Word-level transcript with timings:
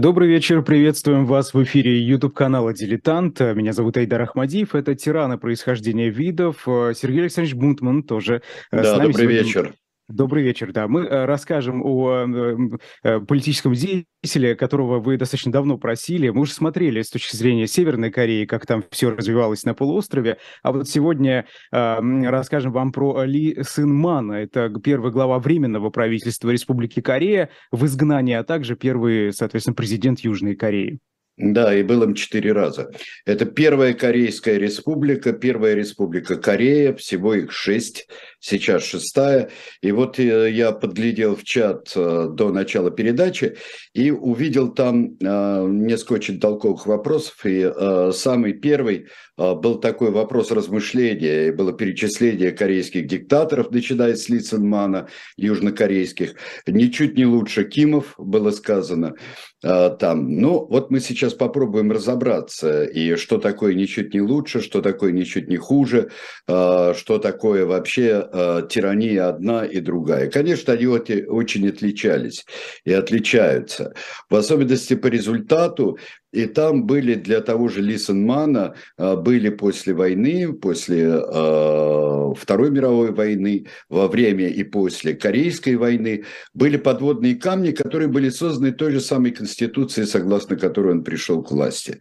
Добрый 0.00 0.28
вечер, 0.28 0.62
приветствуем 0.62 1.26
вас 1.26 1.52
в 1.52 1.62
эфире 1.62 2.00
YouTube-канала 2.00 2.72
«Дилетант». 2.72 3.38
Меня 3.40 3.74
зовут 3.74 3.98
Айдар 3.98 4.22
Ахмадиев, 4.22 4.74
это 4.74 4.94
тираны 4.94 5.36
происхождения 5.36 6.08
видов. 6.08 6.62
Сергей 6.64 7.20
Александрович 7.20 7.54
Бунтман 7.54 8.02
тоже 8.04 8.40
да, 8.72 8.82
с 8.82 8.96
нами. 8.96 9.08
добрый 9.08 9.26
сегодня... 9.26 9.42
вечер. 9.42 9.74
Добрый 10.10 10.42
вечер, 10.42 10.72
да. 10.72 10.88
Мы 10.88 11.02
э, 11.02 11.24
расскажем 11.24 11.82
о 11.84 12.26
э, 12.26 12.56
э, 13.04 13.20
политическом 13.20 13.74
деятеле, 13.74 14.56
которого 14.56 14.98
вы 14.98 15.16
достаточно 15.16 15.52
давно 15.52 15.78
просили. 15.78 16.30
Мы 16.30 16.42
уже 16.42 16.52
смотрели 16.52 17.00
с 17.00 17.10
точки 17.10 17.36
зрения 17.36 17.68
Северной 17.68 18.10
Кореи, 18.10 18.44
как 18.44 18.66
там 18.66 18.82
все 18.90 19.10
развивалось 19.10 19.62
на 19.64 19.72
полуострове. 19.72 20.38
А 20.64 20.72
вот 20.72 20.88
сегодня 20.88 21.46
расскажем 21.70 22.72
вам 22.72 22.90
про 22.92 23.22
Ли 23.24 23.62
Сын 23.62 23.92
Мана. 23.92 24.32
Это 24.32 24.68
первый 24.82 25.12
глава 25.12 25.38
Временного 25.38 25.90
правительства 25.90 26.50
Республики 26.50 27.00
Корея 27.00 27.50
в 27.70 27.84
изгнании, 27.86 28.34
а 28.34 28.42
также 28.42 28.74
первый, 28.74 29.32
соответственно, 29.32 29.74
президент 29.74 30.20
Южной 30.20 30.56
Кореи. 30.56 30.98
Да, 31.42 31.74
и 31.74 31.82
был 31.82 32.02
им 32.02 32.12
четыре 32.12 32.52
раза. 32.52 32.90
Это 33.24 33.46
первая 33.46 33.94
Корейская 33.94 34.58
республика, 34.58 35.32
первая 35.32 35.74
республика 35.74 36.36
Корея, 36.36 36.92
всего 36.92 37.34
их 37.34 37.50
шесть, 37.50 38.08
сейчас 38.40 38.84
шестая. 38.84 39.48
И 39.80 39.90
вот 39.90 40.18
э, 40.18 40.50
я 40.50 40.72
подглядел 40.72 41.34
в 41.34 41.44
чат 41.44 41.92
э, 41.96 42.28
до 42.30 42.50
начала 42.50 42.90
передачи 42.90 43.56
и 43.94 44.10
увидел 44.10 44.74
там 44.74 45.16
э, 45.18 45.66
несколько 45.66 46.12
очень 46.12 46.40
толковых 46.40 46.84
вопросов. 46.86 47.34
И 47.44 47.72
самый 48.12 48.52
первый 48.52 49.06
был 49.38 49.80
такой 49.80 50.10
вопрос 50.10 50.50
размышления, 50.50 51.48
и 51.48 51.50
было 51.52 51.72
перечисление 51.72 52.52
корейских 52.52 53.06
диктаторов, 53.06 53.70
начиная 53.70 54.14
с 54.14 54.28
Ли 54.28 54.40
Цинмана, 54.40 55.08
южнокорейских. 55.38 56.34
Ничуть 56.66 57.16
не 57.16 57.24
лучше 57.24 57.64
Кимов, 57.64 58.14
было 58.18 58.50
сказано 58.50 59.14
там. 59.60 60.40
Ну, 60.40 60.66
вот 60.70 60.90
мы 60.90 61.00
сейчас 61.00 61.34
попробуем 61.34 61.92
разобраться, 61.92 62.84
и 62.84 63.16
что 63.16 63.38
такое 63.38 63.74
ничуть 63.74 64.14
не 64.14 64.20
лучше, 64.20 64.60
что 64.60 64.80
такое 64.80 65.12
ничуть 65.12 65.48
не 65.48 65.56
хуже, 65.56 66.10
что 66.46 67.18
такое 67.22 67.66
вообще 67.66 68.28
э, 68.32 68.62
тирания 68.68 69.28
одна 69.28 69.64
и 69.64 69.80
другая. 69.80 70.30
Конечно, 70.30 70.72
они 70.72 70.86
очень 70.86 71.68
отличались 71.68 72.44
и 72.84 72.92
отличаются. 72.92 73.94
В 74.28 74.36
особенности 74.36 74.94
по 74.94 75.08
результату 75.08 75.98
и 76.32 76.46
там 76.46 76.86
были 76.86 77.14
для 77.14 77.40
того 77.40 77.68
же 77.68 77.82
Лисенмана, 77.82 78.74
а, 78.96 79.16
были 79.16 79.48
после 79.48 79.94
войны, 79.94 80.52
после 80.52 81.04
э, 81.04 82.32
Второй 82.36 82.70
мировой 82.70 83.12
войны, 83.12 83.66
во 83.88 84.08
время 84.08 84.48
и 84.48 84.62
после 84.62 85.14
Корейской 85.14 85.76
войны, 85.76 86.24
были 86.54 86.76
подводные 86.76 87.34
камни, 87.34 87.72
которые 87.72 88.08
были 88.08 88.28
созданы 88.28 88.72
той 88.72 88.92
же 88.92 89.00
самой 89.00 89.32
Конституцией, 89.32 90.06
согласно 90.06 90.56
которой 90.56 90.92
он 90.92 91.04
пришел 91.04 91.42
к 91.42 91.50
власти. 91.50 92.00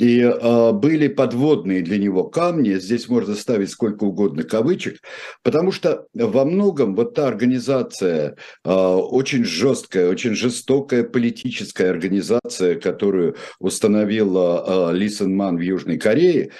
И 0.00 0.20
э, 0.20 0.72
были 0.72 1.08
подводные 1.08 1.82
для 1.82 1.98
него 1.98 2.24
камни, 2.24 2.74
здесь 2.78 3.06
можно 3.08 3.34
ставить 3.34 3.68
сколько 3.68 4.04
угодно 4.04 4.44
кавычек, 4.44 4.96
потому 5.42 5.72
что 5.72 6.06
во 6.14 6.46
многом 6.46 6.94
вот 6.94 7.14
та 7.14 7.28
организация, 7.28 8.36
э, 8.64 8.70
очень 8.72 9.44
жесткая, 9.44 10.08
очень 10.08 10.34
жестокая 10.34 11.04
политическая 11.04 11.90
организация, 11.90 12.80
которую 12.80 13.36
установила 13.58 14.90
Ли 14.92 15.10
Сэн 15.10 15.36
Ман 15.36 15.58
в 15.58 15.60
Южной 15.60 15.98
Корее, 15.98 16.50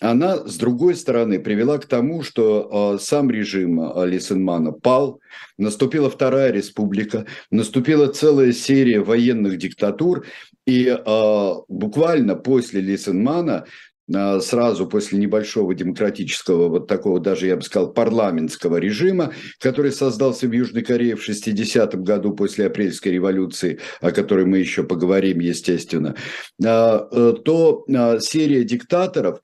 она, 0.00 0.46
с 0.46 0.56
другой 0.56 0.94
стороны, 0.94 1.38
привела 1.38 1.78
к 1.78 1.86
тому, 1.86 2.22
что 2.22 2.96
э, 2.96 3.02
сам 3.02 3.30
режим 3.30 3.80
э, 3.80 4.06
Ли 4.06 4.20
Сенмана 4.20 4.72
пал, 4.72 5.20
наступила 5.56 6.10
Вторая 6.10 6.52
Республика, 6.52 7.26
наступила 7.50 8.08
целая 8.08 8.52
серия 8.52 9.00
военных 9.00 9.56
диктатур, 9.56 10.26
и 10.66 10.86
э, 10.88 11.54
буквально 11.68 12.34
после 12.34 12.80
Ли 12.80 12.96
Сенмана 12.96 13.64
сразу 14.08 14.86
после 14.86 15.18
небольшого 15.18 15.74
демократического, 15.74 16.68
вот 16.68 16.86
такого 16.86 17.18
даже, 17.18 17.48
я 17.48 17.56
бы 17.56 17.62
сказал, 17.62 17.92
парламентского 17.92 18.76
режима, 18.76 19.32
который 19.58 19.90
создался 19.90 20.46
в 20.46 20.52
Южной 20.52 20.82
Корее 20.82 21.16
в 21.16 21.28
60-м 21.28 22.04
году 22.04 22.32
после 22.32 22.66
апрельской 22.66 23.10
революции, 23.10 23.80
о 24.00 24.12
которой 24.12 24.46
мы 24.46 24.58
еще 24.58 24.84
поговорим, 24.84 25.40
естественно, 25.40 26.14
э, 26.62 27.34
то 27.44 27.84
серия 28.20 28.62
диктаторов, 28.62 29.40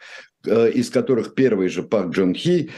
э, 0.47 0.71
из 0.71 0.91
которых 0.91 1.34
первый 1.34 1.69
же 1.69 1.83
Пак 1.83 2.10
Джон 2.10 2.33
Хи, 2.33 2.71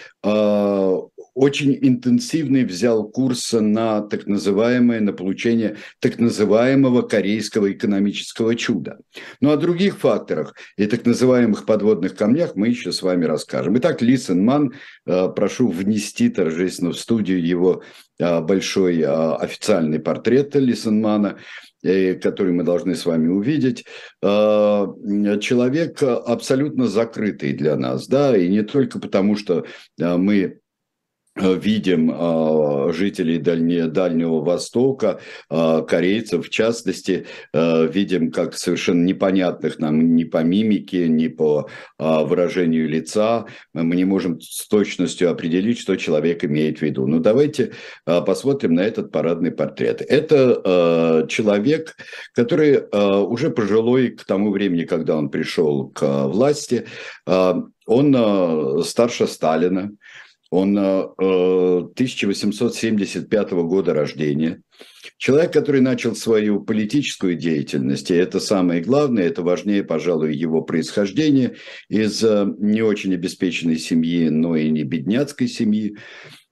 очень 1.35 1.77
интенсивный 1.81 2.65
взял 2.65 3.09
курс 3.09 3.53
на 3.53 4.01
так 4.03 4.27
называемое, 4.27 5.01
на 5.01 5.13
получение 5.13 5.77
так 6.01 6.19
называемого 6.19 7.03
корейского 7.03 7.73
экономического 7.73 8.55
чуда. 8.55 8.99
Ну, 9.41 9.51
о 9.51 9.57
других 9.57 9.99
факторах 9.99 10.55
и 10.77 10.87
так 10.87 11.05
называемых 11.05 11.67
подводных 11.67 12.15
камнях 12.17 12.55
мы 12.55 12.69
еще 12.69 12.93
с 12.93 13.03
вами 13.03 13.25
расскажем. 13.25 13.77
Итак, 13.79 14.01
Ли 14.01 14.17
Сен 14.17 14.45
Ман, 14.45 14.75
э, 15.07 15.29
прошу 15.35 15.69
внести 15.69 16.29
торжественно 16.29 16.93
в 16.93 16.99
студию 16.99 17.45
его 17.45 17.83
э, 18.19 18.41
большой 18.41 19.01
э, 19.01 19.07
официальный 19.07 19.99
портрет 19.99 20.55
Ли 20.55 20.75
Сен 20.75 21.01
Мана, 21.01 21.39
который 21.83 22.53
мы 22.55 22.63
должны 22.63 22.95
с 22.95 23.05
вами 23.05 23.29
увидеть, 23.29 23.85
человек 24.23 26.03
абсолютно 26.03 26.87
закрытый 26.87 27.53
для 27.53 27.77
нас, 27.77 28.09
да, 28.09 28.35
и 28.35 28.49
не 28.49 28.63
только 28.63 28.99
потому, 28.99 29.37
что 29.37 29.67
мы 29.99 30.61
видим 31.37 32.13
э, 32.13 32.93
жителей 32.93 33.39
Дальне, 33.39 33.87
Дальнего 33.87 34.41
Востока, 34.41 35.21
э, 35.51 35.83
корейцев 35.87 36.47
в 36.47 36.51
частности, 36.51 37.27
видим 37.53 38.31
как 38.31 38.55
совершенно 38.55 39.05
непонятных 39.05 39.79
нам 39.79 40.15
ни 40.15 40.25
по 40.25 40.43
мимике, 40.43 41.09
ни 41.09 41.29
по 41.29 41.69
выражению 41.99 42.89
лица, 42.89 43.47
мы 43.73 43.97
не 43.97 44.05
можем 44.05 44.41
с 44.41 44.67
точностью 44.69 45.31
определить, 45.31 45.79
что 45.79 45.97
человек 45.97 46.45
имеет 46.45 46.79
в 46.79 46.83
виду. 46.83 47.07
Но 47.07 47.17
ну, 47.17 47.23
давайте 47.23 47.73
посмотрим 48.05 48.75
на 48.75 48.81
этот 48.81 49.11
парадный 49.11 49.51
портрет. 49.51 50.03
Это 50.03 51.27
человек, 51.29 51.97
который 52.35 52.85
уже 53.27 53.51
пожилой 53.51 54.11
к 54.11 54.25
тому 54.25 54.51
времени, 54.51 54.85
когда 54.85 55.17
он 55.17 55.31
пришел 55.31 55.89
к 55.89 56.27
власти, 56.27 56.87
он 57.27 58.85
старше 58.85 59.27
Сталина, 59.27 59.91
он 60.55 60.79
1875 60.79 63.53
э, 63.53 63.55
года 63.63 63.93
рождения. 63.93 64.63
Человек, 65.19 65.53
который 65.53 65.81
начал 65.81 66.15
свою 66.15 66.61
политическую 66.61 67.35
деятельность, 67.35 68.13
и 68.13 68.15
это 68.15 68.39
самое 68.39 68.81
главное, 68.81 69.25
это 69.25 69.43
важнее, 69.43 69.83
пожалуй, 69.83 70.37
его 70.37 70.63
происхождение, 70.63 71.57
из 71.89 72.23
э, 72.23 72.47
не 72.59 72.83
очень 72.83 73.15
обеспеченной 73.15 73.79
семьи, 73.79 74.29
но 74.29 74.55
и 74.55 74.71
не 74.71 74.85
бедняцкой 74.85 75.49
семьи. 75.49 75.97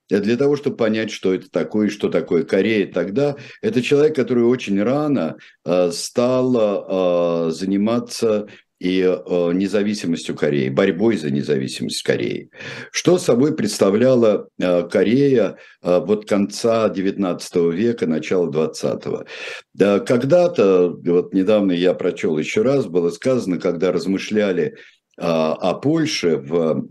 Для 0.09 0.35
того, 0.35 0.57
чтобы 0.57 0.75
понять, 0.75 1.09
что 1.09 1.33
это 1.33 1.49
такое, 1.49 1.87
что 1.87 2.09
такое 2.09 2.43
Корея 2.43 2.91
тогда, 2.91 3.37
это 3.61 3.81
человек, 3.81 4.17
который 4.17 4.43
очень 4.43 4.83
рано 4.83 5.37
э, 5.63 5.91
стал 5.91 7.51
заниматься 7.51 8.47
и 8.83 9.01
э, 9.01 9.51
независимостью 9.53 10.35
Кореи, 10.35 10.67
борьбой 10.67 11.15
за 11.15 11.31
независимость 11.31 12.03
Кореи. 12.03 12.49
Что 12.91 13.17
собой 13.17 13.55
представляла 13.55 14.49
э, 14.59 14.83
Корея 14.89 15.57
э, 15.81 15.99
вот 16.05 16.27
конца 16.27 16.89
XIX 16.89 17.71
века, 17.71 18.07
начала 18.07 18.51
XX? 18.51 19.25
Да, 19.73 19.99
когда-то, 20.01 20.89
вот 20.89 21.33
недавно 21.33 21.71
я 21.71 21.93
прочел 21.93 22.37
еще 22.37 22.61
раз, 22.61 22.85
было 22.85 23.09
сказано, 23.09 23.57
когда 23.57 23.93
размышляли 23.93 24.75
о 25.15 25.75
Польше 25.75 26.37
в 26.37 26.87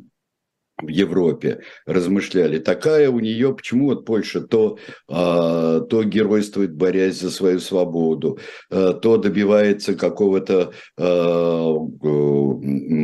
в 0.83 0.89
Европе 0.89 1.61
размышляли. 1.87 2.59
Такая 2.59 3.09
у 3.11 3.21
нее, 3.21 3.55
почему 3.55 3.87
вот 3.87 4.05
Польша 4.05 4.41
то, 4.41 4.79
а, 5.09 5.81
то 5.81 6.05
геройствует, 6.05 6.75
борясь 6.75 7.21
за 7.21 7.31
свою 7.31 7.61
свободу, 7.61 8.39
а, 8.71 8.93
то 8.93 9.17
добивается 9.17 9.95
какого-то 9.95 10.73
а, 10.99 11.75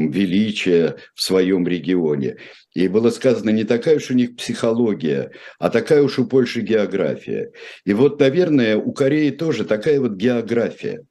величия 0.08 0.96
в 1.14 1.22
своем 1.22 1.66
регионе. 1.66 2.36
И 2.74 2.86
было 2.88 3.10
сказано, 3.10 3.50
не 3.50 3.64
такая 3.64 3.96
уж 3.96 4.10
у 4.10 4.14
них 4.14 4.36
психология, 4.36 5.32
а 5.58 5.70
такая 5.70 6.02
уж 6.02 6.18
у 6.18 6.26
Польши 6.26 6.60
география. 6.60 7.50
И 7.84 7.92
вот, 7.92 8.20
наверное, 8.20 8.76
у 8.76 8.92
Кореи 8.92 9.30
тоже 9.30 9.64
такая 9.64 10.00
вот 10.00 10.12
география. 10.12 11.04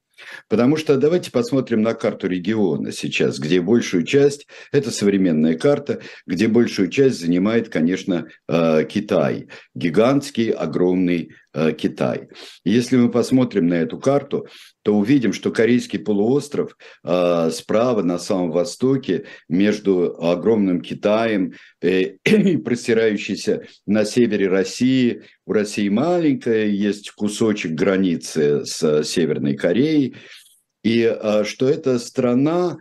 Потому 0.48 0.78
что 0.78 0.98
давайте 0.98 1.32
посмотрим 1.32 1.82
на 1.82 1.94
карту 1.94 2.28
региона 2.28 2.92
сейчас, 2.92 3.40
где 3.40 3.62
большую 3.62 4.04
часть, 4.04 4.48
это 4.72 4.92
современная 4.92 5.58
карта, 5.58 6.02
где 6.26 6.48
большую 6.48 6.90
часть 6.90 7.20
занимает, 7.20 7.70
конечно, 7.70 8.28
э, 8.48 8.86
Китай. 8.86 9.48
Гигантский, 9.76 10.52
огромный 10.52 11.32
Китай. 11.76 12.30
Если 12.64 12.98
мы 12.98 13.10
посмотрим 13.10 13.68
на 13.68 13.76
эту 13.76 13.98
карту, 13.98 14.46
то 14.88 14.94
увидим, 14.94 15.34
что 15.34 15.52
Корейский 15.52 16.00
полуостров 16.00 16.78
справа 17.04 18.04
на 18.04 18.18
самом 18.18 18.52
востоке 18.52 19.26
между 19.50 20.16
огромным 20.18 20.80
Китаем 20.80 21.56
и 21.82 22.58
простирающийся 22.64 23.68
на 23.86 24.06
севере 24.06 24.48
России. 24.48 25.24
У 25.46 25.52
России 25.52 25.90
маленькая, 25.90 26.68
есть 26.68 27.12
кусочек 27.12 27.74
границы 27.74 28.66
с 28.66 29.04
Северной 29.04 29.58
Кореей. 29.58 30.16
И 30.86 31.14
что 31.44 31.68
эта 31.68 32.00
страна 32.00 32.78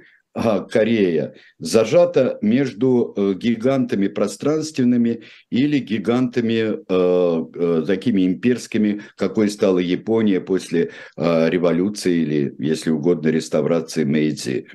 Корея 0.70 1.34
зажата 1.58 2.38
между 2.42 3.14
э, 3.16 3.34
гигантами 3.34 4.08
пространственными 4.08 5.22
или 5.50 5.78
гигантами 5.78 6.74
э, 6.76 7.44
э, 7.54 7.84
такими 7.86 8.26
имперскими, 8.26 9.00
какой 9.16 9.48
стала 9.48 9.78
Япония 9.78 10.40
после 10.40 10.90
революции 11.16 12.22
или, 12.22 12.54
если 12.58 12.90
угодно, 12.90 13.28
реставрации 13.28 14.04
Мэйдзи 14.04 14.66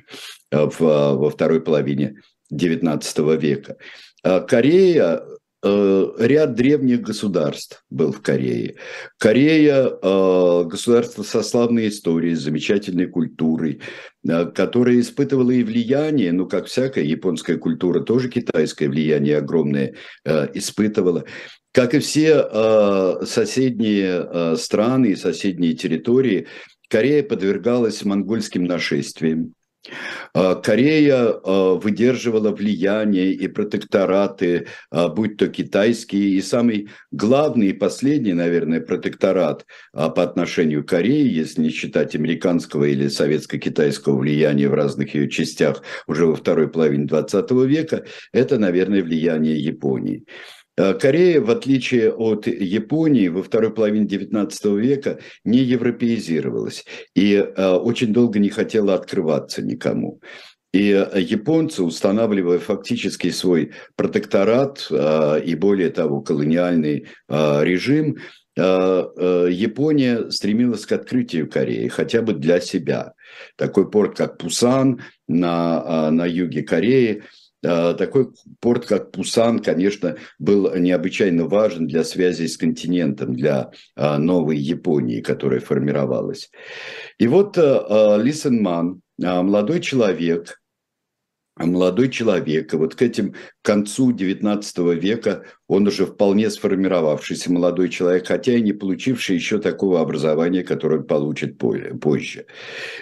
во 0.50 1.30
второй 1.30 1.62
половине 1.62 2.16
XIX 2.52 3.38
века. 3.38 3.76
Корея 4.22 5.02
Э, 5.02 5.20
ряд 5.62 6.54
древних 6.54 7.02
государств 7.02 7.84
был 7.88 8.12
в 8.12 8.20
Корее. 8.20 8.76
Корея 9.18 9.86
э,– 9.86 10.64
государство 10.66 11.22
со 11.22 11.42
славной 11.42 11.88
историей, 11.88 12.34
с 12.34 12.40
замечательной 12.40 13.06
культурой, 13.06 13.80
э, 14.28 14.46
которая 14.46 14.98
испытывала 14.98 15.52
и 15.52 15.62
влияние, 15.62 16.32
ну, 16.32 16.46
как 16.46 16.66
всякая 16.66 17.04
японская 17.04 17.58
культура, 17.58 18.00
тоже 18.00 18.28
китайское 18.28 18.88
влияние 18.88 19.38
огромное 19.38 19.94
испытывала. 20.54 21.24
Как 21.72 21.94
и 21.94 22.00
все 22.00 23.24
соседние 23.24 24.56
страны 24.56 25.12
и 25.12 25.16
соседние 25.16 25.74
территории, 25.74 26.46
Корея 26.88 27.22
подвергалась 27.22 28.04
монгольским 28.04 28.64
нашествиям. 28.64 29.54
А, 30.34 30.54
Корея 30.54 31.32
а, 31.32 31.74
выдерживала 31.74 32.50
влияние 32.52 33.32
и 33.32 33.48
протектораты, 33.48 34.68
а, 34.90 35.08
будь 35.08 35.36
то 35.36 35.48
китайские, 35.48 36.30
и 36.30 36.42
самый 36.42 36.88
главный 37.10 37.68
и 37.68 37.72
последний, 37.72 38.32
наверное, 38.32 38.80
протекторат 38.80 39.66
по 39.92 40.22
отношению 40.22 40.84
к 40.84 40.88
Корее, 40.88 41.26
если 41.26 41.62
не 41.62 41.70
считать 41.70 42.14
американского 42.14 42.84
или 42.84 43.08
советско-китайского 43.08 44.18
влияния 44.18 44.68
в 44.68 44.74
разных 44.74 45.14
ее 45.14 45.28
частях 45.28 45.82
уже 46.06 46.26
во 46.26 46.36
второй 46.36 46.68
половине 46.68 47.06
20 47.06 47.50
века, 47.66 48.04
это, 48.32 48.58
наверное, 48.58 49.02
влияние 49.02 49.58
Японии. 49.58 50.24
Э, 50.82 50.94
Корея, 50.94 51.40
в 51.40 51.50
отличие 51.50 52.12
от 52.12 52.46
Японии, 52.48 53.28
во 53.28 53.42
второй 53.42 53.72
половине 53.72 54.06
XIX 54.06 54.80
века 54.80 55.18
не 55.44 55.58
европеизировалась 55.58 56.84
и 57.14 57.34
э, 57.34 57.70
очень 57.74 58.12
долго 58.12 58.40
не 58.40 58.48
хотела 58.48 58.94
открываться 58.94 59.62
никому. 59.62 60.20
И 60.72 60.90
э, 60.90 61.20
японцы, 61.20 61.84
устанавливая 61.84 62.58
фактически 62.58 63.30
свой 63.30 63.72
протекторат 63.94 64.88
и, 64.90 65.54
более 65.54 65.90
того, 65.90 66.20
колониальный 66.20 67.06
режим, 67.28 68.16
Япония 68.54 70.30
стремилась 70.30 70.84
к 70.84 70.92
открытию 70.92 71.48
Кореи, 71.48 71.88
хотя 71.88 72.20
бы 72.20 72.34
для 72.34 72.60
себя. 72.60 73.14
Такой 73.56 73.90
порт, 73.90 74.14
как 74.14 74.36
Пусан 74.36 75.00
на, 75.26 76.10
на 76.10 76.26
юге 76.26 76.62
Кореи– 76.62 77.22
такой 77.62 78.32
порт, 78.60 78.86
как 78.86 79.12
Пусан, 79.12 79.60
конечно, 79.60 80.16
был 80.38 80.74
необычайно 80.74 81.46
важен 81.46 81.86
для 81.86 82.04
связи 82.04 82.46
с 82.46 82.56
континентом, 82.56 83.34
для 83.34 83.70
а, 83.94 84.18
новой 84.18 84.56
Японии, 84.56 85.20
которая 85.20 85.60
формировалась. 85.60 86.50
И 87.18 87.28
вот 87.28 87.56
а, 87.58 88.16
Лисенман, 88.16 89.00
молодой 89.18 89.80
человек, 89.80 90.58
молодой 91.56 92.08
человек, 92.08 92.72
и 92.72 92.76
вот 92.76 92.94
к 92.94 93.02
этим 93.02 93.32
к 93.32 93.36
концу 93.62 94.12
XIX 94.12 94.94
века 94.94 95.44
он 95.68 95.86
уже 95.86 96.06
вполне 96.06 96.50
сформировавшийся 96.50 97.52
молодой 97.52 97.88
человек, 97.88 98.26
хотя 98.26 98.54
и 98.54 98.62
не 98.62 98.72
получивший 98.72 99.36
еще 99.36 99.58
такого 99.58 100.00
образования, 100.00 100.64
которое 100.64 101.00
он 101.00 101.06
получит 101.06 101.58
позже. 101.58 102.46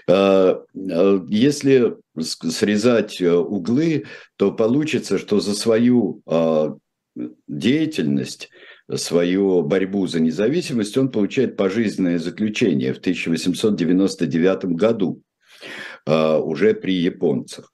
А, 0.08 0.62
а, 0.74 1.24
если 1.28 1.96
срезать 2.22 3.20
э, 3.20 3.32
углы, 3.32 4.06
то 4.36 4.52
получится, 4.52 5.18
что 5.18 5.40
за 5.40 5.54
свою 5.54 6.22
а, 6.26 6.76
деятельность 7.46 8.50
свою 8.96 9.62
борьбу 9.62 10.06
за 10.08 10.20
независимость, 10.20 10.96
он 10.98 11.10
получает 11.10 11.56
пожизненное 11.56 12.18
заключение 12.18 12.92
в 12.92 12.98
1899 12.98 14.64
году, 14.64 15.22
уже 16.06 16.74
при 16.74 16.94
японцах. 16.94 17.70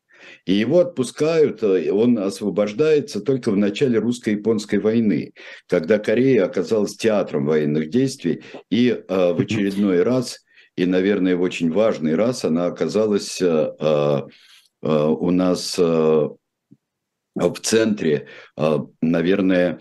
И 0.46 0.54
его 0.54 0.78
отпускают, 0.78 1.62
э, 1.62 1.90
он 1.90 2.18
освобождается 2.18 3.20
только 3.20 3.50
в 3.50 3.56
начале 3.56 3.98
русско-японской 3.98 4.78
войны, 4.78 5.32
когда 5.68 5.98
Корея 5.98 6.44
оказалась 6.44 6.96
театром 6.96 7.46
военных 7.46 7.90
действий, 7.90 8.42
и 8.70 8.88
э, 8.90 9.32
в 9.32 9.40
очередной 9.40 10.02
раз, 10.02 10.44
и, 10.76 10.86
наверное, 10.86 11.36
в 11.36 11.42
очень 11.42 11.72
важный 11.72 12.14
раз, 12.14 12.44
она 12.44 12.66
оказалась 12.66 13.40
э, 13.40 14.22
у 14.82 15.30
нас 15.30 15.78
в 15.78 16.38
центре, 17.62 18.28
наверное, 19.00 19.80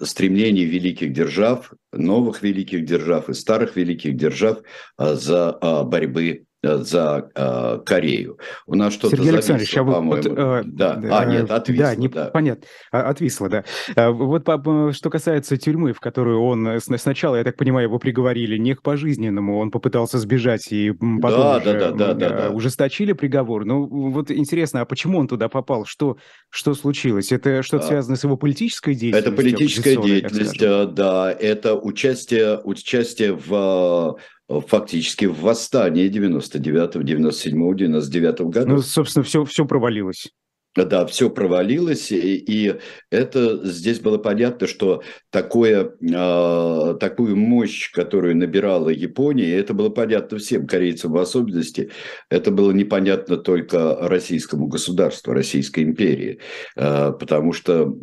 стремлений 0.00 0.64
великих 0.64 1.12
держав, 1.12 1.72
новых 1.92 2.42
великих 2.42 2.84
держав 2.84 3.28
и 3.28 3.34
старых 3.34 3.76
великих 3.76 4.16
держав 4.16 4.62
за 4.98 5.52
борьбы 5.84 6.46
Э, 6.53 6.53
за 6.64 7.30
э, 7.34 7.78
Корею. 7.84 8.38
У 8.66 8.74
нас 8.74 8.94
что-то 8.94 9.16
Сергей 9.16 9.32
Александрович, 9.32 9.76
а 9.76 9.84
по-моему. 9.84 10.10
Вот, 10.10 10.26
э, 10.26 10.62
да. 10.64 11.00
А, 11.10 11.24
нет, 11.24 11.50
отвисло. 11.50 11.84
Да, 11.84 11.94
не, 11.94 12.08
да. 12.08 12.26
понятно. 12.26 12.66
А, 12.90 13.10
отвисло, 13.10 13.48
да. 13.48 13.64
А, 13.96 14.10
вот 14.10 14.44
по, 14.44 14.92
что 14.92 15.10
касается 15.10 15.56
тюрьмы, 15.56 15.92
в 15.92 16.00
которую 16.00 16.42
он 16.42 16.80
сначала, 16.80 17.36
я 17.36 17.44
так 17.44 17.56
понимаю, 17.56 17.88
его 17.88 17.98
приговорили 17.98 18.56
не 18.56 18.74
к 18.74 18.82
пожизненному, 18.82 19.58
он 19.58 19.70
попытался 19.70 20.18
сбежать 20.18 20.72
и 20.72 20.92
потом 20.92 21.20
да, 21.20 21.56
уже, 21.58 21.72
да, 21.78 21.90
да, 21.90 22.14
да, 22.14 22.28
да, 22.30 22.50
ужесточили 22.50 23.12
приговор. 23.12 23.64
Ну, 23.64 23.86
вот 23.86 24.30
интересно, 24.30 24.80
а 24.80 24.84
почему 24.84 25.18
он 25.18 25.28
туда 25.28 25.48
попал? 25.48 25.84
Что, 25.84 26.16
что 26.50 26.74
случилось? 26.74 27.32
Это 27.32 27.62
что-то 27.62 27.84
а, 27.84 27.88
связано 27.88 28.16
с 28.16 28.24
его 28.24 28.36
политической 28.36 28.94
деятельностью? 28.94 29.32
Это 29.32 29.42
политическая 29.42 29.96
деятельность, 29.96 30.94
да. 30.94 31.32
Это 31.32 31.74
участие, 31.74 32.60
участие 32.62 33.34
в 33.34 33.54
Э, 33.54 34.12
фактически 34.48 35.26
в 35.26 35.40
восстании 35.40 36.08
99 36.08 37.04
97 37.04 37.76
99 37.76 38.40
году. 38.42 38.68
Ну, 38.68 38.78
собственно, 38.82 39.24
все, 39.24 39.44
все 39.44 39.64
провалилось. 39.64 40.28
Да, 40.76 41.06
все 41.06 41.30
провалилось, 41.30 42.10
и, 42.10 42.34
и 42.36 42.74
это 43.08 43.64
здесь 43.64 44.00
было 44.00 44.18
понятно, 44.18 44.66
что 44.66 45.04
такое, 45.30 45.92
э, 46.02 46.94
такую 46.98 47.36
мощь, 47.36 47.92
которую 47.92 48.36
набирала 48.36 48.88
Япония, 48.88 49.54
это 49.54 49.72
было 49.72 49.88
понятно 49.90 50.38
всем 50.38 50.66
корейцам 50.66 51.12
в 51.12 51.18
особенности, 51.18 51.90
это 52.28 52.50
было 52.50 52.72
непонятно 52.72 53.36
только 53.36 53.98
российскому 54.00 54.66
государству, 54.66 55.32
Российской 55.32 55.84
империи, 55.84 56.40
э, 56.74 57.12
потому 57.20 57.52
что 57.52 57.94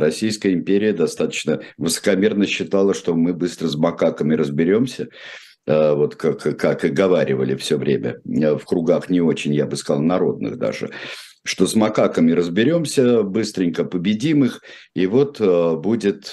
Российская 0.00 0.54
империя 0.54 0.92
достаточно 0.92 1.60
высокомерно 1.76 2.48
считала, 2.48 2.94
что 2.94 3.14
мы 3.14 3.32
быстро 3.32 3.68
с 3.68 3.76
макаками 3.76 4.34
разберемся, 4.34 5.04
Э, 5.04 5.12
вот 5.68 6.16
как, 6.16 6.38
как 6.58 6.84
и 6.84 6.88
говаривали 6.88 7.54
все 7.54 7.76
время, 7.76 8.20
э, 8.24 8.56
в 8.56 8.64
кругах 8.64 9.10
не 9.10 9.20
очень, 9.20 9.52
я 9.52 9.66
бы 9.66 9.76
сказал, 9.76 10.02
народных 10.02 10.56
даже, 10.56 10.90
что 11.48 11.66
с 11.66 11.74
макаками 11.74 12.32
разберемся, 12.32 13.22
быстренько 13.22 13.84
победим 13.84 14.44
их, 14.44 14.60
и 14.94 15.06
вот 15.06 15.40
э, 15.40 15.76
будет 15.76 16.30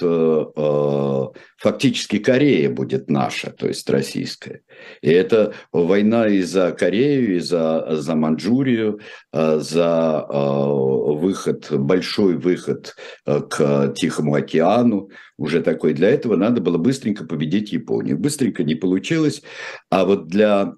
фактически 1.58 2.20
Корея 2.20 2.70
будет 2.70 3.10
наша, 3.10 3.52
то 3.52 3.68
есть 3.68 3.90
российская. 3.90 4.62
И 5.02 5.10
это 5.10 5.54
война 5.72 6.28
и 6.28 6.42
за 6.42 6.72
Корею, 6.74 7.38
и 7.38 7.40
за, 7.40 7.96
за 7.96 8.16
Манчжурию, 8.16 9.00
за 9.32 10.26
выход, 10.30 11.72
большой 11.72 12.36
выход 12.36 12.96
к 13.26 13.94
Тихому 13.96 14.36
океану, 14.36 15.10
уже 15.38 15.62
такой. 15.62 15.94
Для 15.94 16.10
этого 16.10 16.36
надо 16.36 16.62
было 16.62 16.78
быстренько 16.78 17.26
победить 17.26 17.72
Японию. 17.72 18.18
Быстренько 18.20 18.64
не 18.64 18.76
получилось, 18.76 19.42
а 19.90 20.06
вот 20.06 20.28
для, 20.28 20.74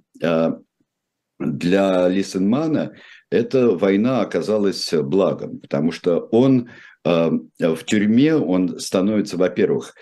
для 1.40 2.08
Лисенмана 2.08 2.94
эта 3.30 3.70
война 3.72 4.22
оказалась 4.22 4.94
благом, 4.94 5.60
потому 5.60 5.92
что 5.92 6.20
он 6.32 6.70
в 7.04 7.84
тюрьме 7.86 8.36
он 8.36 8.80
становится, 8.80 9.38
во-первых, 9.38 9.94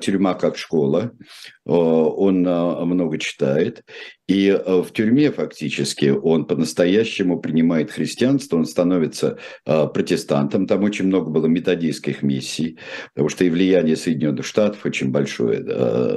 тюрьма 0.00 0.34
как 0.34 0.56
школа, 0.56 1.10
он 1.64 2.42
много 2.42 3.18
читает, 3.18 3.82
и 4.28 4.56
в 4.64 4.86
тюрьме 4.92 5.32
фактически 5.32 6.10
он 6.10 6.44
по-настоящему 6.44 7.40
принимает 7.40 7.90
христианство, 7.90 8.58
он 8.58 8.64
становится 8.64 9.38
протестантом, 9.64 10.68
там 10.68 10.84
очень 10.84 11.06
много 11.06 11.30
было 11.30 11.46
методистских 11.46 12.22
миссий, 12.22 12.78
потому 13.12 13.28
что 13.28 13.44
и 13.44 13.50
влияние 13.50 13.96
Соединенных 13.96 14.46
Штатов 14.46 14.86
очень 14.86 15.10
большое 15.10 15.64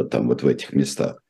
там 0.09 0.27
вот 0.27 0.43
в 0.43 0.47
этих 0.47 0.73
местах. 0.73 1.23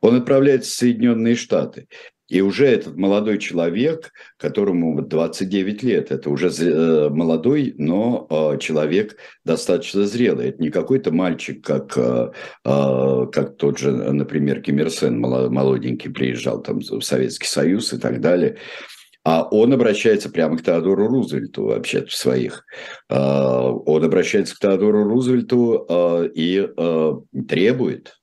Он 0.00 0.16
отправляется 0.16 0.70
в 0.70 0.74
Соединенные 0.74 1.34
Штаты, 1.34 1.88
и 2.28 2.40
уже 2.40 2.66
этот 2.66 2.96
молодой 2.96 3.38
человек, 3.38 4.12
которому 4.36 5.00
29 5.00 5.82
лет, 5.84 6.10
это 6.10 6.28
уже 6.28 6.48
э, 6.48 7.08
молодой, 7.08 7.74
но 7.78 8.26
э, 8.28 8.58
человек 8.58 9.16
достаточно 9.44 10.06
зрелый. 10.06 10.48
Это 10.48 10.60
не 10.60 10.70
какой-то 10.70 11.12
мальчик, 11.12 11.64
как, 11.64 11.96
э, 11.96 12.30
как 12.64 13.56
тот 13.56 13.78
же, 13.78 13.92
например, 13.92 14.60
Ким 14.60 14.80
Ир 14.80 14.90
Сен, 14.90 15.20
молоденький, 15.20 16.10
приезжал 16.10 16.62
там 16.62 16.80
в 16.80 17.00
Советский 17.02 17.46
Союз 17.46 17.92
и 17.92 17.98
так 17.98 18.20
далее. 18.20 18.56
А 19.22 19.44
он 19.48 19.72
обращается 19.72 20.28
прямо 20.28 20.58
к 20.58 20.62
Теодору 20.62 21.08
Рузвельту 21.08 21.64
вообще 21.64 22.04
в 22.04 22.14
своих. 22.14 22.64
Он 23.08 24.04
обращается 24.04 24.54
к 24.54 24.60
Теодору 24.60 25.02
Рузвельту 25.02 26.30
и 26.32 26.68
требует, 27.48 28.14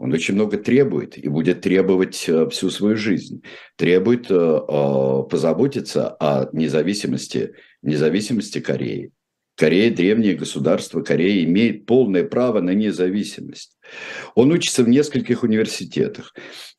он 0.00 0.14
очень 0.14 0.34
много 0.34 0.56
требует 0.56 1.18
и 1.18 1.28
будет 1.28 1.60
требовать 1.60 2.24
э, 2.26 2.48
всю 2.48 2.70
свою 2.70 2.96
жизнь. 2.96 3.42
Требует 3.76 4.30
э, 4.30 4.34
э, 4.34 5.22
позаботиться 5.28 6.08
о 6.18 6.48
независимости, 6.54 7.52
независимости 7.82 8.60
Кореи. 8.60 9.12
Корея– 9.60 9.90
древнее 9.94 10.34
государство, 10.34 11.02
Корея 11.02 11.44
имеет 11.44 11.84
полное 11.84 12.24
право 12.24 12.62
на 12.62 12.70
независимость. 12.70 13.76
Он 14.34 14.52
учится 14.52 14.82
в 14.82 14.88
нескольких 14.88 15.42
университетах. 15.42 16.32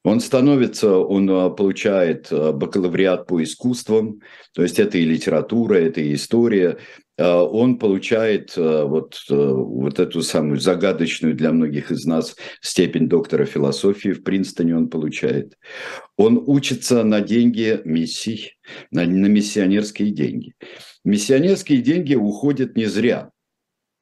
Он 0.03 0.19
становится, 0.19 0.97
он 0.97 1.27
получает 1.55 2.29
бакалавриат 2.31 3.27
по 3.27 3.43
искусствам, 3.43 4.21
то 4.55 4.63
есть 4.63 4.79
это 4.79 4.97
и 4.97 5.05
литература, 5.05 5.75
это 5.75 6.01
и 6.01 6.15
история, 6.15 6.79
а, 7.21 7.43
он 7.43 7.77
получает 7.77 8.53
а, 8.57 8.85
вот, 8.85 9.19
а, 9.29 9.53
вот 9.53 9.99
эту 9.99 10.23
самую 10.23 10.59
загадочную 10.59 11.35
для 11.35 11.51
многих 11.51 11.91
из 11.91 12.05
нас 12.05 12.35
степень 12.61 13.07
доктора 13.07 13.45
философии 13.45 14.09
в 14.09 14.23
Принстоне 14.23 14.75
он 14.75 14.89
получает. 14.89 15.53
Он 16.17 16.41
учится 16.47 17.03
на 17.03 17.21
деньги 17.21 17.79
миссий, 17.85 18.53
на, 18.89 19.05
на 19.05 19.27
миссионерские 19.27 20.09
деньги. 20.09 20.53
Миссионерские 21.03 21.81
деньги 21.81 22.15
уходят 22.15 22.75
не 22.75 22.85
зря. 22.85 23.31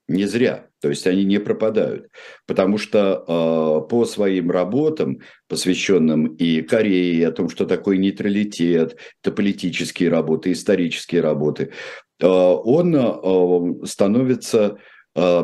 Не 0.07 0.25
зря. 0.25 0.67
То 0.81 0.89
есть 0.89 1.05
они 1.07 1.25
не 1.25 1.39
пропадают, 1.39 2.09
потому 2.47 2.77
что 2.77 3.23
э, 3.27 3.89
по 3.89 4.05
своим 4.05 4.49
работам, 4.49 5.19
посвященным 5.49 6.27
и 6.35 6.61
Корее, 6.61 7.27
о 7.27 7.31
том, 7.31 7.49
что 7.49 7.65
такое 7.65 7.97
нейтралитет, 7.97 8.97
это 9.21 9.31
политические 9.33 10.09
работы, 10.09 10.53
исторические 10.53 11.19
работы, 11.19 11.71
Э, 12.19 12.27
он 12.27 12.95
э, 12.95 13.85
становится 13.85 14.77
э, 15.15 15.43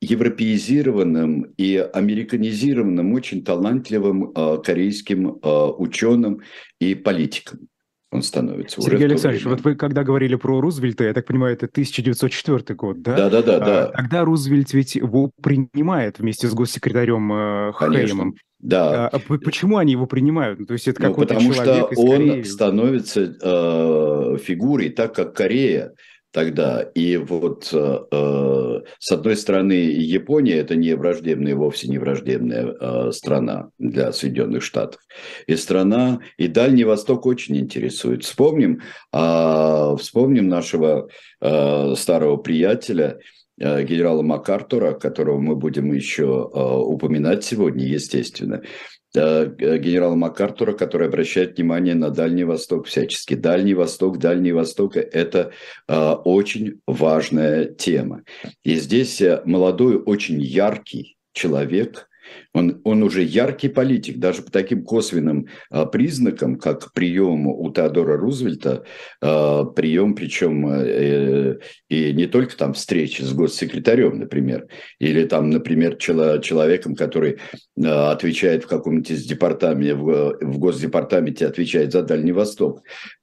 европеизированным 0.00 1.54
и 1.56 1.76
американизированным, 1.76 3.14
очень 3.14 3.42
талантливым 3.42 4.32
корейским 4.62 5.40
ученым 5.42 6.42
и 6.78 6.94
политиком 6.94 7.68
он 8.16 8.22
становится. 8.22 8.80
Сергей 8.80 9.06
Александрович, 9.06 9.44
вот 9.44 9.60
вы 9.62 9.74
когда 9.74 10.02
говорили 10.02 10.34
про 10.34 10.60
Рузвельта, 10.60 11.04
я 11.04 11.14
так 11.14 11.26
понимаю, 11.26 11.54
это 11.54 11.66
1904 11.66 12.74
год, 12.74 13.02
да? 13.02 13.16
Да, 13.16 13.30
да, 13.30 13.42
да. 13.42 13.58
да. 13.58 13.86
Тогда 13.88 14.24
Рузвельт 14.24 14.72
ведь 14.72 14.96
его 14.96 15.30
принимает 15.42 16.18
вместе 16.18 16.48
с 16.48 16.54
госсекретарем 16.54 17.72
Хеймом. 17.72 18.34
Да. 18.58 19.08
А 19.08 19.18
почему 19.18 19.76
они 19.76 19.92
его 19.92 20.06
принимают? 20.06 20.58
Ну, 20.58 20.66
то 20.66 20.72
есть 20.72 20.88
это 20.88 21.02
ну, 21.02 21.08
какой-то 21.08 21.34
потому 21.34 21.52
человек 21.52 21.92
что 21.92 22.00
он 22.00 22.18
Кореи? 22.18 22.42
становится 22.42 23.20
э, 23.20 24.38
фигурой, 24.42 24.88
так 24.88 25.14
как 25.14 25.34
Корея 25.34 25.92
тогда. 26.36 26.82
И 26.82 27.16
вот 27.16 27.70
э, 27.72 27.98
э, 28.12 28.80
с 28.98 29.10
одной 29.10 29.36
стороны 29.36 29.72
Япония 29.72 30.56
это 30.56 30.76
не 30.76 30.94
враждебная, 30.94 31.54
вовсе 31.54 31.88
не 31.88 31.96
враждебная 31.96 32.74
э, 32.78 33.12
страна 33.12 33.70
для 33.78 34.12
Соединенных 34.12 34.62
Штатов. 34.62 35.00
И 35.46 35.56
страна, 35.56 36.20
и 36.36 36.46
Дальний 36.48 36.84
Восток 36.84 37.24
очень 37.24 37.56
интересует. 37.56 38.22
Вспомним, 38.22 38.82
э, 39.14 39.96
вспомним 39.98 40.48
нашего 40.48 41.08
э, 41.40 41.94
старого 41.96 42.36
приятеля, 42.36 43.18
э, 43.58 43.82
генерала 43.84 44.20
МакАртура, 44.20 44.92
которого 44.92 45.40
мы 45.40 45.56
будем 45.56 45.90
еще 45.90 46.50
э, 46.54 46.60
упоминать 46.60 47.44
сегодня, 47.44 47.86
естественно. 47.86 48.56
Э, 48.56 48.95
генерала 49.16 50.14
МакАртура, 50.14 50.72
который 50.72 51.08
обращает 51.08 51.56
внимание 51.56 51.94
на 51.94 52.10
Дальний 52.10 52.44
Восток 52.44 52.86
всячески. 52.86 53.34
Дальний 53.34 53.74
Восток, 53.74 54.18
Дальний 54.18 54.52
Восток– 54.52 54.96
это 54.96 55.52
э, 55.88 56.10
очень 56.24 56.80
важная 56.86 57.64
тема. 57.64 58.22
И 58.64 58.76
здесь 58.76 59.20
э, 59.20 59.42
молодой, 59.44 59.96
очень 59.96 60.40
яркий 60.40 61.16
человек– 61.32 62.08
он, 62.52 62.80
он 62.84 63.02
уже 63.02 63.22
яркий 63.22 63.68
политик, 63.68 64.18
даже 64.18 64.42
по 64.42 64.50
таким 64.50 64.82
косвенным 64.82 65.48
а, 65.70 65.86
признакам, 65.86 66.56
как 66.56 66.92
прием 66.92 67.46
у 67.46 67.72
Теодора 67.72 68.16
Рузвельта, 68.16 68.84
а, 69.20 69.64
прием, 69.64 70.14
причем 70.14 70.66
э, 70.68 71.58
и 71.88 72.12
не 72.12 72.26
только 72.26 72.56
там 72.56 72.72
встречи 72.72 73.22
с 73.22 73.32
госсекретарем, 73.32 74.18
например, 74.18 74.68
или 74.98 75.24
там, 75.24 75.50
например, 75.50 75.96
чело, 75.96 76.38
человеком, 76.38 76.94
который 76.94 77.38
а, 77.82 78.12
отвечает 78.12 78.64
в 78.64 78.68
каком-нибудь 78.68 79.10
из 79.10 79.24
департаменте, 79.24 79.94
в, 79.94 80.38
в 80.40 80.58
госдепартаменте 80.58 81.46
отвечает 81.46 81.92
за 81.92 82.02
Дальний 82.02 82.32
Восток. 82.32 82.82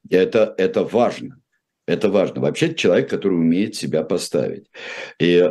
Это, 0.09 0.53
это 0.57 0.83
важно. 0.83 1.37
Это 1.85 2.09
важно. 2.09 2.41
Вообще 2.41 2.73
человек, 2.73 3.09
который 3.09 3.33
умеет 3.33 3.75
себя 3.75 4.03
поставить. 4.03 4.67
И 5.19 5.43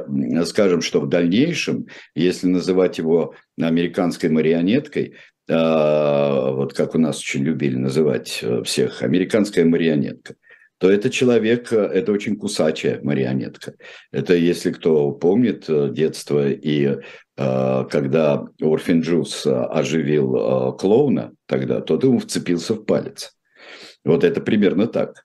скажем, 0.47 0.81
что 0.81 1.01
в 1.01 1.09
дальнейшем, 1.09 1.87
если 2.15 2.47
называть 2.47 2.99
его 2.99 3.35
американской 3.61 4.31
марионеткой, 4.31 5.15
а, 5.51 6.51
вот 6.53 6.73
как 6.73 6.95
у 6.95 6.99
нас 6.99 7.19
очень 7.19 7.43
любили 7.43 7.77
называть 7.77 8.39
э, 8.43 8.63
всех, 8.63 9.03
американская 9.03 9.65
марионетка, 9.65 10.37
то 10.79 10.91
это 10.91 11.11
человек, 11.11 11.73
э, 11.73 11.77
это 11.77 12.13
очень 12.13 12.37
кусачая 12.37 13.01
марионетка. 13.03 13.75
Это, 14.13 14.35
если 14.35 14.71
кто 14.71 15.11
помнит 15.11 15.69
э, 15.69 15.91
детство 15.91 16.49
и 16.49 16.99
когда 17.35 18.45
Орфин 18.61 19.01
Джуз 19.01 19.47
оживил 19.47 20.77
клоуна 20.77 21.33
тогда, 21.47 21.81
тот 21.81 22.05
ему 22.05 22.19
вцепился 22.19 22.75
в 22.75 22.85
палец. 22.85 23.35
Вот 24.05 24.23
это 24.23 24.43
примерно 24.43 24.87
так. 24.87 25.25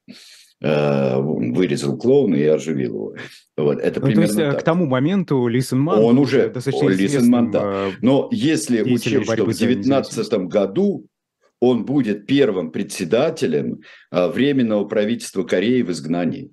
Э, 0.59 1.19
вырезал 1.19 1.97
клоуна 1.97 2.33
и 2.33 2.43
оживил 2.45 2.95
его. 2.95 3.15
Вот, 3.57 3.79
это 3.79 3.99
ну, 3.99 4.07
примерно 4.07 4.33
то 4.33 4.41
есть, 4.41 4.51
так. 4.53 4.61
к 4.61 4.63
тому 4.63 4.87
моменту 4.87 5.45
Лисенман 5.45 5.99
Он 5.99 6.17
уже 6.17 6.49
достаточно 6.49 6.87
Лисенман, 6.87 7.51
да. 7.51 7.89
Э, 7.89 7.91
Но 8.01 8.27
если 8.31 8.81
учесть, 8.81 9.23
что 9.23 9.43
в 9.43 9.45
2019 9.45 10.33
году 10.47 11.05
он 11.59 11.85
будет 11.85 12.25
первым 12.25 12.71
председателем 12.71 13.81
э, 14.11 14.29
Временного 14.29 14.85
правительства 14.85 15.43
Кореи 15.43 15.83
в 15.83 15.91
изгнании, 15.91 16.49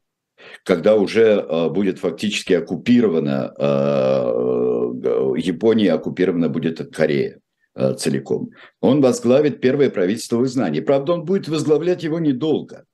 когда 0.64 0.96
уже 0.96 1.70
будет 1.70 1.98
фактически 1.98 2.52
оккупирована 2.52 3.54
Япония, 5.38 5.94
оккупирована 5.94 6.50
будет 6.50 6.94
Корея 6.94 7.40
целиком. 7.96 8.50
Он 8.82 9.00
возглавит 9.00 9.62
первое 9.62 9.88
правительство 9.88 10.36
в 10.36 10.44
изгнании. 10.44 10.80
Правда, 10.80 11.14
он 11.14 11.24
будет 11.24 11.48
возглавлять 11.48 12.02
его 12.02 12.18
недолго– 12.18 12.84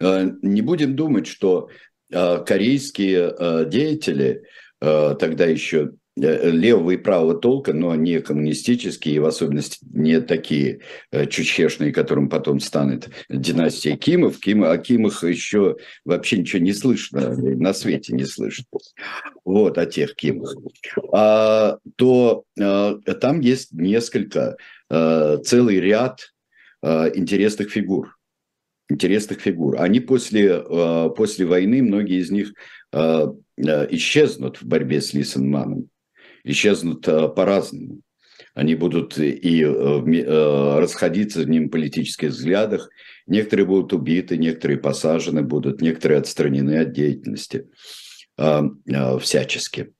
не 0.00 0.62
будем 0.62 0.96
думать, 0.96 1.26
что 1.26 1.68
э, 2.10 2.44
корейские 2.44 3.34
э, 3.38 3.64
деятели, 3.68 4.42
тогда 4.82 5.44
еще 5.44 5.90
левого 6.16 6.92
и 6.92 6.96
правого 6.96 7.34
толка, 7.34 7.74
но 7.74 7.94
не 7.94 8.20
коммунистические, 8.20 9.16
и 9.16 9.18
в 9.18 9.26
особенности 9.26 9.78
не 9.92 10.22
такие 10.22 10.80
чучешные, 11.28 11.92
которым 11.92 12.30
потом 12.30 12.60
станет 12.60 13.10
династия 13.28 13.96
Кимов. 13.96 14.38
Ким, 14.40 14.64
о 14.64 14.76
Кимах 14.78 15.22
еще 15.22 15.76
вообще 16.06 16.38
ничего 16.38 16.62
не 16.62 16.72
слышно, 16.72 17.36
на 17.36 17.74
свете 17.74 18.14
не 18.14 18.24
слышно. 18.24 18.64
Вот, 19.44 19.76
о 19.76 19.84
тех 19.84 20.14
Кимах. 20.14 20.54
А, 21.12 21.78
то 21.96 22.44
а, 22.58 22.94
там 23.20 23.40
есть 23.40 23.72
несколько, 23.72 24.56
а, 24.88 25.36
целый 25.38 25.78
ряд 25.80 26.32
а, 26.82 27.08
интересных 27.14 27.70
фигур 27.70 28.16
интересных 28.90 29.40
фигур. 29.40 29.80
Они 29.80 30.00
после, 30.00 30.62
э, 30.64 31.10
после 31.16 31.46
войны, 31.46 31.82
многие 31.82 32.20
из 32.20 32.30
них 32.30 32.52
э, 32.92 33.26
э, 33.56 33.86
исчезнут 33.90 34.60
в 34.60 34.64
борьбе 34.64 35.00
с 35.00 35.14
Лисенманом, 35.14 35.88
исчезнут 36.44 37.02
по-разному. 37.02 38.00
они 38.54 38.74
будут 38.74 39.16
и 39.18 39.64
расходиться 39.64 41.40
в 41.40 41.48
ним 41.48 41.70
политических 41.70 42.30
взглядах. 42.30 42.90
Некоторые 43.26 43.66
будут 43.66 43.92
убиты, 43.92 44.36
некоторые 44.36 44.78
посажены 44.78 45.42
будут, 45.42 45.80
некоторые 45.80 46.18
отстранены 46.18 46.78
от 46.78 46.92
деятельности 46.92 47.66
всячески. 49.20 49.92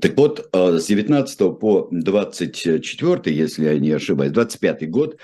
Так 0.00 0.16
вот, 0.16 0.48
э, 0.52 0.78
с 0.78 0.86
19 0.86 1.58
по 1.58 1.88
24, 1.90 3.36
если 3.36 3.64
я 3.64 3.78
не 3.78 3.90
ошибаюсь, 3.90 4.32
25 4.32 4.90
год, 4.90 5.18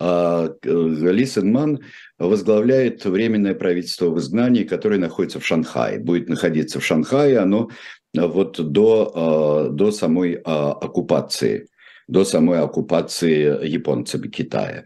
э, 0.00 0.48
Ли 0.64 1.26
Сен 1.26 1.80
возглавляет 2.18 3.04
Временное 3.04 3.54
правительство 3.54 4.06
в 4.06 4.18
изгнании, 4.18 4.64
которое 4.64 4.98
находится 4.98 5.40
в 5.40 5.46
Шанхае. 5.46 5.98
Будет 5.98 6.28
находиться 6.28 6.80
в 6.80 6.84
Шанхае 6.84 7.38
оно 7.38 7.68
э, 8.16 8.26
вот 8.26 8.58
до, 8.58 9.68
до 9.70 9.90
самой 9.90 10.34
оккупации, 10.34 11.66
до 12.08 12.24
самой 12.24 12.60
оккупации 12.60 13.66
японцами 13.66 14.28
Китая. 14.28 14.84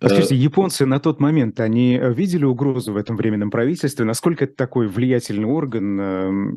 А 0.00 0.08
скажите, 0.08 0.36
японцы 0.36 0.86
на 0.86 1.00
тот 1.00 1.20
момент, 1.20 1.60
они 1.60 2.00
видели 2.02 2.44
угрозу 2.44 2.94
в 2.94 2.96
этом 2.96 3.16
временном 3.16 3.50
правительстве? 3.50 4.06
Насколько 4.06 4.44
это 4.44 4.54
такой 4.54 4.86
влиятельный 4.86 5.44
орган? 5.44 6.56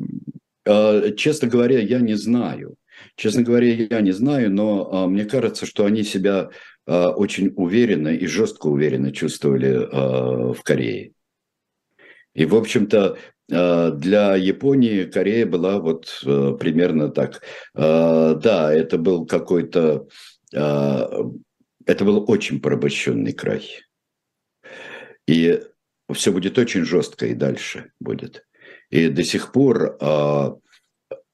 А, 0.64 1.10
честно 1.12 1.48
говоря, 1.48 1.78
я 1.80 2.00
не 2.00 2.14
знаю. 2.14 2.76
Честно 3.16 3.42
говоря, 3.42 3.66
я 3.68 4.00
не 4.00 4.12
знаю, 4.12 4.52
но 4.52 4.88
а, 4.92 5.06
мне 5.06 5.24
кажется, 5.24 5.66
что 5.66 5.84
они 5.84 6.02
себя 6.02 6.50
а, 6.86 7.10
очень 7.10 7.52
уверенно 7.56 8.08
и 8.08 8.26
жестко 8.26 8.68
уверенно 8.68 9.12
чувствовали 9.12 10.54
в 10.54 10.62
Корее. 10.62 11.12
И, 12.34 12.46
в 12.46 12.54
общем-то, 12.54 13.18
для 13.48 14.36
Японии 14.36 15.04
Корея 15.04 15.44
была 15.44 15.78
вот 15.78 16.20
примерно 16.24 17.10
так. 17.10 17.42
Да, 17.74 18.72
это 18.72 18.96
был 18.96 19.26
какой-то... 19.26 20.06
Это 20.50 22.04
был 22.04 22.24
очень 22.30 22.60
порабощенный 22.62 23.32
край. 23.34 23.68
И 25.26 25.60
все 26.14 26.32
будет 26.32 26.56
очень 26.56 26.84
жестко 26.84 27.26
и 27.26 27.34
дальше 27.34 27.92
будет. 28.00 28.46
И 28.92 29.08
до 29.08 29.24
сих 29.24 29.52
пор 29.52 29.96
а, 30.00 30.54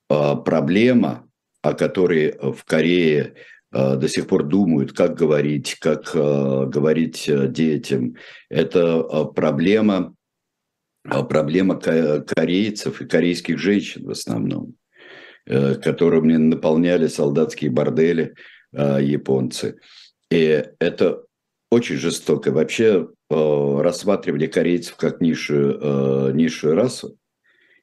а, 0.08 0.36
проблема, 0.36 1.28
о 1.60 1.74
которой 1.74 2.38
в 2.40 2.64
Корее 2.64 3.34
а, 3.72 3.96
до 3.96 4.08
сих 4.08 4.28
пор 4.28 4.44
думают, 4.44 4.92
как 4.92 5.16
говорить, 5.16 5.74
как 5.80 6.12
говорить 6.14 7.28
детям, 7.52 8.14
это 8.48 9.02
проблема, 9.34 10.14
проблема 11.02 11.74
корейцев 11.80 13.00
и 13.00 13.06
корейских 13.06 13.58
женщин 13.58 14.06
в 14.06 14.10
основном, 14.10 14.74
э, 15.46 15.74
которыми 15.74 16.36
наполняли 16.36 17.08
солдатские 17.08 17.72
бордели 17.72 18.34
японцы. 18.72 19.80
И 20.30 20.64
это 20.78 21.24
очень 21.70 21.96
жестоко. 21.96 22.52
Вообще 22.52 23.08
рассматривали 23.30 24.46
корейцев 24.46 24.96
как 24.96 25.20
низшую, 25.22 26.34
низшую 26.34 26.74
расу. 26.74 27.17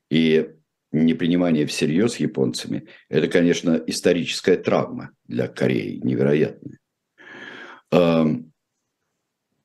И 0.10 0.50
непринимание 0.92 1.66
всерьез 1.66 2.18
японцами– 2.18 2.88
это, 3.10 3.28
конечно, 3.28 3.82
историческая 3.88 4.58
травма 4.58 5.12
для 5.28 5.48
Кореи, 5.48 6.00
невероятная. 6.04 6.78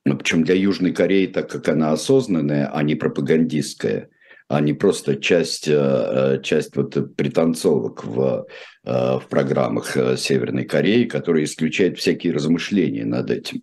Причем 0.04 0.44
для 0.44 0.54
Южной 0.54 0.92
Кореи, 0.92 1.26
так 1.26 1.50
как 1.50 1.68
она 1.68 1.92
осознанная, 1.92 2.70
а 2.73 2.82
не 2.82 2.94
пропагандистская, 2.94 4.09
а 4.50 4.61
не 4.61 4.73
просто 4.73 5.14
часть, 5.14 5.68
э, 5.68 6.40
часть 6.42 6.75
вот 6.75 7.14
пританцовок 7.14 8.04
в, 8.04 8.47
э, 8.85 8.90
в 8.90 9.23
программах 9.30 9.97
э, 9.97 10.16
Северной 10.16 10.64
Кореи, 10.64 11.04
которые 11.04 11.44
исключают 11.44 11.99
всякие 11.99 12.32
размышления 12.32 13.04
над 13.04 13.30
этим, 13.30 13.62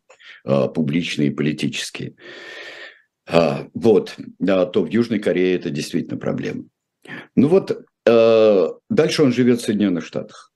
публичные 0.73 1.27
и 1.27 1.33
политические. 1.33 2.13
А, 3.27 3.67
вот, 3.73 4.15
то 4.39 4.83
в 4.83 4.87
Южной 4.87 5.19
Корее 5.19 5.55
это 5.55 5.69
действительно 5.69 6.17
проблема. 6.17 6.63
Ну 7.35 7.47
вот, 7.47 7.85
э, 8.05 8.67
дальше 8.89 9.23
он 9.23 9.33
живет 9.33 9.59
в 9.59 9.65
Соединенных 9.65 10.05
Штатах. 10.05 10.51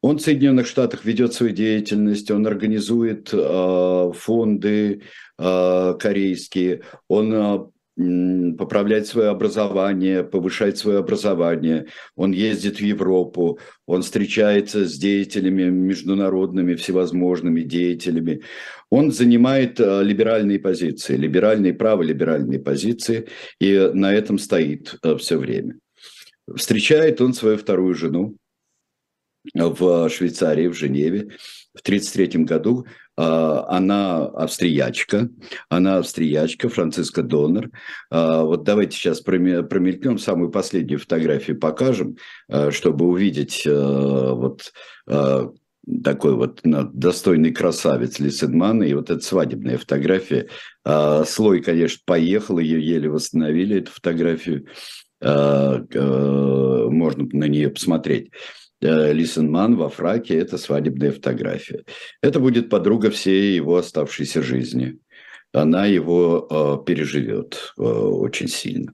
Он 0.00 0.18
в 0.18 0.22
Соединенных 0.22 0.66
Штатах 0.66 1.04
ведет 1.04 1.32
свою 1.32 1.52
деятельность, 1.52 2.30
он 2.30 2.46
организует 2.46 3.30
э, 3.32 4.12
фонды 4.14 5.02
э, 5.38 5.94
корейские, 5.98 6.82
он 7.08 7.72
поправлять 7.96 9.06
свое 9.06 9.28
образование, 9.28 10.24
повышать 10.24 10.78
свое 10.78 10.98
образование. 10.98 11.86
Он 12.16 12.32
ездит 12.32 12.78
в 12.78 12.80
Европу, 12.80 13.60
он 13.86 14.02
встречается 14.02 14.84
с 14.84 14.96
деятелями 14.96 15.64
международными, 15.64 16.74
всевозможными 16.74 17.62
деятелями. 17.62 18.42
Он 18.90 19.12
занимает 19.12 19.78
э, 19.78 20.02
либеральные 20.02 20.58
позиции, 20.58 21.16
либеральные 21.16 21.74
права, 21.74 22.02
либеральные 22.02 22.58
позиции, 22.58 23.28
и 23.60 23.90
на 23.94 24.12
этом 24.12 24.38
стоит 24.38 24.96
э, 25.02 25.16
все 25.16 25.38
время. 25.38 25.78
Встречает 26.52 27.20
он 27.20 27.32
свою 27.32 27.56
вторую 27.56 27.94
жену 27.94 28.36
в 29.54 30.08
Швейцарии, 30.08 30.66
в 30.66 30.74
Женеве 30.74 31.30
в 31.74 31.80
1933 31.80 32.44
году, 32.44 32.86
она 33.16 34.26
австриячка, 34.26 35.28
она 35.68 35.98
австриячка, 35.98 36.68
Франциска 36.68 37.22
Донор. 37.22 37.70
А, 38.10 38.42
вот 38.42 38.64
давайте 38.64 38.96
сейчас 38.96 39.20
промелькнем 39.20 40.18
самую 40.18 40.50
последнюю 40.50 40.98
фотографию, 40.98 41.56
покажем, 41.58 42.16
а, 42.48 42.72
чтобы 42.72 43.06
увидеть 43.06 43.66
вот 43.66 44.72
такой 46.02 46.34
вот 46.34 46.60
достойный 46.62 47.52
красавец 47.52 48.18
Лисенман, 48.18 48.82
и 48.82 48.94
вот 48.94 49.10
эта 49.10 49.20
свадебная 49.20 49.76
фотография. 49.76 50.48
Слой, 51.26 51.60
конечно, 51.60 52.00
поехал, 52.06 52.58
ее 52.58 52.84
еле 52.84 53.10
восстановили, 53.10 53.80
эту 53.80 53.92
фотографию. 53.92 54.66
Можно 55.20 57.28
на 57.32 57.44
нее 57.44 57.68
посмотреть. 57.68 58.30
Э, 58.84 59.12
Лисенман 59.14 59.76
во 59.76 59.88
фраке– 59.88 60.34
это 60.38 60.58
свадебная 60.58 61.10
фотография. 61.10 61.84
Это 62.20 62.38
будет 62.38 62.68
подруга 62.68 63.10
всей 63.10 63.56
его 63.56 63.76
оставшейся 63.76 64.42
жизни. 64.42 64.98
Она 65.52 65.86
его 65.86 66.46
э, 66.50 66.84
переживет 66.84 67.72
э, 67.78 67.82
очень 67.82 68.48
сильно. 68.48 68.92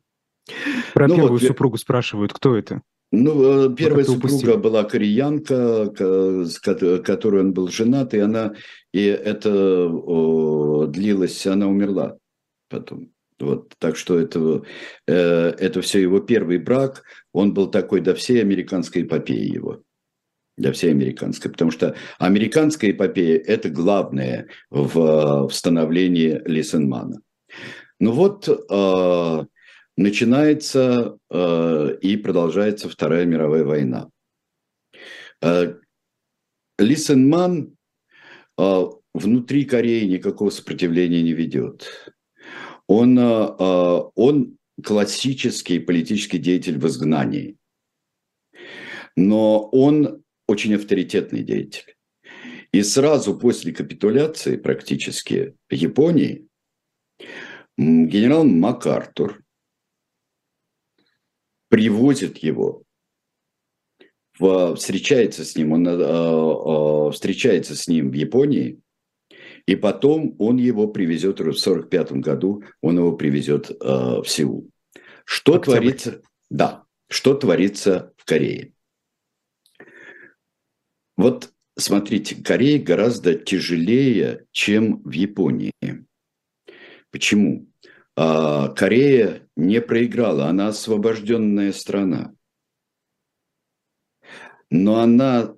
Про 0.94 1.08
ну, 1.08 1.16
первую 1.16 1.32
вот, 1.32 1.42
супругу 1.42 1.76
спрашивают, 1.76 2.32
кто 2.32 2.56
это? 2.56 2.82
Ну, 3.10 3.72
э, 3.72 3.74
первая 3.74 4.04
супруга 4.04 4.34
упустил. 4.34 4.58
была 4.58 4.84
кореянка, 4.84 5.92
с 6.44 6.60
которой 6.60 7.40
он 7.40 7.52
был 7.52 7.68
женат, 7.68 8.14
и 8.14 8.20
она, 8.20 8.54
и 8.92 9.04
это 9.04 9.88
о, 9.88 10.86
длилось, 10.86 11.44
она 11.48 11.66
умерла 11.66 12.16
потом. 12.68 13.10
Вот, 13.40 13.72
так 13.78 13.96
что 13.96 14.18
это, 14.18 14.62
э, 15.06 15.14
это 15.58 15.80
все 15.80 16.00
его 16.00 16.20
первый 16.20 16.58
брак, 16.58 17.02
он 17.32 17.54
был 17.54 17.70
такой 17.70 18.00
до 18.00 18.14
всей 18.14 18.40
американской 18.40 19.02
эпопеи 19.02 19.52
его. 19.52 19.82
Для 20.56 20.72
всей 20.72 20.90
американской. 20.90 21.50
Потому 21.50 21.70
что 21.70 21.94
американская 22.18 22.90
эпопея– 22.90 23.38
это 23.46 23.70
главное 23.70 24.48
в, 24.68 25.48
в 25.48 25.50
становлении 25.52 26.40
Лисенмана. 26.44 27.20
Ну 27.98 28.12
вот, 28.12 28.48
э, 28.48 29.44
начинается 29.96 31.16
э, 31.30 31.96
и 32.00 32.16
продолжается 32.16 32.88
Вторая 32.88 33.24
мировая 33.24 33.64
война. 33.64 34.10
Э, 35.40 35.74
Лисенман 36.78 37.76
э, 38.58 38.84
внутри 39.14 39.64
Кореи 39.64 40.04
никакого 40.06 40.50
сопротивления 40.50 41.22
не 41.22 41.32
ведет 41.32 41.88
он, 42.90 43.16
э, 43.16 43.22
э, 43.22 44.00
он 44.16 44.56
классический 44.82 45.78
политический 45.78 46.38
деятель 46.38 46.78
в 46.78 46.86
изгнании, 46.86 47.56
но 49.16 49.68
он 49.70 50.22
очень 50.46 50.74
авторитетный 50.74 51.42
деятель. 51.42 51.96
И 52.72 52.82
сразу 52.82 53.38
после 53.38 53.72
капитуляции 53.72 54.56
практически 54.56 55.56
Японии 55.74 56.48
генерал 57.76 58.44
МакАртур 58.44 59.42
привозит 61.68 62.38
его, 62.38 62.84
встречается 64.38 65.44
с 65.44 65.56
ним, 65.56 65.72
он 65.72 65.86
э, 65.86 67.12
встречается 67.12 67.76
с 67.76 67.88
ним 67.88 68.10
в 68.10 68.14
Японии– 68.14 68.80
и 69.66 69.76
потом 69.76 70.34
он 70.38 70.56
его 70.56 70.88
привезет 70.88 71.38
в 71.38 71.42
1945 71.42 72.12
году, 72.20 72.64
он 72.80 72.98
его 72.98 73.12
привезет 73.12 73.70
э, 73.70 73.74
в 73.80 74.24
Сеул. 74.26 74.70
Что 75.24 75.54
Октябрь. 75.54 75.78
творится? 75.78 76.22
Да, 76.50 76.84
что 77.08 77.34
творится 77.34 78.12
в 78.16 78.24
Корее? 78.24 78.72
Вот 81.16 81.52
смотрите, 81.76 82.42
Корея 82.42 82.82
гораздо 82.82 83.34
тяжелее, 83.34 84.46
чем 84.52 85.02
в 85.02 85.12
Японии. 85.12 85.72
Почему? 87.10 87.68
А, 88.16 88.68
Корея 88.68 89.48
не 89.56 89.80
проиграла, 89.80 90.46
она 90.46 90.68
освобожденная 90.68 91.72
страна. 91.72 92.34
Но 94.70 95.00
она 95.00 95.54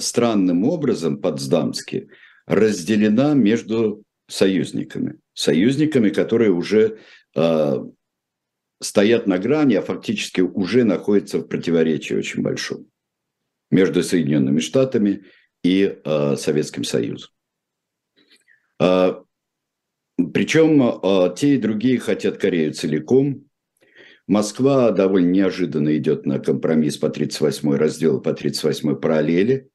странным 0.00 0.64
образом 0.64 1.20
Потсдамски 1.20 2.08
разделена 2.48 3.34
между 3.34 4.02
союзниками. 4.28 5.18
Союзниками, 5.34 6.10
которые 6.10 6.50
уже 6.50 6.98
стоят 8.80 9.26
на 9.26 9.38
грани, 9.38 9.74
а 9.74 9.82
фактически 9.82 10.40
уже 10.40 10.84
находятся 10.84 11.38
в 11.38 11.48
противоречии 11.48 12.14
очень 12.14 12.42
большом 12.42 12.86
между 13.70 14.02
Соединенными 14.02 14.60
Штатами 14.60 15.24
и 15.62 15.98
э, 16.02 16.36
Советским 16.36 16.84
Союзом. 16.84 17.30
Э, 18.80 19.14
причем 20.32 20.82
э, 20.82 21.34
те 21.36 21.54
и 21.54 21.58
другие 21.58 21.98
хотят 21.98 22.38
Корею 22.38 22.72
целиком. 22.72 23.44
Москва 24.26 24.90
довольно 24.90 25.30
неожиданно 25.30 25.96
идет 25.96 26.26
на 26.26 26.38
компромисс 26.38 26.96
по 26.98 27.08
38 27.08 27.74
разделу, 27.74 28.20
по 28.20 28.32
38 28.32 28.96
параллели. 28.96 29.68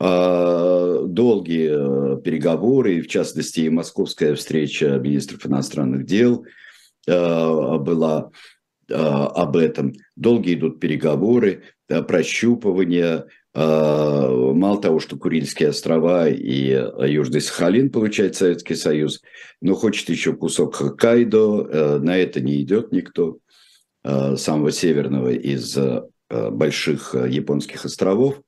Э, 0.00 1.00
долгие 1.06 2.20
переговоры, 2.22 3.00
в 3.02 3.08
частности 3.08 3.60
и 3.60 3.70
московская 3.70 4.34
встреча 4.34 4.98
министров 4.98 5.46
иностранных 5.46 6.04
дел– 6.06 6.44
Э, 7.06 7.78
была 7.78 8.30
э, 8.88 8.94
об 8.94 9.56
этом. 9.56 9.92
Долгие 10.16 10.54
идут 10.54 10.80
переговоры, 10.80 11.62
прощупывания. 11.88 13.26
Э, 13.54 14.52
мало 14.54 14.80
того, 14.80 15.00
что 15.00 15.16
Курильские 15.16 15.70
острова 15.70 16.28
и 16.28 16.68
Южный 17.08 17.40
Сахалин 17.40 17.90
получает 17.90 18.36
Советский 18.36 18.74
Союз, 18.74 19.22
но 19.60 19.74
хочет 19.74 20.08
еще 20.08 20.34
кусок 20.34 20.76
Хоккайдо, 20.76 21.98
на 22.00 22.16
это 22.16 22.40
не 22.40 22.60
идет 22.62 22.92
никто, 22.92 23.38
самого 24.02 24.70
северного 24.70 25.30
из 25.30 25.78
больших 26.28 27.14
японских 27.14 27.84
островов. 27.84 28.40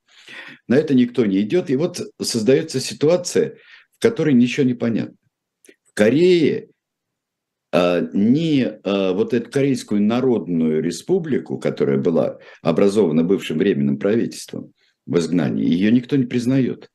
На 0.69 0.77
это 0.77 0.95
никто 0.95 1.25
не 1.25 1.41
идет. 1.43 1.71
И 1.71 1.77
вот 1.77 2.01
создается 2.21 2.81
ситуация, 2.81 3.57
в 3.93 4.01
которой 4.01 4.35
ничего 4.35 4.67
не 4.67 4.75
понятно. 4.75 5.17
В 5.85 5.95
Корее 5.95 6.69
а, 7.73 8.01
ни 8.13 8.63
а, 8.63 9.13
вот 9.13 9.35
эту 9.35 9.51
Корейскую 9.51 10.03
Народную 10.03 10.83
Республику, 10.83 11.59
которая 11.59 11.99
была 11.99 12.39
образована 12.63 13.23
бывшим 13.23 13.59
временным 13.59 13.99
правительством 13.99 14.73
в 15.05 15.19
изгнании, 15.19 15.69
ее 15.69 15.93
никто 15.93 16.17
не 16.17 16.27
признает. 16.27 16.91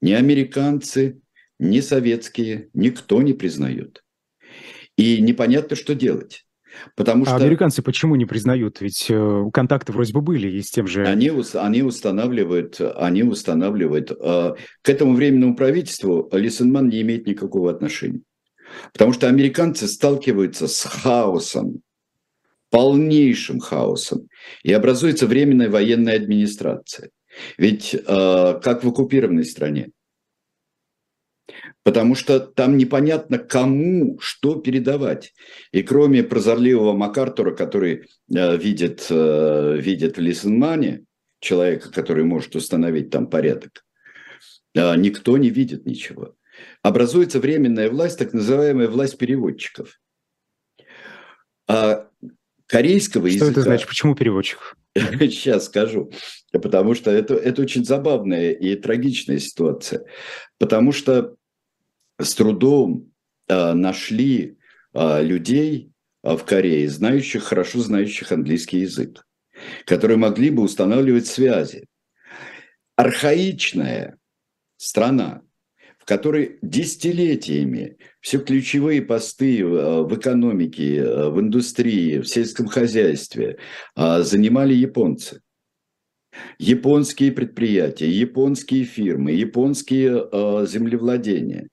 Ни 0.00 0.12
американцы, 0.12 1.20
ни 1.58 1.80
советские, 1.80 2.68
никто 2.74 3.22
не 3.22 3.32
признает. 3.32 4.04
И 4.96 5.20
непонятно, 5.20 5.76
что 5.76 5.94
делать. 5.94 6.46
Потому 6.96 7.24
а 7.24 7.26
что... 7.26 7.36
Американцы 7.36 7.82
почему 7.82 8.16
не 8.16 8.26
признают? 8.26 8.80
Ведь 8.80 9.06
э, 9.08 9.44
контакты 9.52 9.92
вроде 9.92 10.12
бы 10.12 10.20
были 10.20 10.48
и 10.48 10.62
с 10.62 10.70
тем 10.70 10.86
же... 10.86 11.06
Они, 11.06 11.30
они 11.54 11.82
устанавливают, 11.82 12.80
они 12.96 13.22
устанавливают... 13.22 14.10
Э, 14.10 14.54
к 14.82 14.88
этому 14.88 15.14
временному 15.14 15.56
правительству 15.56 16.28
Лисенман 16.32 16.88
не 16.88 17.00
имеет 17.02 17.26
никакого 17.26 17.70
отношения. 17.70 18.20
Потому 18.92 19.12
что 19.12 19.28
американцы 19.28 19.86
сталкиваются 19.86 20.66
с 20.68 20.84
хаосом, 20.84 21.80
полнейшим 22.70 23.60
хаосом, 23.60 24.28
и 24.62 24.72
образуется 24.72 25.26
временная 25.26 25.70
военная 25.70 26.16
администрация. 26.16 27.10
Ведь 27.58 27.94
э, 27.94 28.00
как 28.62 28.84
в 28.84 28.88
оккупированной 28.88 29.44
стране. 29.44 29.90
Потому 31.82 32.14
что 32.14 32.40
там 32.40 32.76
непонятно, 32.78 33.38
кому 33.38 34.18
что 34.20 34.56
передавать. 34.56 35.34
И 35.72 35.82
кроме 35.82 36.22
прозорливого 36.22 36.92
МакАртура, 36.92 37.54
который 37.54 38.06
э, 38.34 38.56
видит, 38.56 39.06
э, 39.10 39.76
видит 39.78 40.16
в 40.16 40.20
Лисенмане, 40.20 41.04
человека, 41.40 41.92
который 41.92 42.24
может 42.24 42.56
установить 42.56 43.10
там 43.10 43.26
порядок, 43.26 43.84
э, 44.74 44.96
никто 44.96 45.36
не 45.36 45.50
видит 45.50 45.84
ничего 45.84 46.34
образуется 46.82 47.40
временная 47.40 47.90
власть, 47.90 48.18
так 48.18 48.32
называемая 48.32 48.88
власть 48.88 49.18
переводчиков. 49.18 50.00
А 51.66 52.08
корейского 52.66 53.28
что 53.28 53.36
языка... 53.36 53.52
Что 53.52 53.60
это 53.60 53.62
значит? 53.62 53.88
Почему 53.88 54.14
переводчиков? 54.14 54.76
Сейчас 55.20 55.66
скажу. 55.66 56.10
Потому 56.52 56.94
что 56.94 57.10
это, 57.10 57.34
это 57.34 57.62
очень 57.62 57.84
забавная 57.84 58.52
и 58.52 58.76
трагичная 58.76 59.38
ситуация. 59.38 60.04
Потому 60.58 60.92
что 60.92 61.36
с 62.20 62.34
трудом 62.34 63.12
а, 63.48 63.74
нашли 63.74 64.56
а, 64.92 65.20
людей 65.20 65.90
а, 66.22 66.36
в 66.36 66.44
Корее, 66.44 66.88
знающих, 66.88 67.42
хорошо 67.42 67.80
знающих 67.80 68.30
английский 68.30 68.80
язык, 68.80 69.26
которые 69.84 70.16
могли 70.16 70.50
бы 70.50 70.62
устанавливать 70.62 71.26
связи. 71.26 71.86
Архаичная 72.96 74.18
страна, 74.76 75.42
в 76.04 76.06
которой 76.06 76.58
десятилетиями 76.60 77.96
все 78.20 78.38
ключевые 78.38 79.00
посты 79.00 79.60
э, 79.60 80.02
в 80.02 80.14
экономике, 80.14 80.98
э, 80.98 81.30
в 81.30 81.40
индустрии, 81.40 82.18
в 82.18 82.26
сельском 82.26 82.66
хозяйстве 82.66 83.56
а, 83.94 84.20
занимали 84.20 84.74
японцы. 84.74 85.40
Японские 86.58 87.32
предприятия, 87.32 88.10
японские 88.10 88.84
фирмы, 88.84 89.32
японские 89.32 90.28
э, 90.30 90.66
землевладения. 90.66 91.70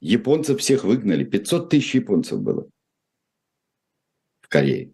Японцев 0.00 0.58
всех 0.58 0.82
выгнали. 0.82 1.22
500 1.22 1.70
тысяч 1.70 1.94
японцев 1.94 2.40
было 2.42 2.68
в 4.40 4.48
Корее. 4.48 4.92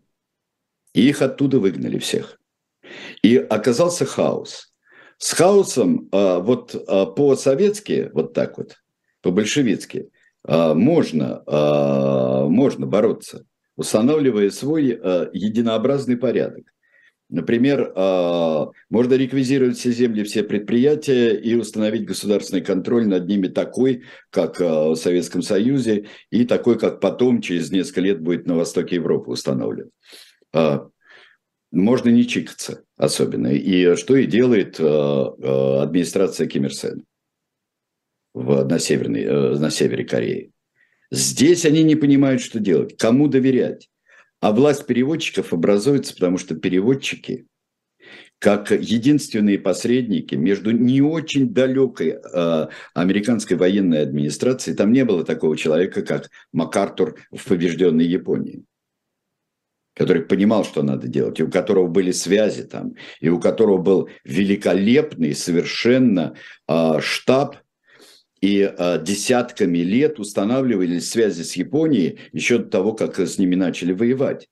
И 0.92 1.08
их 1.08 1.22
оттуда 1.22 1.58
выгнали 1.58 1.96
всех. 1.96 2.38
И 3.22 3.38
оказался 3.38 4.04
хаос– 4.04 4.67
с 5.18 5.32
хаосом 5.32 6.08
а, 6.12 6.38
вот 6.38 6.74
а, 6.86 7.06
по-советски, 7.06 8.10
вот 8.14 8.32
так 8.32 8.56
вот, 8.56 8.76
по-большевицки, 9.20 10.10
а, 10.44 10.74
можно, 10.74 11.42
можно 12.48 12.86
бороться, 12.86 13.44
устанавливая 13.76 14.50
свой 14.50 14.84
единообразный 14.86 16.16
порядок. 16.16 16.64
Например, 17.30 17.92
можно 18.88 19.14
реквизировать 19.14 19.76
все 19.76 19.92
земли, 19.92 20.24
все 20.24 20.42
предприятия 20.42 21.34
и 21.34 21.54
установить 21.56 22.06
государственный 22.06 22.62
контроль 22.62 23.06
над 23.06 23.28
ними 23.28 23.48
такой, 23.48 24.04
как 24.30 24.60
в 24.60 24.94
Советском 24.94 25.42
Союзе, 25.42 26.06
и 26.30 26.46
такой, 26.46 26.78
как 26.78 27.00
потом, 27.00 27.42
через 27.42 27.70
несколько 27.70 28.00
лет, 28.00 28.22
будет 28.22 28.46
на 28.46 28.54
востоке 28.54 28.96
Европы 28.96 29.30
установлен 29.30 29.90
можно 31.70 32.08
не 32.08 32.26
чикаться 32.26 32.84
особенно. 32.96 33.48
И 33.48 33.96
что 33.96 34.16
и 34.16 34.26
делает 34.26 34.78
э, 34.78 34.82
э, 34.82 35.80
администрация 35.82 36.46
Ким 36.46 36.64
Ир 36.64 36.74
Сен 36.74 37.04
на, 38.34 38.78
северной, 38.78 39.22
э, 39.22 39.58
на 39.58 39.70
севере 39.70 40.04
Кореи. 40.04 40.52
Здесь 41.10 41.64
они 41.64 41.82
не 41.82 41.96
понимают, 41.96 42.42
что 42.42 42.58
делать, 42.58 42.96
кому 42.98 43.28
доверять. 43.28 43.88
А 44.40 44.52
власть 44.52 44.86
переводчиков 44.86 45.52
образуется, 45.52 46.14
потому 46.14 46.38
что 46.38 46.54
переводчики, 46.54 47.46
как 48.38 48.70
единственные 48.70 49.58
посредники 49.58 50.34
между 50.36 50.70
не 50.70 51.02
очень 51.02 51.52
далекой 51.52 52.18
э, 52.22 52.66
американской 52.94 53.56
военной 53.56 54.02
администрацией, 54.02 54.76
там 54.76 54.92
не 54.92 55.04
было 55.04 55.24
такого 55.24 55.56
человека, 55.56 56.02
как 56.02 56.30
МакАртур 56.52 57.16
в 57.32 57.44
побежденной 57.44 58.06
Японии 58.06 58.64
который 59.98 60.22
понимал, 60.22 60.64
что 60.64 60.82
надо 60.82 61.08
делать, 61.08 61.40
и 61.40 61.42
у 61.42 61.50
которого 61.50 61.88
были 61.88 62.12
связи 62.12 62.62
там, 62.62 62.94
и 63.20 63.28
у 63.28 63.40
которого 63.40 63.78
был 63.78 64.08
великолепный 64.24 65.34
совершенно 65.34 66.34
э, 66.68 67.00
штаб, 67.00 67.56
и 68.40 68.60
э, 68.60 69.02
десятками 69.02 69.78
лет 69.78 70.20
устанавливались 70.20 71.10
связи 71.10 71.42
с 71.42 71.56
Японией 71.56 72.20
еще 72.32 72.58
до 72.58 72.68
того, 72.68 72.92
как 72.92 73.18
с 73.18 73.38
ними 73.38 73.56
начали 73.56 73.92
воевать. 73.92 74.48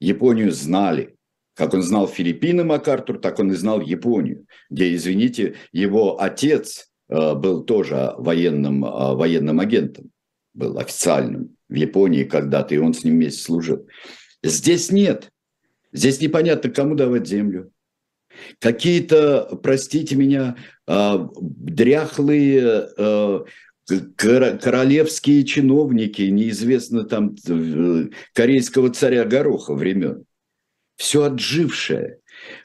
Японию 0.00 0.50
знали. 0.52 1.14
Как 1.54 1.74
он 1.74 1.82
знал 1.82 2.08
Филиппины 2.08 2.64
МакАртур, 2.64 3.18
так 3.18 3.38
он 3.40 3.52
и 3.52 3.56
знал 3.56 3.82
Японию, 3.82 4.46
где, 4.70 4.94
извините, 4.94 5.56
его 5.70 6.18
отец 6.18 6.88
э, 7.10 7.34
был 7.34 7.64
тоже 7.64 8.14
военным, 8.16 8.86
э, 8.86 9.14
военным 9.14 9.60
агентом, 9.60 10.10
был 10.54 10.78
официальным 10.78 11.56
в 11.68 11.74
Японии 11.74 12.24
когда-то, 12.24 12.74
и 12.74 12.78
он 12.78 12.94
с 12.94 13.04
ним 13.04 13.16
вместе 13.16 13.42
служил. 13.42 13.86
Здесь 14.42 14.90
нет. 14.90 15.30
Здесь 15.92 16.20
непонятно, 16.20 16.70
кому 16.70 16.94
давать 16.94 17.26
землю. 17.26 17.72
Какие-то, 18.60 19.58
простите 19.62 20.14
меня, 20.14 20.56
а, 20.86 21.28
дряхлые 21.40 22.88
а, 22.96 23.44
королевские 24.16 25.44
чиновники, 25.44 26.22
неизвестно 26.22 27.04
там 27.04 27.34
корейского 28.34 28.90
царя 28.90 29.24
Гороха 29.24 29.74
времен. 29.74 30.24
Все 30.96 31.24
отжившее. 31.24 32.18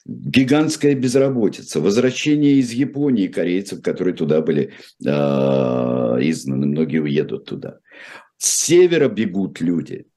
Гигантская 0.06 0.94
безработица, 0.94 1.80
возвращение 1.80 2.56
из 2.56 2.72
Японии 2.72 3.28
корейцев, 3.28 3.82
которые 3.82 4.14
туда 4.14 4.42
были 4.42 4.74
э, 5.04 5.10
изгнаны, 5.10 6.68
многие 6.68 7.00
уедут 7.00 7.46
туда. 7.46 7.80
С 8.38 8.66
севера 8.66 9.08
бегут 9.08 9.62
люди– 9.62 10.06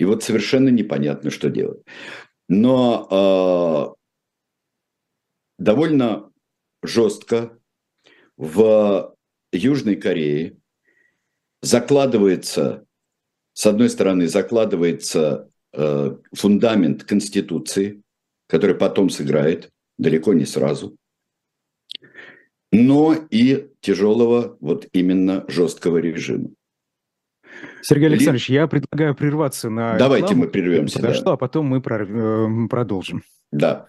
и 0.00 0.04
вот 0.06 0.24
совершенно 0.24 0.70
непонятно, 0.70 1.30
что 1.30 1.50
делать. 1.50 1.82
Но 2.48 3.96
довольно 5.58 6.32
жестко 6.82 7.58
в 8.38 9.14
Южной 9.52 9.96
Корее 9.96 10.56
закладывается, 11.60 12.86
с 13.52 13.66
одной 13.66 13.90
стороны, 13.90 14.26
закладывается 14.26 15.50
э, 15.74 16.16
фундамент 16.32 17.04
Конституции, 17.04 18.00
который 18.48 18.74
потом 18.74 19.10
сыграет, 19.10 19.70
далеко 19.98 20.32
не 20.32 20.46
сразу, 20.46 20.96
но 22.72 23.14
и 23.30 23.68
тяжелого 23.82 24.56
вот 24.60 24.88
именно 24.92 25.44
жесткого 25.48 25.98
режима. 25.98 26.48
Сергей 27.82 28.08
Александрович, 28.08 28.48
Ли... 28.48 28.54
я 28.56 28.66
предлагаю 28.66 29.14
прерваться 29.14 29.70
на 29.70 29.96
Давайте 29.96 30.26
рекламу, 30.28 30.44
мы 30.44 30.48
прервемся. 30.48 31.00
Подошло, 31.00 31.24
да. 31.24 31.32
а 31.32 31.36
потом 31.36 31.66
мы 31.66 31.78
э, 31.78 32.68
продолжим. 32.68 33.22
Да. 33.52 33.86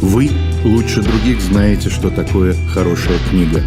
Вы 0.00 0.30
лучше 0.64 1.02
других 1.02 1.40
знаете, 1.40 1.90
что 1.90 2.10
такое 2.10 2.54
хорошая 2.72 3.18
книга. 3.28 3.60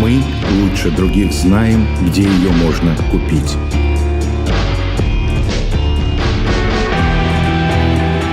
Мы 0.00 0.22
лучше 0.62 0.90
других 0.90 1.32
знаем, 1.32 1.86
где 2.06 2.22
ее 2.22 2.50
можно 2.52 2.94
купить. 3.10 3.56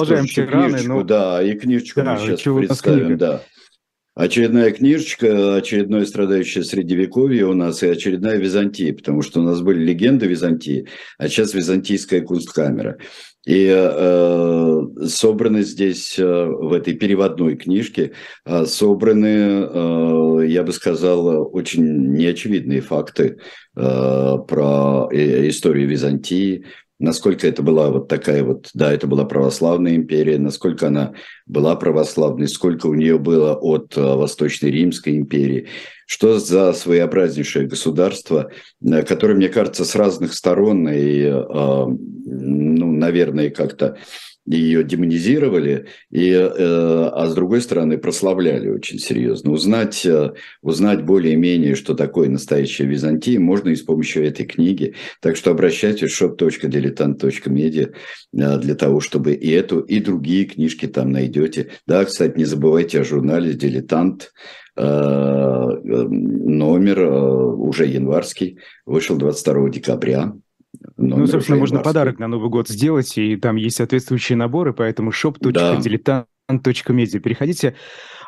Продолжаем 0.00 0.26
тираны. 0.26 0.68
Книжечку, 0.68 0.92
но... 0.92 1.02
Да, 1.02 1.42
и 1.42 1.52
книжечку 1.54 2.02
да, 2.02 2.14
мы 2.14 2.18
сейчас 2.18 2.40
представим, 2.42 3.18
да. 3.18 3.42
Очередная 4.14 4.72
книжечка, 4.72 5.56
очередное 5.56 6.04
страдающее 6.04 6.64
средневековье 6.64 7.46
у 7.46 7.54
нас 7.54 7.82
и 7.82 7.88
очередная 7.88 8.36
Византия, 8.36 8.92
потому 8.92 9.22
что 9.22 9.40
у 9.40 9.42
нас 9.44 9.62
были 9.62 9.84
легенды 9.84 10.26
Византии, 10.26 10.88
а 11.16 11.28
сейчас 11.28 11.54
византийская 11.54 12.20
кунсткамера. 12.20 12.98
И 13.46 13.66
э, 13.72 14.80
собраны 15.06 15.62
здесь, 15.62 16.18
э, 16.18 16.24
в 16.24 16.74
этой 16.74 16.92
переводной 16.94 17.56
книжке, 17.56 18.12
э, 18.44 18.66
собраны, 18.66 19.26
э, 19.26 20.46
я 20.48 20.62
бы 20.64 20.72
сказал, 20.72 21.48
очень 21.54 22.12
неочевидные 22.12 22.82
факты 22.82 23.38
э, 23.76 24.36
про 24.46 25.08
э, 25.10 25.48
историю 25.48 25.88
Византии, 25.88 26.66
насколько 27.00 27.48
это 27.48 27.62
была 27.62 27.90
вот 27.90 28.08
такая 28.08 28.44
вот, 28.44 28.68
да, 28.74 28.92
это 28.92 29.06
была 29.06 29.24
православная 29.24 29.96
империя, 29.96 30.38
насколько 30.38 30.88
она 30.88 31.14
была 31.46 31.74
православной, 31.74 32.46
сколько 32.46 32.86
у 32.86 32.94
нее 32.94 33.18
было 33.18 33.54
от 33.54 33.96
э, 33.96 34.00
Восточной 34.00 34.70
Римской 34.70 35.16
империи, 35.16 35.66
что 36.06 36.38
за 36.38 36.72
своеобразнейшее 36.74 37.66
государство, 37.66 38.50
э, 38.82 39.02
которое, 39.02 39.34
мне 39.34 39.48
кажется, 39.48 39.84
с 39.86 39.94
разных 39.94 40.34
сторон 40.34 40.88
и, 40.88 41.22
э, 41.22 41.34
ну, 41.34 42.92
наверное, 42.92 43.48
как-то 43.50 43.96
ее 44.46 44.82
демонизировали, 44.82 45.86
и, 46.10 46.30
э, 46.30 46.50
а 46.56 47.26
с 47.28 47.34
другой 47.34 47.60
стороны 47.60 47.98
прославляли 47.98 48.68
очень 48.68 48.98
серьезно. 48.98 49.52
Узнать, 49.52 50.04
э, 50.06 50.32
узнать 50.62 51.04
более-менее, 51.04 51.74
что 51.74 51.94
такое 51.94 52.28
настоящая 52.28 52.86
Византия, 52.86 53.38
можно 53.38 53.68
и 53.68 53.76
с 53.76 53.82
помощью 53.82 54.26
этой 54.26 54.46
книги. 54.46 54.94
Так 55.20 55.36
что 55.36 55.50
обращайтесь 55.50 56.12
в 56.12 56.22
shop.diletant.media 56.22 57.92
э, 58.32 58.58
для 58.58 58.74
того, 58.74 59.00
чтобы 59.00 59.34
и 59.34 59.50
эту, 59.50 59.80
и 59.80 60.00
другие 60.00 60.46
книжки 60.46 60.86
там 60.86 61.12
найдете. 61.12 61.70
Да, 61.86 62.04
кстати, 62.04 62.38
не 62.38 62.44
забывайте 62.44 63.00
о 63.00 63.04
журнале 63.04 63.54
«Дилетант», 63.54 64.32
номер 64.76 67.02
уже 67.02 67.86
январский, 67.86 68.60
вышел 68.86 69.16
22 69.16 69.68
декабря. 69.68 70.32
Ну, 71.00 71.26
собственно, 71.26 71.58
можно 71.58 71.80
подарок 71.80 72.18
на 72.18 72.28
Новый 72.28 72.50
год 72.50 72.68
сделать, 72.68 73.16
и 73.16 73.36
там 73.36 73.56
есть 73.56 73.76
соответствующие 73.76 74.36
наборы, 74.36 74.74
поэтому 74.74 75.10
shop.diletant.media. 75.10 77.12
Да. 77.12 77.20
Переходите. 77.20 77.74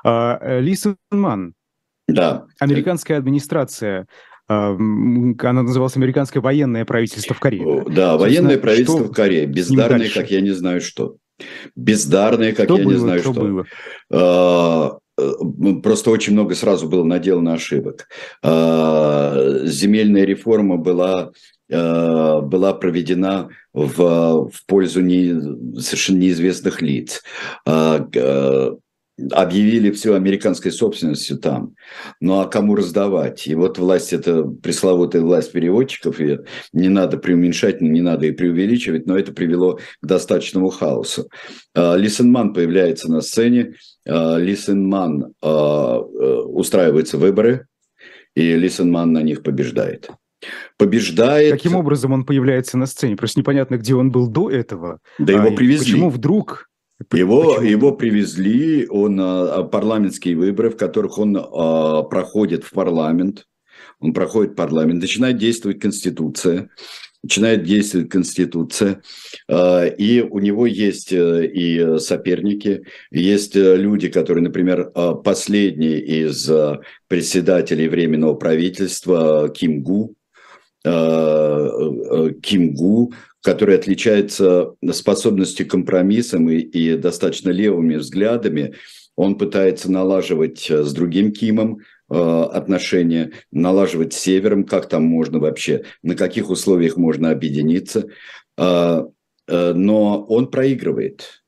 А, 0.05 0.59
Лисон 0.59 0.97
Ман. 1.11 1.55
Да. 2.09 2.47
Американская 2.59 3.19
администрация 3.19 4.07
а, 4.49 4.71
она 4.71 5.63
называлась 5.63 5.97
«Американское 5.97 6.43
военное 6.43 6.85
правительство 6.85 7.35
в 7.35 7.41
Корее». 7.41 7.85
Да, 7.89 8.17
военное 8.17 8.59
правительство 8.59 9.05
в 9.05 9.13
Корее. 9.13 9.47
Бездарное, 9.47 10.09
как 10.09 10.31
я 10.31 10.41
не 10.41 10.51
знаю 10.51 10.81
что. 10.81 11.17
Бездарное, 11.77 12.53
как 12.53 12.67
что 12.67 12.79
я 12.79 12.85
было, 12.85 12.93
не 12.93 12.99
знаю 12.99 13.21
что. 13.21 13.33
что. 13.33 13.43
Было? 13.43 13.67
А, 14.11 14.99
э, 15.19 15.31
просто 15.83 16.11
очень 16.11 16.33
много 16.33 16.55
сразу 16.55 16.89
было 16.89 17.05
наделано 17.05 17.53
ошибок. 17.53 18.09
Земельная 18.43 20.25
реформа 20.25 20.79
была 20.79 21.33
Э, 21.62 21.62
была 21.73 22.75
проведена 22.75 23.49
в, 23.73 24.51
в 24.51 24.67
пользу 24.67 25.01
не, 25.01 25.81
совершенно 25.81 26.19
неизвестных 26.19 26.83
лиц. 26.83 27.23
А, 27.67 28.07
э, 28.15 28.73
объявили 29.31 29.91
все 29.91 30.15
американской 30.15 30.73
собственностью 30.73 31.39
там. 31.39 31.75
Ну 32.21 32.41
а 32.41 32.47
кому 32.47 32.75
раздавать? 32.75 33.47
И 33.47 33.55
вот 33.55 33.79
власть, 33.79 34.13
это 34.13 34.43
пресловутая 34.45 35.23
власть 35.23 35.53
переводчиков, 35.53 36.21
и 36.21 36.41
не 36.73 36.89
надо 36.89 37.19
преуменьшать, 37.19 37.81
не 37.81 38.01
надо 38.01 38.27
и 38.27 38.33
преувеличивать, 38.33 39.07
но 39.07 39.19
это 39.19 39.33
привело 39.33 39.79
к 40.01 40.07
достаточному 40.07 40.71
хаосу. 40.71 41.29
А, 41.75 41.97
Лисенман 41.97 42.53
появляется 42.53 43.11
на 43.11 43.21
сцене, 43.21 43.75
а, 44.07 44.37
Лисенман 44.39 45.35
устраиваются 45.43 47.19
выборы, 47.19 47.67
и 48.35 48.57
Лисенман 48.57 49.13
на 49.13 49.23
них 49.23 49.43
побеждает 49.43 50.11
побеждает. 50.77 51.53
Каким 51.53 51.77
образом 51.77 52.13
он 52.13 52.25
появляется 52.25 52.77
на 52.79 52.87
сцене? 52.87 53.17
Просто 53.17 53.41
непонятно, 53.41 53.77
где 53.77 53.95
он 53.95 54.11
был 54.11 54.29
до 54.29 54.51
этого. 54.51 55.01
Да 55.19 55.33
его 55.33 55.49
а 55.49 55.53
привезли. 55.53 55.93
Почему 55.93 56.11
вдруг? 56.11 56.69
Его, 57.13 57.61
его 57.61 57.93
привезли, 57.93 58.87
он 58.89 59.19
а, 59.21 59.55
а, 59.55 59.63
парламентские 59.65 60.37
выборы, 60.37 60.71
в 60.71 60.77
которых 60.77 61.19
он 61.19 61.37
а, 61.37 62.03
проходит 62.03 62.65
в 62.65 62.71
парламент, 62.71 63.47
он 63.99 64.13
проходит 64.13 64.57
парламент, 64.57 65.01
начинает 65.01 65.39
действовать 65.39 65.81
Конституция, 65.81 66.71
начинает 67.23 67.65
действовать 67.65 68.09
Конституция, 68.09 69.03
а, 69.49 69.85
и 69.87 70.21
у 70.21 70.39
него 70.39 70.67
есть 70.67 71.13
э, 71.13 71.47
и 71.47 71.99
соперники, 71.99 72.85
есть 73.11 73.57
э, 73.57 73.77
люди, 73.77 74.09
которые, 74.09 74.45
например, 74.45 74.91
последний 75.25 75.99
из 75.99 76.49
председателей 77.09 77.89
Временного 77.89 78.35
правительства 78.35 79.49
Ким 79.49 79.83
Гу, 79.83 80.15
Ким 80.85 82.75
Гу, 82.75 83.13
который 83.43 83.77
отличается 83.77 84.75
способностью 84.93 85.69
компромиссом 85.69 86.51
и, 86.51 86.59
и 86.59 86.97
достаточно 86.97 87.51
левыми 87.51 87.97
взглядами. 87.97 88.75
Он 89.15 89.37
пытается 89.37 89.91
налаживать 89.93 90.71
э, 90.71 90.83
с 90.83 90.93
другим 90.93 91.33
Кимом 91.33 91.81
отношения, 92.09 93.33
налаживать 93.53 94.13
с 94.13 94.19
Севером, 94.19 94.65
как 94.65 94.87
там 94.87 95.03
можно 95.03 95.39
вообще, 95.39 95.85
на 96.03 96.15
каких 96.15 96.51
условиях 96.51 96.99
можно 96.99 97.31
объединиться. 97.31 98.07
Но 98.59 99.09
он 99.49 100.51
проигрывает. 100.51 101.43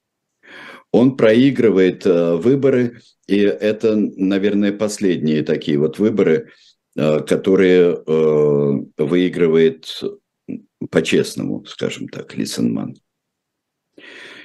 Он 0.91 1.19
проигрывает 1.19 2.07
выборы, 2.07 3.03
и 3.27 3.41
это, 3.41 3.95
наверное, 3.95 4.73
последние 4.73 5.43
такие 5.43 5.77
вот 5.77 5.99
выборы– 5.99 6.49
Э, 6.57 6.74
которые 6.97 7.95
э, 7.95 8.73
выигрывает 8.99 10.03
по-честному, 10.91 11.65
скажем 11.65 12.09
так, 12.09 12.35
Лисенман. 12.37 12.97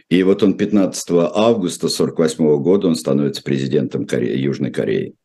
И 0.09 0.23
вот 0.23 0.41
он 0.41 0.57
15 0.57 1.09
августа 1.12 1.85
1948 1.85 2.63
года 2.63 2.88
он 2.88 2.95
становится 2.95 3.43
президентом 3.43 4.07
Кореи, 4.07 4.38
Южной 4.38 4.71
Кореи. 4.71 5.15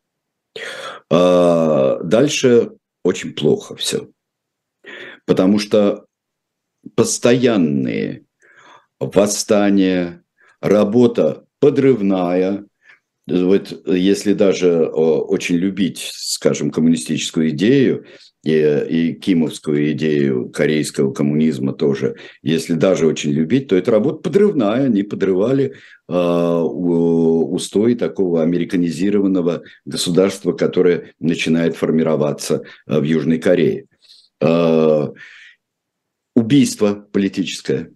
А 1.11 1.99
дальше 2.03 2.73
очень 3.03 3.35
плохо 3.35 3.77
все. 3.77 4.11
Потому 5.27 5.59
что 5.59 6.05
постоянные 6.95 8.25
восстания, 9.01 10.23
работа 10.61 11.47
подрывная, 11.61 12.67
вот 13.27 13.87
если 13.87 14.35
даже 14.35 14.87
очень 14.87 15.57
любить, 15.57 16.11
скажем, 16.13 16.71
коммунистическую 16.71 17.51
идею 17.51 18.05
и, 18.43 18.53
и 18.53 19.15
кимовскую 19.15 19.93
идею 19.93 20.51
корейского 20.51 21.13
коммунизма 21.13 21.73
тоже, 21.73 22.17
если 22.43 22.75
даже 22.75 23.07
очень 23.07 23.31
любить, 23.31 23.69
то 23.69 23.77
это 23.77 23.91
работа 23.93 24.19
подрывная. 24.19 24.85
Они 24.85 25.03
подрывали 25.03 25.75
э, 26.07 26.13
устои 26.13 27.95
такого 27.95 28.43
американизированного 28.43 29.63
государства, 29.87 30.53
которое 30.53 31.15
начинает 31.19 31.77
формироваться 31.77 32.65
в 32.87 33.03
Южной 33.03 33.39
Корее. 33.39 33.87
Э, 34.43 35.09
убийство 36.37 37.07
политическое. 37.11 37.91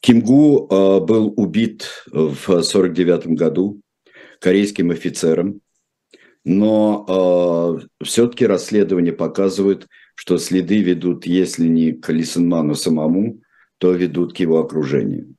Кимгу 0.00 0.66
э, 0.70 1.00
был 1.00 1.32
убит 1.36 2.04
в 2.06 2.48
1949 2.48 3.26
году 3.28 3.80
корейским 4.40 4.90
офицером, 4.90 5.60
но 6.44 7.78
э, 8.00 8.04
все-таки 8.04 8.46
расследования 8.46 9.12
показывают, 9.12 9.86
что 10.14 10.38
следы 10.38 10.82
ведут, 10.82 11.26
если 11.26 11.66
не 11.66 11.92
к 11.92 12.10
Лисенману 12.10 12.74
самому, 12.74 13.40
то 13.78 13.92
ведут 13.92 14.34
к 14.34 14.38
его 14.38 14.58
окружению. 14.58 15.34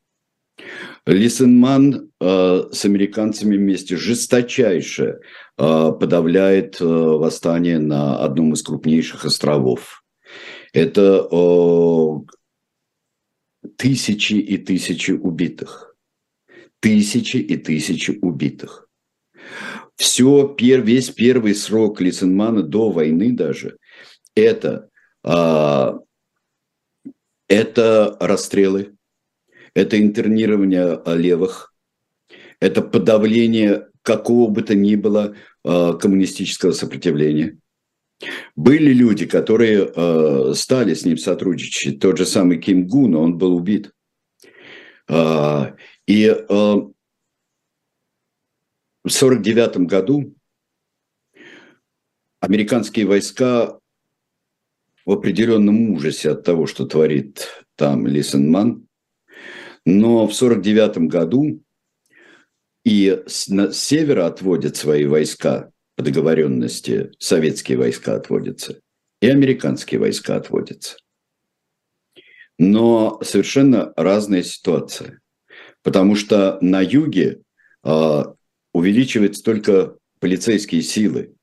Лисенман 1.08 2.12
э, 2.19 2.63
с 2.71 2.86
американцами 2.86 3.58
вместе 3.58 3.97
жесточайше 3.97 5.19
э, 5.58 5.91
подавляет 6.00 6.80
э, 6.80 6.86
восстание 6.86 7.80
на 7.80 8.19
одном 8.19 8.54
из 8.54 8.62
крупнейших 8.62 9.26
островов. 9.26 10.04
Это 10.74 11.28
э, 11.32 12.08
тысячи 13.82 14.34
и 14.34 14.60
тысячи 14.60 15.12
убитых. 15.12 15.96
Тысячи 16.82 17.38
и 17.38 17.58
тысячи 17.58 18.12
убитых. 18.22 18.88
Все, 19.96 20.56
весь 20.60 21.10
первый 21.10 21.56
срок 21.56 22.00
Лисенмана 22.00 22.62
до 22.62 22.91
войны 22.91 23.32
даже, 23.32 23.78
это, 24.36 24.89
а, 25.24 25.98
это 27.48 28.17
расстрелы, 28.20 28.96
это 29.74 30.00
интернирование 30.00 31.02
левых, 31.08 31.74
это 32.60 32.84
подавление 32.84 33.88
какого 34.04 34.48
бы 34.52 34.62
то 34.62 34.76
ни 34.76 34.94
было 34.96 35.36
а, 35.63 35.94
коммунистического 35.94 36.72
сопротивления. 36.72 37.58
Были 38.55 38.93
люди, 38.93 39.25
которые 39.25 39.91
э, 39.93 40.53
стали 40.55 40.93
с 40.93 41.05
ним 41.05 41.17
сотрудничать. 41.17 41.99
Тот 41.99 42.17
же 42.17 42.25
самый 42.25 42.60
Ким 42.60 42.88
Гун, 42.88 43.15
он 43.15 43.38
был 43.38 43.55
убит. 43.55 43.91
Э, 45.07 45.73
и 46.05 46.25
э, 46.25 46.36
в 46.47 46.91
1949 49.03 49.77
году 49.88 50.36
американские 52.39 53.05
войска 53.05 53.79
в 55.05 55.12
определенном 55.12 55.91
ужасе 55.91 56.31
от 56.31 56.43
того, 56.43 56.67
что 56.67 56.86
творит 56.86 57.47
там 57.75 58.05
Лисенман. 58.07 58.88
Но 59.86 60.27
в 60.27 60.34
1949 60.36 61.10
году 61.10 61.62
и 62.84 63.23
с, 63.27 63.47
на, 63.47 63.71
с 63.71 63.79
севера 63.79 64.27
отводят 64.27 64.75
свои 64.75 65.05
войска 65.05 65.71
по 66.01 66.05
договоренности 66.05 67.11
советские 67.19 67.77
войска 67.77 68.15
отводятся 68.15 68.81
и 69.21 69.27
американские 69.27 69.99
войска 69.99 70.35
отводятся. 70.35 70.97
Но 72.57 73.21
совершенно 73.21 73.93
разная 73.95 74.41
ситуация. 74.41 75.21
Потому 75.83 76.15
что 76.15 76.57
на 76.59 76.81
юге 76.81 77.41
э, 77.83 78.23
увеличиваются 78.73 79.43
только 79.43 79.95
полицейские 80.19 80.81
силы, 80.81 81.35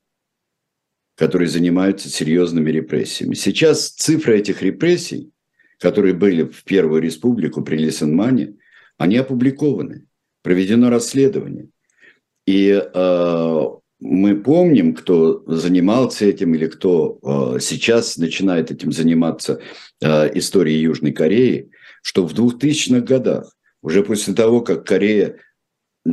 которые 1.15 1.47
занимаются 1.47 2.09
серьезными 2.09 2.69
репрессиями. 2.69 3.35
Сейчас 3.35 3.91
цифры 3.91 4.39
этих 4.39 4.61
репрессий, 4.61 5.31
которые 5.77 6.13
были 6.13 6.43
в 6.43 6.65
Первую 6.65 7.01
Республику 7.01 7.61
при 7.61 7.77
Лисенмане, 7.77 8.55
они 8.97 9.15
опубликованы, 9.15 10.05
проведено 10.41 10.89
расследование. 10.89 11.69
И 12.45 12.71
э, 12.71 13.65
мы 13.99 14.41
помним, 14.41 14.93
кто 14.93 15.43
занимался 15.45 16.25
этим 16.25 16.55
или 16.55 16.67
кто 16.67 17.19
э, 17.21 17.59
сейчас 17.59 18.17
начинает 18.17 18.71
этим 18.71 18.91
заниматься 18.91 19.59
э, 20.01 20.37
историей 20.37 20.81
Южной 20.81 21.11
Кореи, 21.11 21.71
что 22.01 22.25
в 22.25 22.33
2000-х 22.33 23.01
годах, 23.01 23.55
уже 23.81 24.03
после 24.03 24.33
того, 24.33 24.61
как 24.61 24.85
Корея 24.85 25.37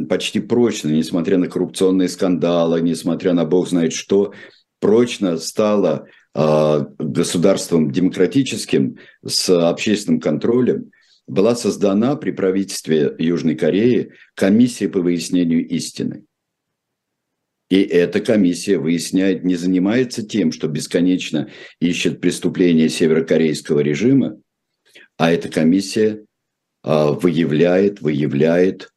почти 0.08 0.40
прочно, 0.40 0.88
несмотря 0.88 1.38
на 1.38 1.46
коррупционные 1.46 2.08
скандалы, 2.08 2.80
несмотря 2.80 3.32
на 3.34 3.44
бог 3.44 3.68
знает 3.68 3.92
что, 3.92 4.32
прочно 4.80 5.36
стала 5.38 6.06
э, 6.34 6.84
государством 6.98 7.92
демократическим 7.92 8.98
с 9.24 9.48
общественным 9.48 10.20
контролем, 10.20 10.90
была 11.28 11.54
создана 11.54 12.16
при 12.16 12.32
правительстве 12.32 13.14
Южной 13.18 13.54
Кореи 13.54 14.12
комиссия 14.34 14.88
по 14.88 15.00
выяснению 15.00 15.66
истины. 15.68 16.24
И 17.68 17.82
эта 17.82 18.20
комиссия 18.20 18.78
выясняет, 18.78 19.44
не 19.44 19.56
занимается 19.56 20.22
тем, 20.24 20.52
что 20.52 20.68
бесконечно 20.68 21.50
ищет 21.80 22.20
преступления 22.20 22.88
северокорейского 22.88 23.80
режима, 23.80 24.40
а 25.16 25.32
эта 25.32 25.48
комиссия 25.48 26.24
а, 26.82 27.12
выявляет, 27.12 28.00
выявляет 28.00 28.90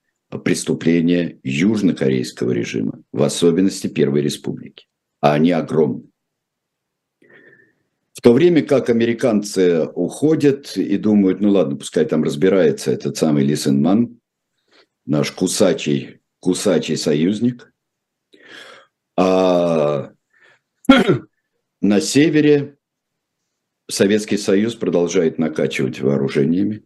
преступления 0.44 1.40
южнокорейского 1.44 2.52
режима, 2.52 3.02
в 3.12 3.24
особенности 3.24 3.88
Первой 3.88 4.22
Республики. 4.22 4.86
А 5.22 5.34
они 5.34 5.52
огромны. 5.52 6.04
В 8.14 8.22
то 8.22 8.34
время 8.34 8.62
как 8.62 8.90
американцы 8.90 9.88
уходят 9.96 10.78
и 10.78 10.98
думают, 10.98 11.40
ну 11.40 11.50
ладно, 11.50 11.78
пускай 11.78 12.06
там 12.06 12.24
разбирается 12.24 12.92
этот 12.92 13.18
самый 13.18 13.46
Ли 13.46 13.56
Ман, 13.72 14.20
наш 15.06 15.32
кусачий, 15.32 16.20
кусачий 16.40 16.98
союзник– 16.98 17.74
а 19.20 20.14
на 21.82 22.00
севере 22.00 22.78
Советский 23.90 24.38
Союз 24.38 24.76
продолжает 24.76 25.38
накачивать 25.38 26.00
вооружениями. 26.00 26.86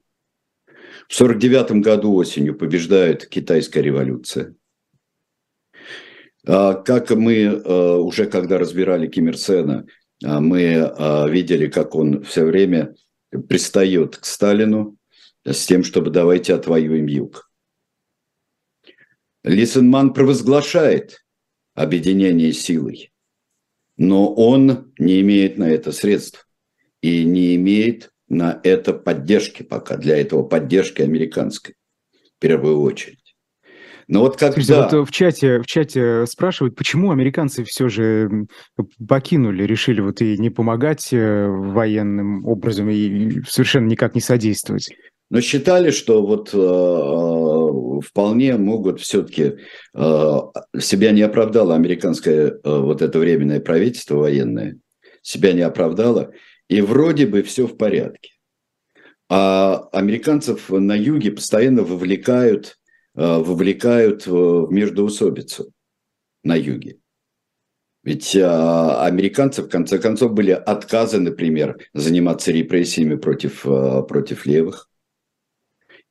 В 1.08 1.22
1949 1.22 1.84
году 1.84 2.16
осенью 2.16 2.58
побеждает 2.58 3.28
китайская 3.28 3.84
революция. 3.84 4.56
А 6.48 6.74
как 6.74 7.12
мы 7.12 7.46
а, 7.46 7.98
уже 7.98 8.26
когда 8.26 8.58
разбирали 8.58 9.08
Ким 9.08 9.28
Ир 9.28 9.38
Сена, 9.38 9.86
а, 10.24 10.40
мы 10.40 11.30
видели, 11.30 11.68
как 11.68 11.94
он 11.94 12.24
все 12.24 12.46
время 12.46 12.96
пристает 13.48 14.18
к 14.18 14.26
Сталину 14.26 14.98
с 15.46 15.68
тем, 15.68 15.84
чтобы 15.84 16.10
давайте 16.10 16.56
отвоюем 16.56 17.06
юг. 17.06 17.52
Лисенман 19.44 20.14
провозглашает 20.14 21.23
объединение 21.74 22.54
силой. 22.54 23.12
Но 23.98 24.34
он 24.34 24.94
не 24.98 25.22
имеет 25.22 25.58
на 25.58 25.70
это 25.70 25.92
средств 25.92 26.48
и 27.02 27.24
не 27.26 27.56
имеет 27.56 28.12
на 28.28 28.60
это 28.64 28.94
поддержки 28.94 29.64
пока, 29.64 29.98
для 29.98 30.18
этого 30.18 30.44
поддержки 30.44 31.02
американской, 31.02 31.76
в 32.12 32.40
первую 32.40 32.82
очередь. 32.82 33.20
Но 34.08 34.22
вот 34.22 34.38
когда... 34.38 34.54
Слушайте, 34.54 34.98
вот 34.98 35.08
в 35.08 35.12
чате, 35.12 35.60
в 35.60 35.66
чате 35.66 36.26
спрашивают, 36.26 36.76
почему 36.76 37.12
американцы 37.12 37.64
все 37.64 37.88
же 37.88 38.48
покинули, 39.08 39.64
решили 39.64 40.02
вот 40.02 40.22
и 40.22 40.38
не 40.38 40.50
помогать 40.50 41.14
э, 41.14 41.48
военным 41.48 42.46
образом 42.46 42.90
и 42.90 43.42
совершенно 43.48 43.88
никак 43.88 44.16
не 44.16 44.22
содействовать 44.22 44.90
но 45.34 45.42
считали, 45.42 45.90
что 45.90 46.24
вот 46.24 46.54
э, 46.54 46.58
э, 46.60 48.02
вполне 48.08 48.56
могут 48.56 49.02
все-таки 49.02 49.56
э, 49.96 50.40
себя 50.80 51.10
не 51.10 51.24
оправдало 51.24 51.74
американское 51.74 52.50
э, 52.50 52.60
вот 52.64 53.02
это 53.02 53.18
временное 53.18 53.60
правительство 53.60 54.18
военное, 54.18 54.78
себя 55.24 55.54
не 55.54 55.62
оправдало, 55.62 56.34
и 56.68 56.82
вроде 56.82 57.26
бы 57.26 57.42
все 57.42 57.66
в 57.66 57.78
порядке. 57.78 58.30
А 59.28 59.90
американцев 59.92 60.70
на 60.70 60.94
юге 60.96 61.32
постоянно 61.32 61.82
вовлекают, 61.82 62.78
э, 63.16 63.38
вовлекают 63.40 64.28
в 64.28 64.68
междоусобицу 64.70 65.72
на 66.44 66.56
юге. 66.56 66.98
Ведь 68.04 68.36
э, 68.36 68.46
американцы, 68.46 69.64
в 69.64 69.68
конце 69.68 69.98
концов, 69.98 70.34
были 70.34 70.52
отказы, 70.52 71.20
например, 71.20 71.80
заниматься 71.96 72.52
репрессиями 72.52 73.16
против, 73.16 73.66
э, 73.66 74.04
против 74.08 74.46
левых 74.46 74.92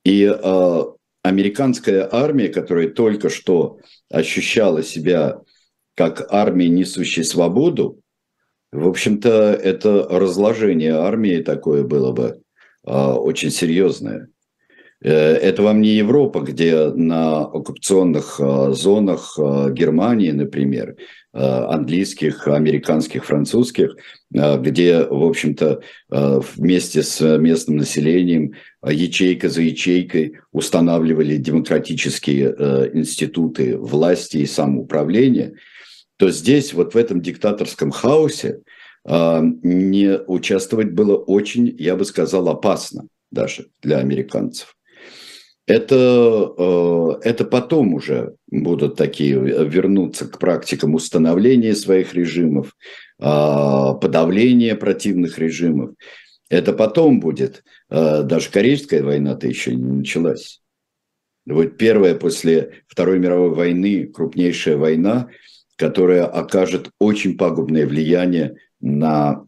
И 0.05 0.23
э, 0.25 0.83
американская 1.23 2.07
армия, 2.11 2.49
которая 2.49 2.89
только 2.89 3.29
что 3.29 3.79
ощущала 4.09 4.83
себя 4.83 5.41
как 5.95 6.25
армия, 6.29 6.69
несущая 6.69 7.23
свободу, 7.23 8.03
в 8.73 8.87
общем-то, 8.87 9.29
это 9.29 10.07
разложение 10.09 10.95
армии 10.95 11.43
такое 11.43 11.83
было 11.83 12.11
бы 12.11 12.41
э, 12.85 12.91
очень 12.91 13.51
серьезное. 13.51 14.29
Э, 14.99 15.11
это 15.11 15.61
вам 15.61 15.79
не 15.79 15.89
Европа, 15.89 16.39
где 16.39 16.89
на 16.89 17.41
оккупационных 17.41 18.39
э, 18.39 18.71
зонах 18.73 19.37
Германии, 19.37 20.31
например, 20.31 20.95
английских, 21.33 22.47
американских, 22.47 23.25
французских, 23.25 23.95
где, 24.29 25.03
в 25.03 25.23
общем-то, 25.23 25.81
вместе 26.09 27.01
с 27.01 27.37
местным 27.37 27.77
населением 27.77 28.53
ячейка 28.87 29.49
за 29.49 29.63
ячейкой 29.63 30.37
устанавливали 30.51 31.37
демократические 31.37 32.49
институты 32.93 33.77
власти 33.77 34.37
и 34.37 34.45
самоуправления, 34.45 35.55
то 36.17 36.29
здесь, 36.29 36.73
вот 36.73 36.93
в 36.93 36.97
этом 36.97 37.21
диктаторском 37.21 37.89
хаосе, 37.91 38.61
не 39.05 40.19
участвовать 40.27 40.91
было 40.91 41.17
очень, 41.17 41.75
я 41.79 41.95
бы 41.95 42.05
сказал, 42.05 42.47
опасно 42.47 43.07
даже 43.31 43.67
для 43.81 43.97
американцев. 43.97 44.77
Это, 45.65 46.53
э, 46.57 47.29
это 47.29 47.45
потом 47.45 47.93
уже 47.93 48.35
будут 48.51 48.97
такие 48.97 49.35
э, 49.35 49.65
вернуться 49.65 50.27
к 50.27 50.37
практикам 50.37 50.93
установления 50.93 51.73
своих 51.73 52.13
режимов, 52.13 52.75
а, 53.19 53.93
подавления 53.93 54.75
противных 54.75 55.39
режимов. 55.39 55.91
Это 56.49 56.73
потом 56.73 57.21
будет. 57.21 57.63
Э, 57.89 58.23
даже 58.23 58.49
Корейская 58.49 59.03
война-то 59.03 59.47
еще 59.47 59.73
не 59.73 59.83
началась. 59.83 60.61
Вот 61.45 61.77
первая 61.77 62.15
после 62.15 62.83
Второй 62.87 63.19
мировой 63.19 63.51
войны 63.51 64.07
крупнейшая 64.07 64.75
война, 64.75 65.29
которая 65.77 66.25
окажет 66.25 66.89
очень 66.99 67.37
пагубное 67.37 67.87
влияние 67.87 68.57
на 68.81 69.45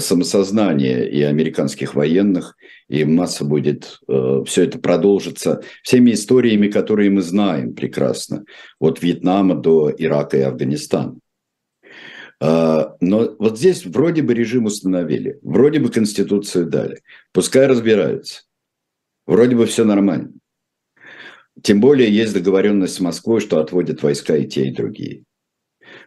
самосознание 0.00 1.08
и 1.10 1.22
американских 1.22 1.94
военных, 1.94 2.56
и 2.88 3.04
масса 3.04 3.44
будет, 3.44 3.98
э, 4.08 4.42
все 4.46 4.64
это 4.64 4.78
продолжится 4.78 5.62
всеми 5.82 6.12
историями, 6.12 6.68
которые 6.68 7.10
мы 7.10 7.22
знаем 7.22 7.74
прекрасно, 7.74 8.44
от 8.78 9.02
Вьетнама 9.02 9.54
до 9.54 9.92
Ирака 9.96 10.38
и 10.38 10.42
Афганистана. 10.42 11.18
Э, 12.40 12.84
но 13.00 13.36
вот 13.38 13.58
здесь 13.58 13.84
вроде 13.84 14.22
бы 14.22 14.34
режим 14.34 14.64
установили, 14.66 15.38
вроде 15.42 15.78
бы 15.78 15.90
Конституцию 15.90 16.66
дали, 16.66 17.02
пускай 17.32 17.66
разбираются, 17.66 18.42
вроде 19.26 19.56
бы 19.56 19.66
все 19.66 19.84
нормально. 19.84 20.32
Тем 21.62 21.80
более 21.80 22.10
есть 22.10 22.32
договоренность 22.32 22.94
с 22.94 23.00
Москвой, 23.00 23.40
что 23.40 23.60
отводят 23.60 24.02
войска 24.02 24.36
и 24.36 24.46
те, 24.46 24.68
и 24.68 24.74
другие. 24.74 25.24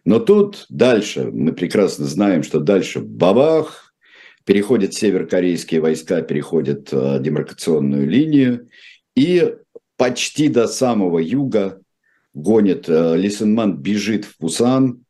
Но 0.05 0.19
тут 0.19 0.67
дальше, 0.69 1.31
мы 1.31 1.51
прекрасно 1.51 2.05
знаем, 2.05 2.43
что 2.43 2.59
дальше 2.59 2.99
бабах, 2.99 3.93
переходят 4.45 4.93
северокорейские 4.93 5.81
войска, 5.81 6.21
переходят 6.21 6.89
э, 6.91 7.17
демаркационную 7.19 8.07
линию, 8.07 8.69
и 9.15 9.55
почти 9.97 10.47
до 10.47 10.67
самого 10.67 11.17
юга 11.17 11.81
гонит 12.35 12.87
э, 12.87 13.17
Лисенман, 13.17 13.77
бежит 13.77 14.25
в 14.25 14.37
Пусан, 14.37 15.03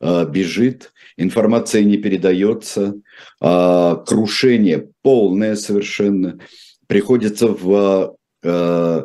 э, 0.00 0.26
бежит, 0.28 0.92
информация 1.16 1.84
не 1.84 1.96
передается, 1.96 2.96
э, 3.40 3.96
крушение 4.04 4.88
полное 5.02 5.54
совершенно, 5.54 6.40
приходится 6.88 7.46
в 7.46 8.16
э, 8.42 9.04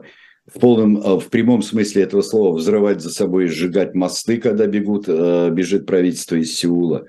в 0.55 0.59
полном, 0.59 0.97
э, 0.97 1.19
в 1.19 1.29
прямом 1.29 1.61
смысле 1.61 2.03
этого 2.03 2.21
слова 2.21 2.55
взрывать 2.55 3.01
за 3.01 3.09
собой 3.09 3.47
сжигать 3.47 3.93
мосты, 3.93 4.37
когда 4.37 4.65
бегут, 4.67 5.05
э, 5.07 5.49
бежит 5.51 5.85
правительство 5.85 6.35
из 6.35 6.55
Сеула. 6.55 7.05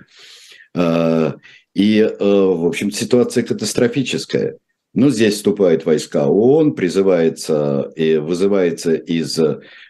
Э, 0.74 1.32
и, 1.74 2.02
в 2.18 2.66
общем, 2.66 2.90
ситуация 2.90 3.44
катастрофическая. 3.44 4.56
Но 4.94 5.10
здесь 5.10 5.34
вступают 5.34 5.84
войска 5.84 6.26
ООН, 6.26 6.74
призывается 6.74 7.92
и 7.94 8.16
вызывается 8.16 8.94
из 8.94 9.38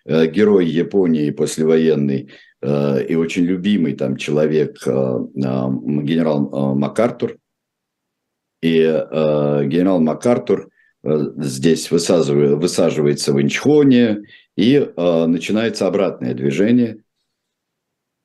героя 0.05 0.67
Японии 0.67 1.31
послевоенный 1.31 2.31
и 2.61 3.15
очень 3.15 3.45
любимый 3.45 3.95
там 3.95 4.17
человек 4.17 4.85
генерал 4.85 6.75
МакАртур. 6.75 7.37
И 8.63 8.81
генерал 8.81 10.01
МакАртур– 10.01 10.71
здесь 11.37 11.91
высаживается 11.91 13.33
в 13.33 13.41
Инчхоне, 13.41 14.25
и 14.57 14.75
э, 14.75 15.27
начинается 15.27 15.87
обратное 15.87 16.35
движение. 16.35 16.99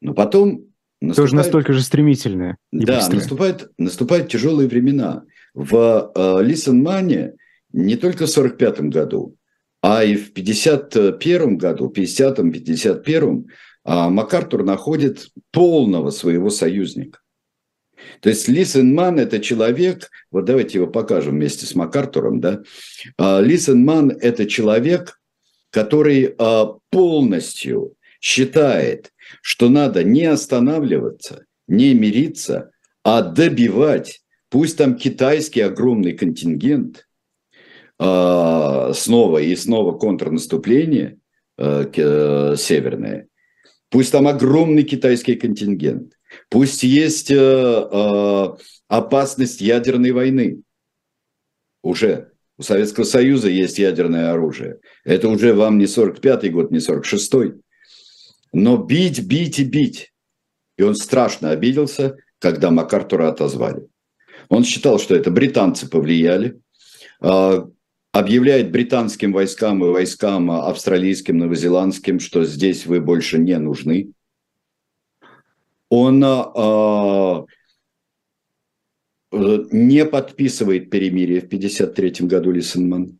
Но 0.01 0.13
потом... 0.13 0.67
Наступает, 1.03 1.15
Тоже 1.15 1.35
настолько 1.35 1.73
же 1.73 1.81
стремительное. 1.81 2.57
Да, 2.71 3.07
наступают, 3.09 3.71
наступают 3.79 4.29
тяжелые 4.29 4.69
времена. 4.69 5.23
В 5.55 6.11
э, 6.13 6.43
Лисенмане 6.43 7.33
не 7.73 7.95
только 7.95 8.27
в 8.27 8.29
1945 8.29 8.81
году, 8.91 9.35
а 9.81 10.03
и 10.03 10.15
в 10.15 10.29
1951 10.31 11.57
году, 11.57 11.91
50-51, 11.95 13.45
э, 13.83 14.09
МакАртур 14.09 14.63
находит 14.63 15.29
полного 15.51 16.11
своего 16.11 16.51
союзника. 16.51 17.19
То 18.21 18.29
есть 18.29 18.47
Лисенман– 18.47 19.19
это 19.19 19.39
человек, 19.39 20.09
вот 20.31 20.45
давайте 20.45 20.77
его 20.77 20.87
покажем 20.87 21.35
вместе 21.35 21.65
с 21.65 21.75
МакАртуром, 21.75 22.39
да. 22.39 22.61
А, 23.17 23.41
Лисенман– 23.41 24.11
это 24.21 24.45
человек, 24.45 25.19
который 25.71 26.35
а, 26.37 26.75
полностью 26.91 27.95
считает, 28.19 29.11
что 29.41 29.69
надо 29.69 30.03
не 30.03 30.25
останавливаться, 30.25 31.45
не 31.67 31.93
мириться, 31.95 32.71
а 33.03 33.21
добивать, 33.21 34.21
пусть 34.49 34.77
там 34.77 34.95
китайский 34.95 35.61
огромный 35.61 36.13
контингент, 36.13 37.07
а, 37.97 38.93
снова 38.93 39.39
и 39.39 39.55
снова 39.55 39.97
контрнаступление 39.97 41.17
северное, 41.57 43.27
пусть 43.89 44.11
там 44.11 44.27
огромный 44.27 44.81
китайский 44.81 45.35
контингент, 45.35 46.13
Пусть 46.49 46.83
есть 46.83 47.31
э, 47.31 47.35
э, 47.35 48.47
опасность 48.87 49.61
ядерной 49.61 50.11
войны. 50.11 50.61
Уже. 51.83 52.31
У 52.57 52.63
Советского 52.63 53.05
Союза 53.05 53.49
есть 53.49 53.79
ядерное 53.79 54.31
оружие. 54.31 54.79
Это 55.03 55.29
уже 55.29 55.53
вам 55.53 55.77
не 55.77 55.85
45-й 55.85 56.49
год, 56.49 56.71
не 56.71 56.77
46-й. 56.77 57.61
Но 58.53 58.77
бить, 58.77 59.25
бить 59.25 59.59
и 59.59 59.63
бить. 59.63 60.13
И 60.77 60.83
он 60.83 60.95
страшно 60.95 61.51
обиделся, 61.51 62.17
когда 62.39 62.69
МакАртура 62.69 63.29
отозвали. 63.29 63.87
Он 64.49 64.63
считал, 64.63 64.99
что 64.99 65.15
это 65.15 65.31
британцы 65.31 65.89
повлияли, 65.89 66.59
э, 67.21 67.65
объявляет 68.11 68.71
британским 68.71 69.31
войскам 69.31 69.83
и 69.83 69.89
войскам 69.89 70.51
австралийским, 70.51 71.37
новозеландским, 71.37 72.19
что 72.19 72.43
здесь 72.43 72.85
вы 72.85 72.99
больше 72.99 73.39
не 73.39 73.57
нужны 73.57 74.11
он 75.91 76.23
э, 76.23 77.45
не 79.31 80.05
подписывает 80.05 80.89
перемирие 80.89 81.41
в 81.41 81.47
1953 81.47 82.27
году 82.27 82.51
Лисенман. 82.51 83.19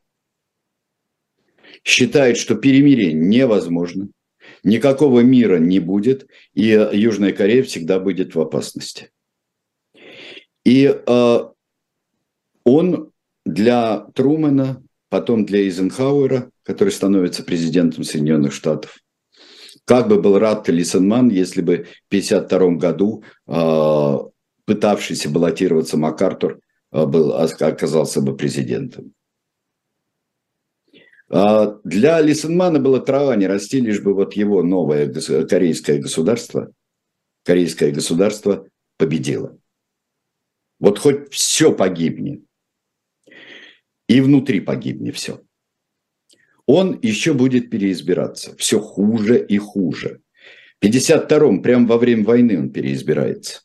Считает, 1.84 2.38
что 2.38 2.56
перемирие 2.56 3.12
невозможно, 3.12 4.08
никакого 4.64 5.20
мира 5.20 5.58
не 5.58 5.80
будет, 5.80 6.28
и 6.54 6.68
Южная 6.94 7.34
Корея 7.34 7.64
всегда 7.64 8.00
будет 8.00 8.36
в 8.36 8.40
опасности. 8.40 9.12
И 10.64 10.86
э, 10.86 11.40
он 12.64 13.12
для 13.46 14.06
Трумэна, 14.16 14.82
потом 15.10 15.46
для 15.46 15.60
Эйзенхауэра, 15.60 16.50
который 16.64 16.94
становится 16.94 17.44
президентом 17.44 18.06
Соединенных 18.06 18.54
Штатов, 18.54 19.01
как 19.86 20.08
бы 20.08 20.22
был 20.22 20.38
рад 20.40 20.68
Лисенман, 20.70 21.30
если 21.30 21.62
бы 21.62 21.78
в 21.78 22.14
1952 22.14 22.76
году 22.76 23.24
э, 23.48 24.18
пытавшийся 24.66 25.30
баллотироваться 25.30 25.98
МакАртур 25.98 26.60
э, 26.92 27.06
был, 27.06 27.34
оказался 27.34 28.22
бы 28.22 28.36
президентом. 28.36 29.14
Э, 31.30 31.78
для 31.84 32.22
Лисенмана 32.22 32.80
было 32.80 33.00
трава 33.00 33.36
не 33.36 33.48
расти, 33.48 33.82
лишь 33.82 34.02
бы 34.02 34.14
вот 34.14 34.34
его 34.34 34.64
новое 34.64 35.12
корейское 35.46 36.00
государство, 36.00 36.72
корейское 37.44 37.92
государство 37.92 38.68
победило. 38.98 39.58
Вот 40.80 41.00
хоть 41.00 41.32
все 41.34 41.74
погибнет. 41.74 42.44
И 44.08 44.20
внутри 44.20 44.60
погибнет 44.60 45.16
все 45.16 45.42
он 46.74 47.00
еще 47.02 47.34
будет 47.34 47.70
переизбираться. 47.70 48.56
Все 48.58 48.80
хуже 48.80 49.44
и 49.44 49.58
хуже. 49.58 50.22
В 50.80 50.86
52-м, 50.86 51.62
прямо 51.62 51.88
во 51.88 51.98
время 51.98 52.24
войны 52.24 52.58
он 52.58 52.72
переизбирается. 52.72 53.62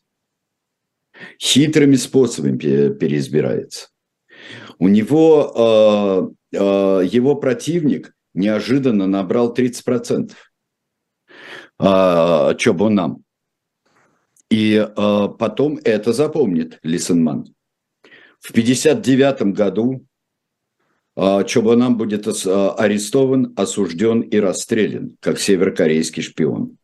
Хитрыми 1.41 1.95
способами 1.95 2.57
переизбирается. 2.57 3.89
У 4.77 4.87
него 4.87 6.35
его 6.51 7.35
противник 7.35 8.13
неожиданно 8.33 9.07
набрал 9.07 9.53
30%. 9.53 10.33
А, 11.79 12.55
Чобонам. 12.55 13.23
И 14.49 14.77
а, 14.77 15.27
потом 15.27 15.79
это 15.83 16.13
запомнит 16.13 16.79
Лисенман. 16.81 17.53
В 18.39 18.51
1959 18.51 19.55
году 19.55 20.06
а, 21.17 21.43
Чобонам 21.43 21.97
будет 21.97 22.27
арестован, 22.27 23.53
осужден 23.57 24.21
и 24.21 24.39
расстрелян, 24.39 25.17
как 25.19 25.39
северокорейский 25.39 26.21
шпион. 26.21 26.77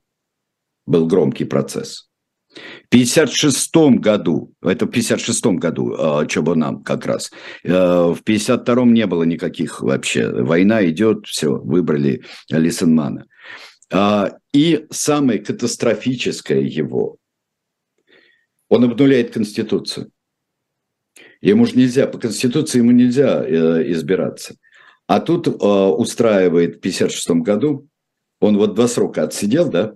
Был 0.85 1.07
громкий 1.07 1.45
процесс. 1.45 2.09
В 2.51 2.89
56 2.89 3.75
году, 3.99 4.53
это 4.61 4.85
в 4.85 4.89
56 4.89 5.45
году 5.57 5.95
э, 5.95 6.27
Чобонам 6.27 6.83
как 6.83 7.05
раз, 7.07 7.31
в 7.63 8.19
52-м 8.23 8.93
не 8.93 9.07
было 9.07 9.23
никаких 9.23 9.81
вообще, 9.81 10.29
война 10.29 10.85
идет, 10.87 11.25
все, 11.25 11.55
выбрали 11.55 12.23
Лисенмана. 12.49 13.25
А, 13.91 14.37
и 14.53 14.87
самое 14.89 15.39
катастрофическое 15.39 16.61
его, 16.61 17.17
он 18.69 18.83
обнуляет 18.83 19.31
Конституцию. 19.31 20.12
Ему 21.43 21.65
же 21.65 21.75
нельзя, 21.75 22.07
по 22.07 22.17
Конституции 22.17 22.77
ему 22.77 22.91
нельзя 22.91 23.43
э, 23.43 23.91
избираться. 23.91 24.55
А 25.07 25.19
тут 25.19 25.47
э, 25.47 25.51
устраивает 25.51 26.77
в 26.77 26.79
56 26.79 27.29
году, 27.41 27.89
он 28.39 28.57
вот 28.57 28.75
два 28.75 28.87
срока 28.87 29.23
отсидел, 29.23 29.69
да, 29.69 29.95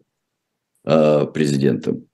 э, 0.84 1.26
президентом, 1.34 2.08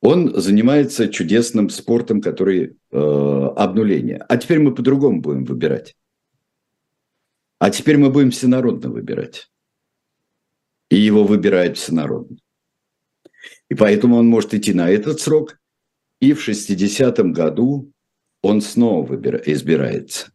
он 0.00 0.40
занимается 0.40 1.08
чудесным 1.08 1.70
спортом, 1.70 2.20
который 2.20 2.76
обнуление. 2.92 4.24
А 4.28 4.36
теперь 4.36 4.60
мы 4.60 4.72
по-другому 4.72 5.20
будем 5.20 5.44
выбирать. 5.44 5.96
А 7.58 7.70
теперь 7.70 7.98
мы 7.98 8.08
будем 8.08 8.30
всенародно 8.30 8.90
выбирать 8.90 9.50
и 10.88 10.96
его 10.96 11.24
выбирает 11.24 11.76
всенародно. 11.76 12.38
И 13.68 13.74
поэтому 13.74 14.16
он 14.16 14.28
может 14.28 14.54
идти 14.54 14.72
на 14.72 14.88
этот 14.88 15.20
срок, 15.20 15.58
и 16.20 16.32
в 16.32 16.48
60-м 16.48 17.32
году 17.32 17.92
он 18.42 18.60
снова 18.60 19.06
выбира- 19.06 19.42
избирается. 19.44 20.32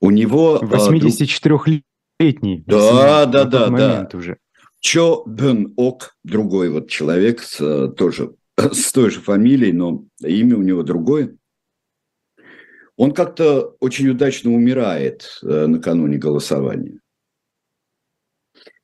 У 0.00 0.10
него... 0.10 0.60
84-летний. 0.62 2.64
А, 2.68 3.26
да, 3.26 3.44
да, 3.44 3.68
да, 3.68 3.68
да. 3.68 4.18
Уже. 4.18 4.38
Чо 4.80 5.22
Бен 5.26 5.72
Ок, 5.76 6.16
другой 6.24 6.70
вот 6.70 6.88
человек, 6.88 7.42
с, 7.42 7.88
тоже 7.96 8.34
с 8.56 8.92
той 8.92 9.10
же 9.10 9.20
фамилией, 9.20 9.72
но 9.72 10.04
имя 10.20 10.56
у 10.56 10.62
него 10.62 10.82
другое. 10.82 11.36
Он 12.96 13.12
как-то 13.12 13.76
очень 13.80 14.08
удачно 14.08 14.52
умирает 14.52 15.38
э, 15.42 15.66
накануне 15.66 16.18
голосования. 16.18 17.00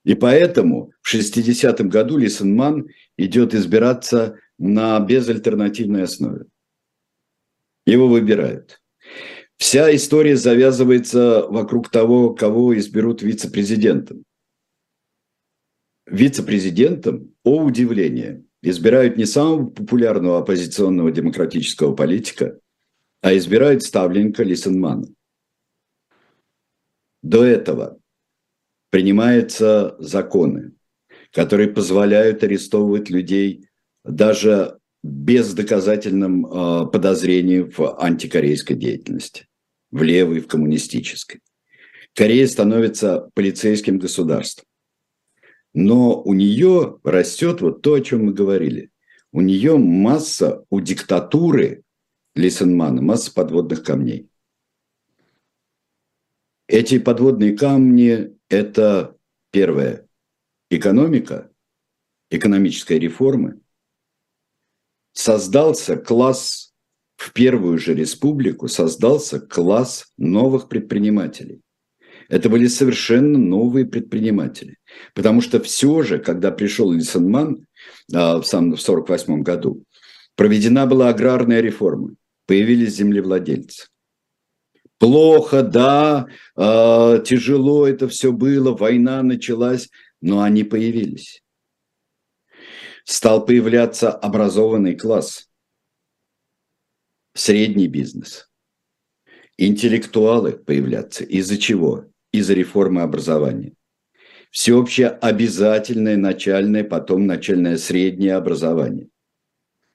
И 0.05 0.15
поэтому 0.15 0.93
в 1.03 1.15
60-м 1.15 1.89
году 1.89 2.17
Лисенман 2.17 2.89
идет 3.19 3.55
избираться 3.55 4.39
на 4.59 4.99
безальтернативной 5.01 6.05
основе. 6.05 6.47
Его 7.87 8.09
выбирают. 8.09 8.83
Вся 9.57 9.95
история 9.95 10.37
завязывается 10.37 11.47
вокруг 11.49 11.91
того, 11.91 12.35
кого 12.35 12.77
изберут 12.77 13.23
вице-президентом. 13.23 14.25
Вице-президентом, 16.07 17.35
о 17.43 17.63
удивление, 17.65 18.45
избирают 18.63 19.17
не 19.17 19.25
самого 19.25 19.71
популярного 19.71 20.39
оппозиционного 20.39 21.11
демократического 21.11 21.95
политика, 21.95 22.61
а 23.23 23.37
избирают 23.37 23.83
ставленника 23.83 24.43
Лисенмана. 24.43 25.07
До 27.23 27.45
этого 27.45 27.99
принимаются 28.91 29.97
законы, 29.99 30.75
которые 31.33 31.71
позволяют 31.71 32.43
арестовывать 32.45 33.11
людей 33.11 33.69
даже 34.05 34.79
без 35.07 35.55
доказательным 35.55 36.47
э, 36.47 36.87
подозрением 36.87 37.71
в 37.71 37.99
антикорейской 37.99 38.77
деятельности, 38.77 39.47
в 39.91 40.03
левой, 40.03 40.41
в 40.41 40.49
коммунистической. 40.49 41.41
Корея 42.15 42.47
становится 42.47 43.31
полицейским 43.35 43.99
государством. 43.99 44.67
Но 45.75 46.23
у 46.23 46.33
нее 46.33 46.99
растет 47.05 47.61
вот 47.61 47.83
то, 47.83 47.95
о 47.95 48.01
чем 48.01 48.27
мы 48.27 48.33
говорили. 48.33 48.91
У 49.33 49.43
нее 49.43 49.77
масса, 49.77 50.65
у 50.71 50.81
диктатуры 50.81 51.83
Лисенмана, 52.35 53.03
масса 53.03 53.33
подводных 53.33 53.83
камней. 53.83 54.29
Эти 56.69 56.99
подводные 56.99 57.57
камни 57.57 58.37
это 58.49 59.17
первое– 59.51 60.07
экономика, 60.71 61.51
экономическая 62.31 62.99
реформа. 62.99 63.61
Создался 65.17 65.97
класс, 65.97 66.75
в 67.17 67.33
первую 67.33 67.79
же 67.79 67.95
республику 67.95 68.69
создался 68.69 69.41
класс 69.41 70.13
новых 70.19 70.69
предпринимателей. 70.69 71.63
Это 72.29 72.51
были 72.51 72.67
совершенно 72.67 73.39
новые 73.39 73.87
предприниматели. 73.87 74.77
Потому 75.15 75.41
что 75.41 75.59
все 75.61 76.03
же, 76.03 76.19
когда 76.19 76.51
пришел 76.51 76.93
Лисенман 76.93 77.67
а, 78.13 78.43
в 78.43 78.47
1948 78.47 79.41
году, 79.41 79.85
проведена 80.35 80.87
была 80.87 81.09
аграрная 81.09 81.63
реформа, 81.63 82.11
появились 82.47 82.97
землевладельцы. 82.97 83.87
Плохо, 84.99 85.63
да, 85.63 86.27
э, 86.57 87.23
тяжело 87.25 87.87
это 87.87 88.07
все 88.09 88.33
было, 88.33 88.75
война 88.77 89.23
началась, 89.23 89.89
но 90.21 90.43
они 90.43 90.63
появились. 90.63 91.43
Стал 93.09 93.47
появляться 93.47 94.11
образованный 94.11 94.97
класс, 94.97 95.49
средний 97.35 97.87
бизнес, 97.87 98.51
интеллектуалы 99.57 100.55
появляться. 100.55 101.23
Из-за 101.23 101.57
чего? 101.57 102.07
Из-за 102.33 102.55
реформы 102.55 103.03
образования. 103.03 103.75
Всеобщее 104.51 105.11
обязательное 105.11 106.17
начальное, 106.17 106.83
потом 106.83 107.29
начальное 107.29 107.77
среднее 107.77 108.35
образование. 108.35 109.09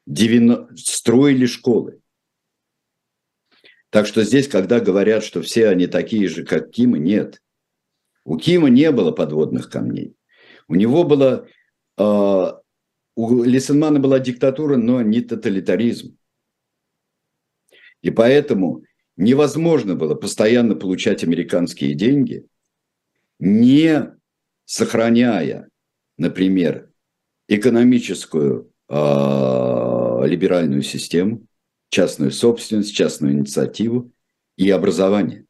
90... 0.05 0.78
Строили 0.78 1.47
школы. 1.47 1.99
Так 3.89 4.07
что 4.07 4.24
здесь, 4.24 4.47
когда 4.47 4.80
говорят, 4.80 5.26
что 5.26 5.41
все 5.41 5.68
они 5.68 5.88
такие 5.88 6.30
же, 6.30 6.45
как 6.45 6.72
Кима, 6.72 6.97
нет. 6.97 7.41
У 8.24 8.38
Кима 8.38 8.70
не 8.70 8.89
было 8.91 9.12
подводных 9.12 9.70
камней. 9.70 10.16
У 10.70 10.76
него 10.76 11.03
было... 11.03 11.49
Э, 11.97 12.61
у 13.16 13.43
Лисенмана 13.43 13.99
была 13.99 14.20
диктатура, 14.20 14.78
но 14.78 15.01
не 15.01 15.22
тоталитаризм. 15.22 16.18
И 18.01 18.09
поэтому 18.09 18.84
невозможно 19.16 19.95
было 19.95 20.16
постоянно 20.16 20.76
получать 20.76 21.24
американские 21.24 21.93
деньги, 21.93 22.45
не 23.39 24.12
сохраняя, 24.66 25.70
например, 26.18 26.89
экономическую 27.47 28.72
э, 28.88 28.93
либеральную 30.26 30.84
систему, 30.84 31.45
частную 31.89 32.32
собственность, 32.32 32.95
частную 32.95 33.34
инициативу 33.34 34.12
и 34.55 34.70
образование. 34.70 35.45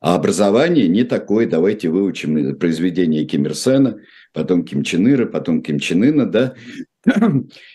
А 0.00 0.14
образование 0.14 0.88
не 0.88 1.04
такое, 1.04 1.48
давайте 1.48 1.88
выучим 1.88 2.56
произведение 2.58 3.24
Ким 3.24 3.46
Ир 3.46 3.54
Сена, 3.54 4.00
потом 4.36 4.64
Ким 4.64 4.82
Чен 4.82 5.10
Ира, 5.10 5.24
потом 5.24 5.62
Ким 5.62 5.78
Чен 5.78 6.04
Ына, 6.04 6.26
да, 6.26 6.54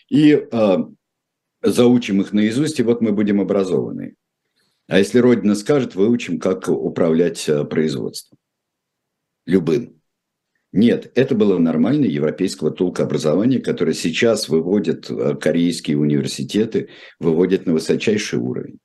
и 0.09 0.33
э, 0.33 0.77
заучим 1.63 2.21
их 2.21 2.33
наизусть, 2.33 2.79
и 2.79 2.83
вот 2.83 3.01
мы 3.01 3.11
будем 3.11 3.41
образованы. 3.41 4.13
А 4.87 4.99
если 4.99 5.17
Родина 5.17 5.55
скажет, 5.55 5.95
выучим, 5.95 6.39
как 6.39 6.69
управлять 6.69 7.49
э, 7.49 7.65
производством. 7.65 8.37
Любым. 9.47 9.99
Нет, 10.71 11.11
это 11.15 11.33
было 11.33 11.57
нормальное 11.57 12.07
европейского 12.07 12.69
толка 12.69 13.03
образования, 13.03 13.59
которое 13.59 13.95
сейчас 13.95 14.47
выводят 14.47 15.09
э, 15.09 15.35
корейские 15.37 15.97
университеты, 15.97 16.89
выводят 17.19 17.65
на 17.65 17.73
высочайший 17.73 18.37
уровень. 18.37 18.77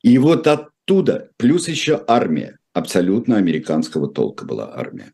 И 0.00 0.16
вот 0.18 0.46
оттуда, 0.46 1.30
плюс 1.38 1.66
еще 1.66 2.04
армия, 2.06 2.58
абсолютно 2.72 3.36
американского 3.36 4.08
толка 4.08 4.44
была 4.44 4.72
армия 4.76 5.12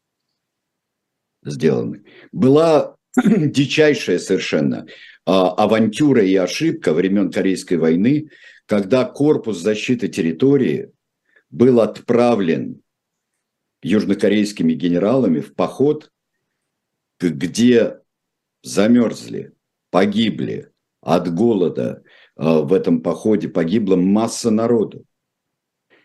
сделана. 1.44 2.02
Была 2.32 2.96
дичайшая 3.16 4.18
совершенно 4.18 4.86
а, 5.26 5.50
авантюра 5.50 6.24
и 6.24 6.34
ошибка 6.34 6.92
времен 6.92 7.30
Корейской 7.30 7.74
войны, 7.74 8.30
когда 8.66 9.04
корпус 9.04 9.58
защиты 9.58 10.08
территории 10.08 10.92
был 11.50 11.80
отправлен 11.80 12.82
южнокорейскими 13.82 14.74
генералами 14.74 15.40
в 15.40 15.54
поход, 15.54 16.10
где 17.18 17.98
замерзли, 18.62 19.52
погибли 19.90 20.70
от 21.00 21.32
голода. 21.32 22.02
А, 22.36 22.60
в 22.60 22.72
этом 22.72 23.02
походе 23.02 23.48
погибла 23.48 23.96
масса 23.96 24.50
народу. 24.50 25.04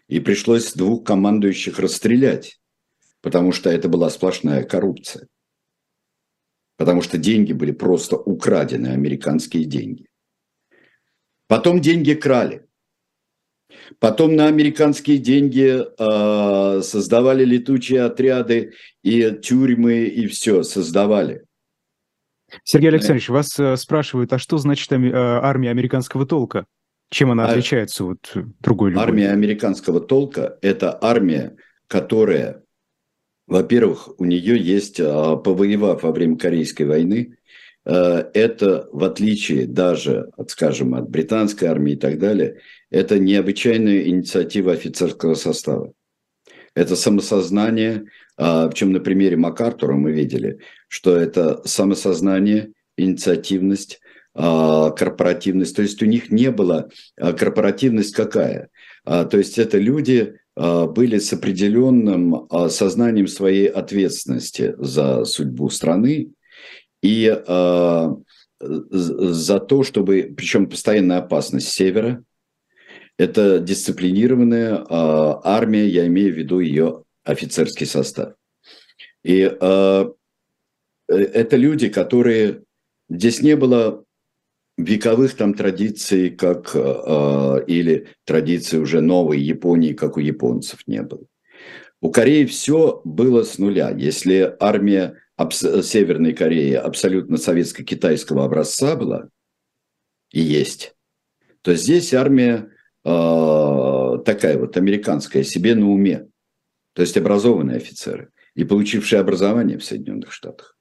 И 0.07 0.19
пришлось 0.19 0.73
двух 0.73 1.05
командующих 1.05 1.79
расстрелять, 1.79 2.59
потому 3.25 3.51
что 3.51 3.71
это 3.71 3.89
была 3.89 4.11
сплошная 4.11 4.63
коррупция. 4.63 5.27
Потому 6.77 7.01
что 7.01 7.17
деньги 7.17 7.53
были 7.53 7.71
просто 7.71 8.17
украдены, 8.17 8.89
американские 8.89 9.65
деньги. 9.65 10.05
Потом 11.47 11.81
деньги 11.81 12.13
крали. 12.13 12.67
Потом 13.97 14.35
на 14.35 14.45
американские 14.45 15.17
деньги 15.17 15.75
э, 15.75 16.81
создавали 16.83 17.43
летучие 17.43 18.03
отряды 18.03 18.73
и 19.01 19.31
тюрьмы, 19.31 20.03
и 20.03 20.27
все 20.27 20.61
создавали. 20.61 21.45
Сергей 22.63 22.89
Александрович, 22.89 23.29
вас 23.29 23.59
э, 23.59 23.75
спрашивают, 23.75 24.31
а 24.33 24.37
что 24.37 24.59
значит 24.59 24.91
э, 24.91 25.11
армия 25.15 25.71
американского 25.71 26.27
толка? 26.27 26.67
Чем 27.09 27.31
она 27.31 27.47
а 27.47 27.49
отличается 27.49 28.05
от 28.05 28.31
другой 28.59 28.91
любой? 28.91 29.03
Армия 29.03 29.31
американского 29.31 29.99
толка– 29.99 30.59
это 30.61 30.95
армия, 31.01 31.55
которая, 31.87 32.61
во-первых, 33.47 34.19
у 34.19 34.25
нее 34.25 34.59
есть, 34.59 34.99
а, 34.99 35.35
повоевав 35.35 36.03
во 36.03 36.11
время 36.11 36.37
Корейской 36.37 36.83
войны, 36.83 37.37
э, 37.85 38.23
это, 38.33 38.89
в 38.91 39.03
отличие 39.03 39.67
даже, 39.67 40.31
от, 40.35 40.49
скажем, 40.49 40.95
от 40.95 41.09
британской 41.09 41.67
армии 41.67 41.93
и 41.93 41.97
так 41.97 42.17
далее, 42.17 42.59
это 42.89 43.19
необычайная 43.19 44.03
инициатива 44.07 44.71
офицерского 44.71 45.35
состава. 45.35 45.93
Это 46.73 46.95
самосознание, 46.95 48.05
а, 48.37 48.71
чем 48.71 48.91
на 48.91 48.99
примере 48.99 49.37
МакАртура 49.37 49.93
мы 49.93 50.11
видели, 50.11 50.59
что 50.87 51.15
это 51.15 51.61
самосознание, 51.65 52.71
инициативность, 52.97 53.99
а, 54.33 54.89
корпоративность. 54.89 55.75
То 55.75 55.83
есть 55.83 56.01
у 56.01 56.05
них 56.05 56.31
не 56.31 56.49
было 56.49 56.89
корпоративность 57.15 58.13
какая. 58.13 58.69
То 59.05 59.37
есть 59.37 59.59
это 59.59 59.77
люди 59.77 60.39
были 60.55 61.17
с 61.17 61.33
определенным 61.33 62.47
сознанием 62.69 63.27
своей 63.27 63.67
ответственности 63.67 64.73
за 64.77 65.25
судьбу 65.25 65.69
страны 65.69 66.29
и 67.03 67.27
за 68.59 69.59
то, 69.59 69.83
чтобы, 69.83 70.33
причем 70.35 70.69
постоянная 70.69 71.17
опасность 71.17 71.67
севера, 71.67 72.23
это 73.17 73.59
дисциплинированная 73.59 74.85
армия, 74.89 75.87
я 75.87 76.07
имею 76.07 76.33
в 76.33 76.37
виду 76.37 76.59
ее 76.59 77.03
офицерский 77.25 77.85
состав. 77.85 78.35
И 79.25 79.41
э, 79.41 80.05
это 81.07 81.57
люди, 81.57 81.89
которые 81.89 82.63
здесь 83.09 83.41
не 83.41 83.55
было 83.55 84.04
вековых 84.77 85.35
там 85.35 85.53
традиций, 85.53 86.29
как 86.29 86.71
э, 86.73 87.63
или 87.67 88.07
традиций 88.25 88.79
уже 88.79 89.01
новой 89.01 89.39
Японии, 89.39 89.93
как 89.93 90.17
у 90.17 90.19
японцев 90.19 90.81
не 90.87 91.01
было. 91.01 91.25
У 92.01 92.11
Кореи 92.11 92.45
все 92.45 93.01
было 93.03 93.43
с 93.43 93.57
нуля. 93.57 93.89
Если 93.91 94.55
армия 94.59 95.15
Северной 95.49 96.33
Кореи 96.33 96.73
абсолютно 96.73 97.37
советско-китайского 97.37 98.45
образца 98.45 98.95
была 98.95 99.29
и 100.31 100.41
есть, 100.41 100.93
то 101.61 101.73
здесь 101.75 102.13
армия 102.13 102.69
э, 103.03 104.19
такая 104.25 104.57
вот 104.57 104.77
американская, 104.77 105.43
себе 105.43 105.75
на 105.75 105.89
уме 105.89 106.27
то 106.95 107.01
есть 107.01 107.17
образованные 107.17 107.77
офицеры 107.77 108.29
и 108.55 108.63
получившие 108.63 109.19
образование 109.19 109.77
в 109.77 109.83
Соединенных 109.83 110.31
Штатах. 110.31 110.74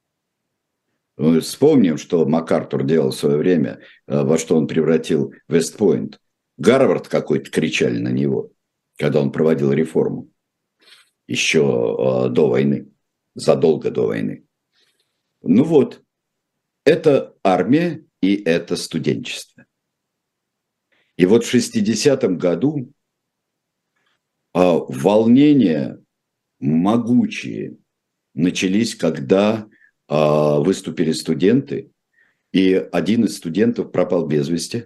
Мы 1.17 1.41
вспомним, 1.41 1.97
что 1.97 2.27
МакАртур 2.27 2.85
делал 2.85 3.11
в 3.11 3.17
свое 3.17 3.37
время, 3.37 3.81
э, 4.07 4.23
во 4.23 4.37
что 4.39 4.57
он 4.57 4.67
превратил 4.67 5.33
Вестпойнт. 5.49 6.21
Гарвард 6.57 7.09
какой-то 7.09 7.51
кричали 7.51 7.99
на 7.99 8.09
него, 8.09 8.51
когда 8.99 9.21
он 9.21 9.33
проводил 9.33 9.73
реформу 9.73 10.29
еще 11.27 11.61
э, 11.61 12.29
до 12.31 12.49
войны, 12.49 12.91
задолго 13.35 13.91
до 13.91 14.09
войны. 14.09 14.45
Ну 15.43 15.65
вот, 15.65 16.03
это 16.85 17.35
армия 17.43 18.05
и 18.21 18.35
это 18.43 18.77
студенчество. 18.77 19.67
И 21.17 21.27
вот 21.27 21.45
в 21.45 21.55
60-м 21.55 22.39
году 22.39 22.93
а, 24.53 24.79
волнение 24.79 26.03
могучие 26.59 27.77
начались, 28.35 28.95
когда 28.95 29.69
выступили 30.09 31.13
студенты, 31.13 31.91
и 32.53 32.75
один 32.93 33.25
из 33.25 33.37
студентов 33.37 33.91
пропал 33.91 34.27
без 34.27 34.49
вести. 34.49 34.85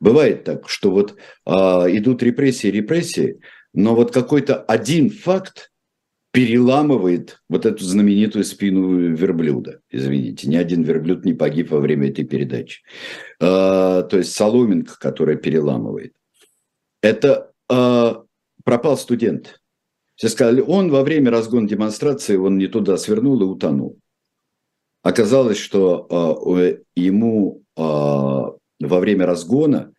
Бывает 0.00 0.44
так, 0.44 0.68
что 0.68 0.90
вот 0.90 1.16
а, 1.46 1.86
идут 1.88 2.22
репрессии, 2.22 2.68
репрессии, 2.68 3.40
но 3.72 3.94
вот 3.94 4.12
какой-то 4.12 4.56
один 4.56 5.10
факт 5.10 5.72
переламывает 6.32 7.42
вот 7.48 7.66
эту 7.66 7.84
знаменитую 7.84 8.44
спину 8.44 9.14
верблюда. 9.14 9.80
Извините, 9.90 10.48
ни 10.48 10.56
один 10.56 10.82
верблюд 10.82 11.24
не 11.24 11.34
погиб 11.34 11.70
во 11.70 11.78
время 11.78 12.08
этой 12.08 12.24
передачи. 12.24 12.82
А, 13.40 14.02
то 14.02 14.18
есть 14.18 14.34
соломинка, 14.34 14.98
которая 14.98 15.36
переламывает. 15.36 16.12
Это 17.02 17.52
а, 17.70 18.22
пропал 18.64 18.96
студент. 18.96 19.60
Все 20.14 20.28
сказали, 20.28 20.60
он 20.60 20.90
во 20.90 21.02
время 21.02 21.30
разгона 21.30 21.66
демонстрации, 21.66 22.36
он 22.36 22.58
не 22.58 22.66
туда 22.66 22.96
свернул 22.96 23.40
и 23.40 23.44
утонул. 23.44 23.98
Оказалось, 25.02 25.58
что 25.58 26.06
э, 26.56 26.78
ему 26.94 27.62
э, 27.76 27.80
во 27.80 28.56
время 28.80 29.26
разгона 29.26 29.92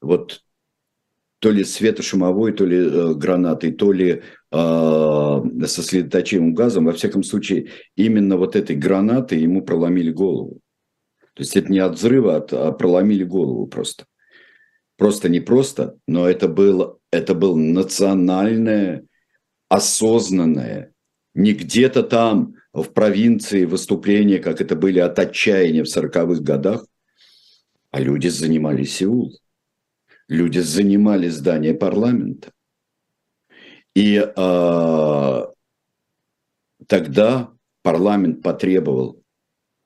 вот 0.00 0.42
то 1.38 1.50
ли 1.50 1.64
светошумовой, 1.64 2.52
то 2.52 2.64
ли 2.64 2.76
э, 2.76 3.14
гранатой, 3.14 3.72
то 3.72 3.92
ли 3.92 4.10
э, 4.10 4.20
со 4.50 5.82
следоточивым 5.82 6.54
газом, 6.54 6.86
во 6.86 6.92
всяком 6.92 7.22
случае, 7.22 7.68
именно 7.94 8.36
вот 8.36 8.56
этой 8.56 8.74
гранатой 8.74 9.38
ему 9.38 9.62
проломили 9.62 10.10
голову. 10.10 10.60
То 11.34 11.42
есть 11.42 11.56
это 11.56 11.70
не 11.70 11.78
от 11.78 11.94
взрыва, 11.94 12.44
а 12.50 12.72
проломили 12.72 13.22
голову 13.22 13.68
просто. 13.68 14.06
Просто 14.96 15.28
не 15.28 15.38
просто, 15.38 15.96
но 16.08 16.28
это 16.28 16.48
было, 16.48 16.98
это 17.12 17.36
был 17.36 17.56
национальное 17.56 19.04
осознанное, 19.68 20.92
не 21.34 21.52
где-то 21.52 22.02
там 22.02 22.54
в 22.82 22.92
провинции 22.92 23.64
выступления, 23.64 24.38
как 24.38 24.60
это 24.60 24.76
были 24.76 24.98
от 24.98 25.18
отчаяния 25.18 25.84
в 25.84 25.86
40-х 25.86 26.42
годах, 26.42 26.86
а 27.90 28.00
люди 28.00 28.28
занимали 28.28 28.84
Сеул. 28.84 29.38
Люди 30.28 30.58
занимали 30.58 31.28
здание 31.28 31.74
парламента. 31.74 32.52
И 33.94 34.16
э, 34.16 35.46
тогда 36.86 37.52
парламент 37.82 38.42
потребовал 38.42 39.22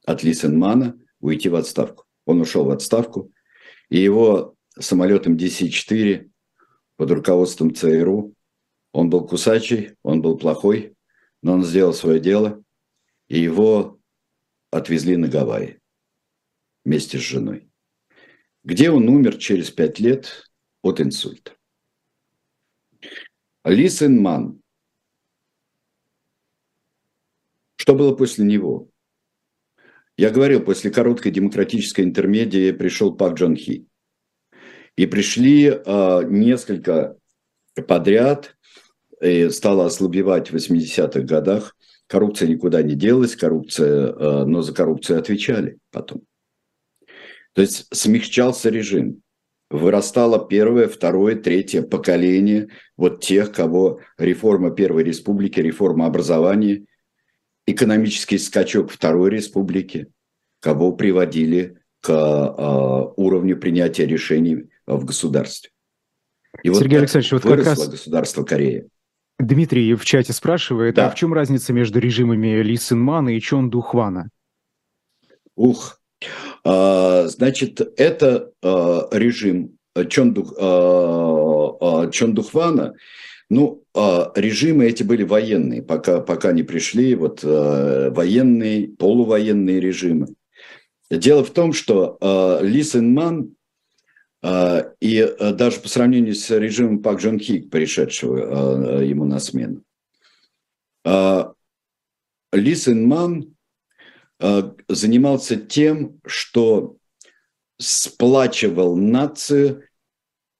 от 0.05 0.23
Лисенмана 0.25 0.99
уйти 1.21 1.49
в 1.49 1.55
отставку. 1.55 2.05
Он 2.27 2.41
ушел 2.41 2.65
в 2.65 2.71
отставку, 2.71 3.31
и 3.89 3.99
его 3.99 4.55
самолетом 4.79 5.37
DC-4 5.37 6.29
под 6.97 7.11
руководством 7.11 7.75
ЦРУ 7.75 8.35
он 8.93 9.09
был 9.09 9.27
кусачий, 9.27 9.97
он 10.03 10.21
был 10.21 10.37
плохой, 10.37 10.95
но 11.43 11.55
он 11.55 11.65
сделал 11.65 11.95
свое 11.95 12.21
дело, 12.21 12.62
и 13.33 13.41
его 13.41 13.99
отвезли 14.71 15.17
на 15.17 15.27
Гавайи 15.27 15.81
вместе 16.85 17.17
с 17.17 17.23
женой, 17.23 17.71
где 18.63 18.91
он 18.91 19.09
умер 19.09 19.39
через 19.39 19.71
пять 19.71 19.99
лет 20.01 20.51
от 20.83 21.01
инсульта. 21.01 21.57
Ли 23.65 23.89
Сен 23.89 24.21
Ман. 24.21 24.61
Что 27.77 27.95
было 27.95 28.15
после 28.15 28.45
него? 28.45 28.91
Я 30.19 30.29
говорил, 30.29 30.63
после 30.63 30.91
короткой 30.91 31.33
демократической 31.33 32.03
интермедии 32.03 32.71
пришел 32.71 33.17
Пак 33.17 33.39
Джон 33.39 33.57
Хи. 33.57 33.87
И 34.97 35.07
пришли 35.07 35.69
э, 35.69 36.23
несколько 36.29 37.17
подряд 37.89 38.59
и 39.23 39.49
стала 39.49 39.87
ослабевать 39.87 40.51
в 40.51 40.55
80-х 40.55 41.21
годах. 41.21 41.75
Коррупция 42.13 42.47
никуда 42.47 42.83
не 42.83 42.95
делась, 42.95 43.35
коррупция, 43.37 44.13
э, 44.13 44.45
но 44.45 44.61
за 44.61 44.75
коррупцию 44.75 45.19
отвечали 45.19 45.79
потом. 45.91 46.21
То 47.55 47.63
есть 47.63 47.87
смягчался 47.91 48.69
режим. 48.69 49.23
Вырастало 49.71 50.47
первое, 50.47 50.89
второе, 50.89 51.37
третье 51.37 51.81
поколение 51.81 52.69
вот 52.99 53.25
тех, 53.25 53.51
кого 53.51 54.01
реформа 54.19 54.73
Первой 54.73 55.05
Республики, 55.05 55.59
реформа 55.59 56.05
образования, 56.05 56.85
экономический 57.65 58.37
скачок 58.37 58.91
Второй 58.91 59.31
Республики, 59.31 60.09
кого 60.61 60.93
приводили 60.93 61.79
к 62.03 62.11
э, 62.11 63.13
уровню 63.17 63.59
принятия 63.59 64.05
решений 64.05 64.69
в 64.87 65.07
государстве. 65.07 65.71
И 66.63 66.69
Сергей 66.75 66.99
вот 66.99 67.05
Александрович, 67.05 67.33
вот 67.33 67.43
как 67.43 67.65
раз 67.65 67.89
государство 67.89 68.45
Кореи. 68.45 68.87
Дмитрий 69.39 69.95
в 69.95 70.05
чате 70.05 70.33
спрашивает, 70.33 70.95
да. 70.95 71.07
а 71.07 71.11
в 71.11 71.15
чем 71.15 71.33
разница 71.33 71.73
между 71.73 71.99
режимами 71.99 72.63
Ли 72.63 72.77
Синмана 72.77 73.37
и 73.37 73.41
Чон 73.41 73.71
Духвана? 73.71 74.29
Ух, 75.57 76.01
а, 76.65 77.27
значит, 77.29 77.81
это 77.97 78.51
а, 78.63 79.09
режим 79.11 79.79
Чон 80.09 80.33
Дух, 80.33 80.55
а, 80.59 82.07
э, 82.07 82.11
Чондухвана, 82.11 82.95
ну, 83.51 83.83
э, 83.95 84.25
режимы 84.37 84.87
эти 84.87 85.03
были 85.03 85.25
военные, 85.25 85.83
пока, 85.83 86.21
пока 86.21 86.53
не 86.53 86.63
пришли 86.63 87.15
вот 87.15 87.43
военные, 87.43 88.89
полувоенные 88.89 89.81
режимы. 89.81 90.29
Дело 91.11 91.45
в 91.45 91.51
том, 91.51 91.75
что 91.75 92.17
Ли 92.63 92.83
Сен 92.83 93.13
Ман 93.13 93.41
э, 93.43 93.62
и 94.45 95.19
э, 95.19 95.53
даже 95.53 95.81
по 95.81 95.89
сравнению 95.89 96.35
с 96.35 96.51
режимом 96.51 97.03
Пак 97.03 97.21
Джон 97.21 97.39
Хи, 97.39 97.61
пришедшего 97.61 99.01
э, 99.01 99.07
ему 99.07 99.25
на 99.25 99.39
смену, 99.39 99.85
э, 101.05 101.45
Ли 102.53 102.75
Сен 102.75 103.07
Ман 103.07 103.55
э, 104.41 104.73
занимался 104.89 105.57
тем, 105.57 106.21
что 106.27 106.97
сплачивал 107.79 108.97
нацию 108.97 109.85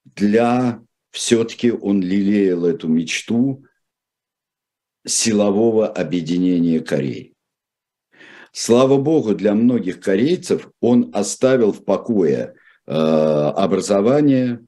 для 0.05 0.81
все-таки 1.11 1.71
он 1.71 2.01
лелеял 2.01 2.65
эту 2.65 2.87
мечту 2.87 3.65
силового 5.05 5.87
объединения 5.87 6.79
Кореи. 6.79 7.35
Слава 8.51 8.97
богу, 8.97 9.35
для 9.35 9.53
многих 9.53 9.99
корейцев 9.99 10.69
он 10.79 11.11
оставил 11.13 11.71
в 11.71 11.83
покое 11.83 12.55
э, 12.55 12.62
образование 12.85 14.65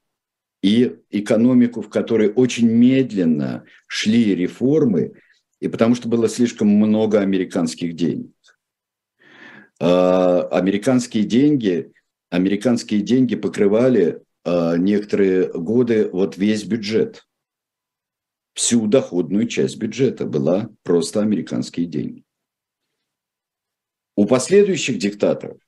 и 0.61 0.97
экономику, 1.09 1.81
в 1.81 1.89
которой 1.89 2.31
очень 2.31 2.67
медленно 2.67 3.65
шли 3.87 4.33
реформы, 4.35 5.13
и 5.59 5.67
потому 5.67 5.95
что 5.95 6.07
было 6.07 6.27
слишком 6.29 6.69
много 6.69 7.19
американских 7.19 7.95
денег. 7.95 8.31
Э, 9.79 10.41
американские 10.51 11.23
деньги, 11.23 11.91
американские 12.29 13.01
деньги 13.01 13.35
покрывали 13.35 14.21
э, 14.43 14.77
некоторые 14.77 15.51
годы 15.51 16.09
вот 16.09 16.37
весь 16.37 16.63
бюджет. 16.63 17.27
Всю 18.53 18.87
доходную 18.87 19.47
часть 19.47 19.77
бюджета 19.77 20.25
была 20.25 20.69
просто 20.83 21.21
американские 21.21 21.87
деньги. 21.87 22.23
У 24.15 24.25
последующих 24.25 24.97
диктаторов, 24.97 25.59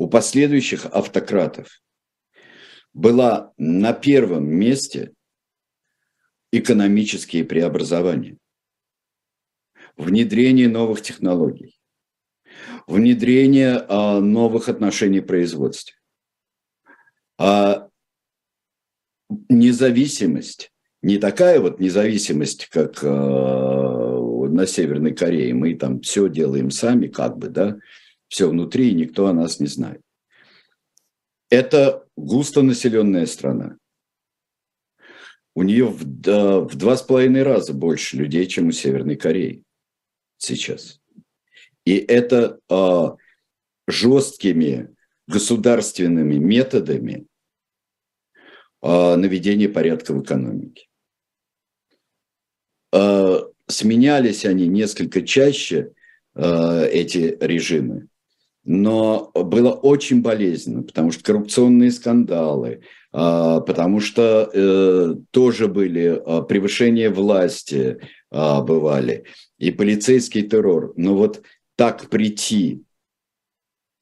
у 0.00 0.08
последующих 0.08 0.86
автократов 0.86 1.82
была 2.94 3.52
на 3.58 3.92
первом 3.92 4.46
месте 4.48 5.12
экономические 6.52 7.44
преобразования, 7.44 8.38
внедрение 9.98 10.70
новых 10.70 11.02
технологий, 11.02 11.78
внедрение 12.86 13.76
а, 13.76 14.20
новых 14.20 14.70
отношений 14.70 15.20
в 15.20 15.26
производстве, 15.26 15.96
а 17.38 17.90
независимость, 19.50 20.72
не 21.02 21.18
такая 21.18 21.60
вот 21.60 21.78
независимость, 21.78 22.68
как 22.68 23.04
а, 23.04 24.48
на 24.48 24.66
Северной 24.66 25.14
Корее, 25.14 25.52
мы 25.52 25.74
там 25.74 26.00
все 26.00 26.30
делаем 26.30 26.70
сами, 26.70 27.06
как 27.06 27.36
бы, 27.36 27.50
да, 27.50 27.76
все 28.30 28.48
внутри, 28.48 28.90
и 28.90 28.94
никто 28.94 29.26
о 29.26 29.34
нас 29.34 29.60
не 29.60 29.66
знает. 29.66 30.00
Это 31.50 32.06
густонаселенная 32.16 33.26
страна. 33.26 33.76
У 35.54 35.64
нее 35.64 35.86
в, 35.86 36.04
в 36.04 36.74
два 36.76 36.96
с 36.96 37.02
половиной 37.02 37.42
раза 37.42 37.74
больше 37.74 38.16
людей, 38.16 38.46
чем 38.46 38.68
у 38.68 38.72
Северной 38.72 39.16
Кореи 39.16 39.64
сейчас. 40.38 41.00
И 41.84 41.96
это 41.96 42.60
э, 42.70 43.08
жесткими 43.88 44.94
государственными 45.26 46.36
методами 46.36 47.26
э, 48.80 49.16
наведения 49.16 49.68
порядка 49.68 50.14
в 50.14 50.22
экономике. 50.22 50.86
Э, 52.92 53.40
сменялись 53.66 54.44
они 54.44 54.68
несколько 54.68 55.22
чаще, 55.22 55.94
э, 56.36 56.88
эти 56.92 57.36
режимы, 57.40 58.09
но 58.64 59.30
было 59.34 59.72
очень 59.72 60.22
болезненно, 60.22 60.82
потому 60.82 61.12
что 61.12 61.24
коррупционные 61.24 61.90
скандалы, 61.90 62.82
э, 63.12 63.60
потому 63.66 64.00
что 64.00 64.50
э, 64.52 65.14
тоже 65.30 65.68
были 65.68 66.22
превышения 66.48 67.10
власти 67.10 67.98
бывали, 68.30 69.24
и 69.58 69.72
полицейский 69.72 70.42
террор. 70.42 70.92
Но 70.96 71.16
вот 71.16 71.42
так 71.74 72.08
прийти 72.10 72.84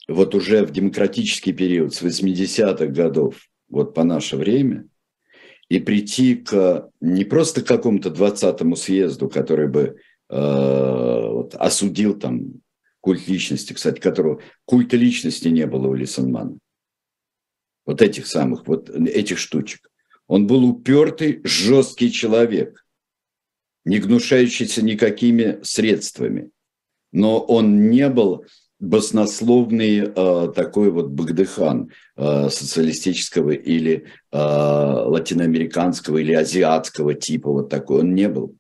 вот 0.07 0.35
уже 0.35 0.67
в 0.67 0.71
демократический 0.71 1.55
период 1.55 1.95
с 1.95 2.03
80-х 2.03 2.87
годов, 2.89 3.37
вот 3.71 3.95
по 3.95 4.05
наше 4.05 4.37
время– 4.37 4.87
и 5.69 5.81
прийти 5.81 6.35
к 6.35 6.91
не 7.01 7.25
просто 7.25 7.63
к 7.63 7.67
какому-то 7.67 8.09
20-му 8.09 8.77
съезду, 8.77 9.29
который 9.29 9.69
бы 9.69 9.97
э, 10.31 11.29
вот, 11.31 11.55
осудил 11.55 12.19
там 12.19 12.55
культ 13.09 13.27
личности, 13.27 13.73
кстати, 13.73 14.01
которого 14.01 14.43
культа 14.67 14.99
личности 14.99 15.49
не 15.49 15.67
было 15.67 15.89
у 15.89 15.95
Лисенмана. 15.95 16.59
Вот 17.87 18.03
этих 18.03 18.27
самых, 18.27 18.67
вот 18.67 18.91
этих 18.91 19.39
штучек. 19.39 19.89
Он 20.27 20.47
был 20.47 20.63
упертый, 20.67 21.41
жесткий 21.43 22.13
человек, 22.13 22.85
не 23.87 23.99
гнушающийся 23.99 24.85
никакими 24.85 25.59
средствами. 25.63 26.51
Но 27.11 27.41
он 27.41 27.89
не 27.89 28.11
был 28.11 28.45
баснословный 28.79 30.01
э, 30.01 30.53
такой 30.55 30.91
вот 30.91 31.09
Багдыхан 31.09 31.91
э, 32.17 32.51
социалистического 32.51 33.53
или 33.53 34.05
э, 34.33 34.37
латиноамериканского 34.37 36.19
или 36.19 36.35
азиатского 36.35 37.15
типа 37.15 37.51
вот 37.51 37.71
такой. 37.71 38.01
Он 38.01 38.15
не 38.15 38.29
был. 38.29 38.55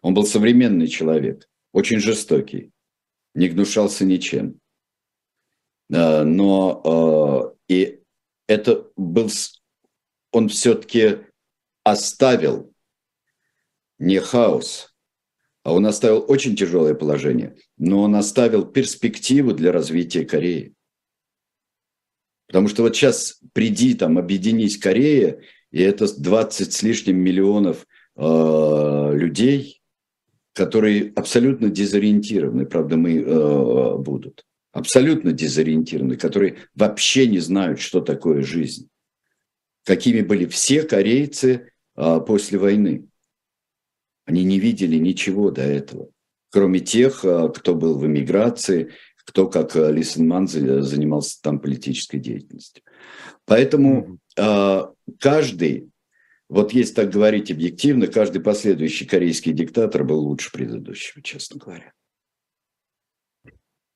Он 0.00 0.14
был 0.14 0.26
современный 0.26 0.86
человек, 0.86 1.48
очень 1.72 1.98
жестокий, 1.98 2.70
не 3.34 3.48
гнушался 3.48 4.04
ничем. 4.04 4.60
Э, 5.92 6.22
но 6.22 7.56
э, 7.68 7.74
и 7.74 8.00
это 8.46 8.86
был, 8.96 9.30
он 10.32 10.48
все-таки 10.48 11.18
оставил 11.84 12.72
не 13.98 14.18
хаос, 14.18 14.94
а 15.62 15.72
он 15.72 15.86
оставил 15.86 16.24
очень 16.26 16.56
тяжелое 16.56 16.94
положение, 16.94 17.56
но 17.76 18.02
он 18.02 18.16
оставил 18.16 18.64
перспективу 18.64 19.52
для 19.52 19.72
развития 19.72 20.24
Кореи. 20.24 20.74
Потому 22.46 22.66
что 22.66 22.82
вот 22.82 22.96
сейчас 22.96 23.38
приди 23.52 23.94
там, 23.94 24.18
объединись 24.18 24.78
Корея, 24.78 25.40
и 25.70 25.80
это 25.82 26.12
20 26.12 26.72
с 26.72 26.82
лишним 26.82 27.18
миллионов 27.18 27.86
э, 28.16 29.10
людей, 29.14 29.79
которые 30.52 31.12
абсолютно 31.14 31.68
дезориентированы, 31.68 32.66
правда, 32.66 32.96
мы 32.96 33.18
э, 33.18 33.96
будут, 33.96 34.44
абсолютно 34.72 35.32
дезориентированы, 35.32 36.16
которые 36.16 36.58
вообще 36.74 37.26
не 37.26 37.38
знают, 37.38 37.80
что 37.80 38.00
такое 38.00 38.42
жизнь. 38.42 38.88
Какими 39.84 40.22
были 40.22 40.46
все 40.46 40.82
корейцы 40.82 41.70
э, 41.96 42.20
после 42.26 42.58
войны. 42.58 43.06
Они 44.26 44.44
не 44.44 44.58
видели 44.60 44.96
ничего 44.96 45.50
до 45.50 45.62
этого, 45.62 46.08
кроме 46.50 46.80
тех, 46.80 47.24
а, 47.24 47.48
кто 47.48 47.74
был 47.74 47.98
в 47.98 48.06
эмиграции, 48.06 48.92
кто, 49.24 49.48
как 49.48 49.74
а, 49.74 49.90
Лисенман, 49.90 50.46
занимался 50.46 51.40
там 51.42 51.58
политической 51.58 52.18
деятельностью. 52.18 52.84
Поэтому 53.44 54.18
mm-hmm. 54.36 54.94
каждый, 55.18 55.89
вот 56.50 56.72
если 56.72 56.94
так 56.94 57.10
говорить 57.10 57.50
объективно, 57.50 58.06
каждый 58.06 58.42
последующий 58.42 59.06
корейский 59.06 59.52
диктатор 59.52 60.04
был 60.04 60.20
лучше 60.20 60.52
предыдущего, 60.52 61.22
честно 61.22 61.58
говоря. 61.58 61.92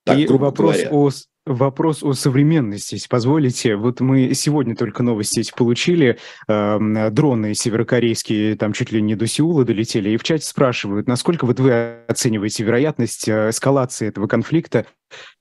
Так, 0.05 0.19
И 0.19 0.27
вопрос 0.27 0.77
говоря. 0.77 0.91
о 0.93 1.11
Вопрос 1.47 2.03
о 2.03 2.15
современности, 2.15 2.95
если 2.95 3.07
позволите. 3.07 3.77
Вот 3.77 4.01
мы 4.01 4.33
сегодня 4.33 4.75
только 4.75 5.03
новости 5.03 5.41
эти 5.41 5.53
получили. 5.55 6.19
Э, 6.49 7.11
дроны 7.11 7.53
северокорейские 7.53 8.57
там 8.57 8.73
чуть 8.73 8.93
ли 8.93 9.03
не 9.03 9.15
до 9.15 9.27
Сеула 9.27 9.67
долетели. 9.67 10.09
И 10.09 10.17
в 10.17 10.23
чате 10.23 10.47
спрашивают, 10.47 11.07
насколько 11.07 11.45
вот 11.45 11.61
вы 11.61 11.99
оцениваете 12.09 12.65
вероятность 12.65 13.29
э, 13.29 13.51
эскалации 13.51 14.09
этого 14.09 14.27
конфликта, 14.27 14.87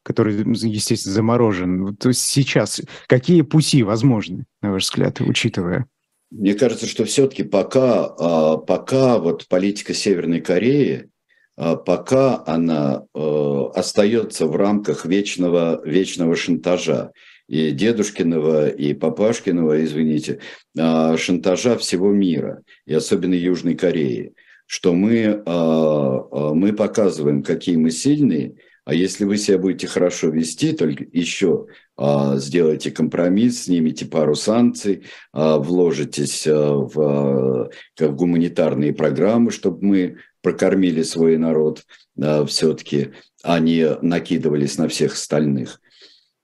который, 0.04 0.36
естественно, 0.36 1.16
заморожен. 1.16 1.98
Есть 2.04 2.24
сейчас 2.24 2.82
какие 3.08 3.42
пути 3.42 3.82
возможны, 3.82 4.46
на 4.62 4.74
ваш 4.74 4.84
взгляд, 4.84 5.22
учитывая? 5.22 5.88
Мне 6.34 6.56
кажется, 6.56 6.88
что 6.88 7.06
все-таки 7.06 7.44
пока, 7.44 8.06
а, 8.18 8.58
пока 8.58 9.20
вот 9.20 9.48
политика 9.48 9.94
Северной 9.94 10.42
Кореи 10.42 11.10
а 11.56 11.76
пока 11.76 12.44
она 12.48 13.04
э, 13.14 13.64
остается 13.76 14.48
в 14.48 14.56
рамках 14.56 15.06
вечного, 15.06 15.80
вечного 15.86 16.36
шантажа. 16.36 17.12
И 17.48 17.70
дедушкиного, 17.70 18.70
и 18.70 18.96
папашкиного, 18.96 19.84
извините, 19.86 20.40
а, 20.76 21.16
шантажа 21.16 21.78
всего 21.78 22.12
мира, 22.12 22.64
и 22.88 22.94
особенно 22.96 23.36
Южной 23.36 23.76
Кореи, 23.76 24.34
что 24.66 24.96
мы, 24.96 25.44
мы 25.46 26.74
показываем, 26.74 27.44
какие 27.44 27.76
мы 27.76 27.92
сильные, 27.92 28.56
А 28.86 28.96
если 28.96 29.26
вы 29.26 29.38
себя 29.38 29.60
будете 29.60 29.88
хорошо 29.88 30.30
вести, 30.30 30.72
только 30.72 31.06
еще 31.12 31.68
а, 31.96 32.38
сделайте 32.38 32.92
компромисс, 32.92 33.64
снимите 33.64 34.06
пару 34.06 34.36
санкций, 34.36 35.06
а, 35.32 35.58
вложитесь 35.58 36.46
а, 36.48 36.74
в 36.76 37.70
как 37.96 38.16
гуманитарные 38.16 38.94
программы, 38.94 39.52
чтобы 39.52 39.86
мы 39.86 40.18
прокормили 40.42 41.04
свой 41.04 41.38
народ 41.38 41.84
а, 42.20 42.46
все-таки, 42.46 43.12
а 43.44 43.60
не 43.60 43.96
накидывались 44.02 44.78
на 44.78 44.88
всех 44.88 45.14
остальных. 45.14 45.80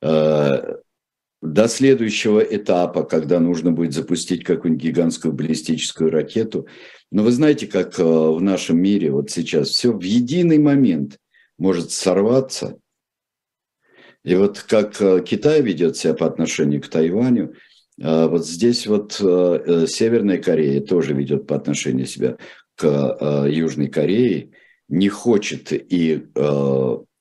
А, 0.01 0.77
до 1.41 1.67
следующего 1.69 2.39
этапа, 2.39 3.03
когда 3.03 3.39
нужно 3.39 3.71
будет 3.71 3.93
запустить 3.93 4.43
какую-нибудь 4.43 4.83
гигантскую 4.83 5.33
баллистическую 5.33 6.11
ракету. 6.11 6.67
Но 7.11 7.23
вы 7.23 7.31
знаете, 7.31 7.65
как 7.65 7.97
в 7.97 8.41
нашем 8.41 8.81
мире 8.81 9.11
вот 9.11 9.31
сейчас 9.31 9.69
все 9.69 9.91
в 9.91 10.01
единый 10.01 10.57
момент– 10.57 11.17
может 11.59 11.91
сорваться. 11.91 12.79
И 14.24 14.36
вот 14.36 14.59
как 14.59 15.01
э, 15.01 15.24
Китай 15.26 15.61
ведет 15.61 15.97
себя 15.97 16.13
по 16.13 16.26
отношению 16.26 16.82
к 16.82 16.88
Тайваню, 16.88 17.53
э, 17.99 18.28
вот 18.28 18.45
здесь 18.45 18.86
вот 18.88 19.20
э, 19.22 19.86
Северная 19.88 20.38
Корея 20.39 20.82
тоже 20.82 21.13
ведет 21.13 21.47
по 21.47 21.55
отношению 21.55 22.05
себя 22.05 22.38
к 22.76 23.45
Южной 23.49 23.88
Корее, 23.88 24.51
не 24.88 25.09
хочет 25.09 25.74
и 25.74 26.28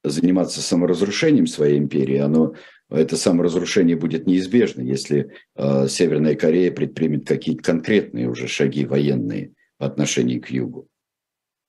заниматься 0.05 0.63
саморазрушением 0.63 1.49
своей 1.49 1.79
империи, 1.79 2.19
оно, 2.19 2.55
это 2.89 3.17
саморазрушение 3.17 3.97
будет 3.97 4.29
неизбежно, 4.29 4.83
если 4.83 5.33
Северная 5.57 6.37
Корея 6.37 6.71
предпримет 6.71 7.27
какие-то 7.27 7.65
конкретные 7.65 8.31
уже 8.31 8.47
шаги 8.47 8.87
военные 8.87 9.53
по 9.79 9.87
отношению 9.87 10.41
к 10.41 10.51
Югу. 10.51 10.87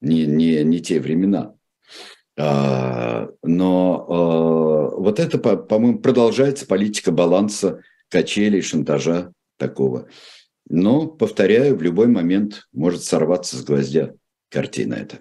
Не, 0.02 0.28
не, 0.28 0.64
не 0.64 0.82
те 0.82 1.00
времена. 1.00 1.56
А, 2.40 3.28
но 3.44 4.06
а, 4.08 4.96
вот 4.96 5.20
это, 5.20 5.38
по-моему, 5.38 6.00
продолжается 6.00 6.66
политика 6.66 7.12
баланса, 7.12 7.82
качелей, 8.10 8.62
шантажа 8.62 9.34
такого. 9.58 10.08
Но, 10.70 11.08
повторяю, 11.08 11.76
в 11.76 11.82
любой 11.82 12.08
момент 12.08 12.68
может 12.72 13.04
сорваться 13.04 13.58
с 13.58 13.64
гвоздя 13.64 14.14
картина 14.50 14.94
эта. 14.96 15.20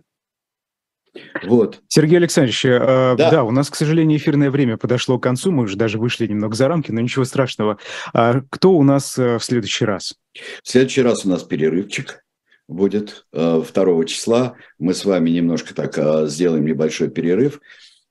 Вот. 1.43 1.81
Сергей 1.89 2.19
Александрович, 2.19 2.64
э, 2.64 2.79
да. 3.19 3.31
да, 3.31 3.45
у 3.45 3.51
нас, 3.51 3.71
к 3.71 3.75
сожалению, 3.75 4.19
эфирное 4.19 4.51
время 4.51 4.77
подошло 4.77 5.19
к 5.19 5.23
концу, 5.23 5.51
мы 5.51 5.64
уже 5.64 5.77
даже 5.77 5.99
вышли 5.99 6.27
немного 6.29 6.55
за 6.55 6.69
рамки, 6.69 6.93
но 6.93 7.01
ничего 7.01 7.25
страшного. 7.25 7.79
А 8.12 8.43
кто 8.51 8.75
у 8.75 8.85
нас 8.85 9.19
э, 9.19 9.39
в 9.39 9.45
следующий 9.45 9.85
раз? 9.85 10.14
В 10.62 10.69
следующий 10.69 11.03
раз 11.03 11.25
у 11.25 11.31
нас 11.31 11.43
перерывчик 11.43 12.23
будет 12.69 13.27
2 13.33 13.64
э, 13.66 14.05
числа. 14.07 14.55
Мы 14.79 14.95
с 14.95 15.05
вами 15.05 15.31
немножко 15.31 15.75
так 15.75 15.99
э, 15.99 16.27
сделаем 16.27 16.66
небольшой 16.66 17.11
перерыв, 17.11 17.61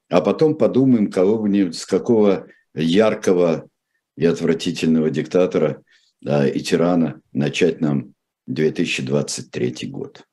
а 0.10 0.22
потом 0.22 0.56
подумаем, 0.56 1.10
кого 1.12 1.38
бы 1.38 1.72
с 1.72 1.86
какого 1.86 2.48
яркого 2.74 3.70
и 4.18 4.26
отвратительного 4.26 5.10
диктатора 5.10 5.84
и 6.22 6.60
тирана 6.62 7.22
начать 7.32 7.80
нам 7.80 8.16
2023 8.48 9.88
год. 9.88 10.24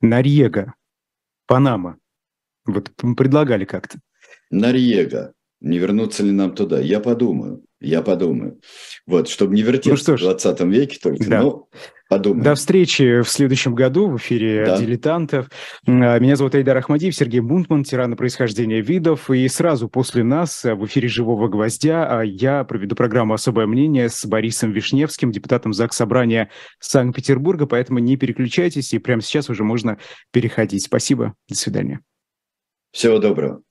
Нарьега, 0.00 0.74
Панама. 1.46 1.98
Вот 2.64 2.90
предлагали 3.16 3.64
как-то. 3.64 3.98
Нарьега. 4.50 5.34
Не 5.60 5.78
вернуться 5.78 6.22
ли 6.22 6.30
нам 6.30 6.54
туда? 6.54 6.80
Я 6.80 7.00
подумаю. 7.00 7.64
Я 7.80 8.02
подумаю. 8.02 8.60
Вот, 9.06 9.28
чтобы 9.28 9.54
не 9.54 9.62
вертеться 9.62 10.12
ну, 10.12 10.16
в 10.16 10.20
20 10.20 10.60
веке 10.60 10.98
только. 11.02 11.28
Да. 11.28 11.42
Ну, 11.42 11.68
Подумаем. 12.08 12.44
До 12.44 12.54
встречи 12.54 13.22
в 13.22 13.28
следующем 13.28 13.74
году 13.74 14.08
в 14.08 14.16
эфире 14.18 14.66
да. 14.66 14.78
«Дилетантов». 14.78 15.48
А, 15.86 16.18
меня 16.18 16.36
зовут 16.36 16.54
Айдар 16.54 16.76
Ахмадиев, 16.76 17.14
Сергей 17.14 17.40
Бунтман, 17.40 17.82
тиран 17.82 18.14
происхождения 18.14 18.82
видов. 18.82 19.30
И 19.30 19.48
сразу 19.48 19.88
после 19.88 20.22
нас 20.22 20.64
в 20.64 20.84
эфире 20.84 21.08
«Живого 21.08 21.48
гвоздя» 21.48 22.06
а, 22.20 22.22
я 22.22 22.64
проведу 22.64 22.94
программу 22.94 23.32
«Особое 23.32 23.66
мнение» 23.66 24.10
с 24.10 24.24
Борисом 24.26 24.72
Вишневским, 24.72 25.32
депутатом 25.32 25.72
ЗАГС 25.72 25.96
Собрания 25.96 26.50
Санкт-Петербурга. 26.78 27.66
Поэтому 27.66 28.00
не 28.00 28.16
переключайтесь, 28.16 28.92
и 28.92 28.98
прямо 28.98 29.22
сейчас 29.22 29.48
уже 29.48 29.64
можно 29.64 29.98
переходить. 30.30 30.84
Спасибо. 30.84 31.34
До 31.48 31.56
свидания. 31.56 32.00
Всего 32.92 33.18
доброго. 33.18 33.63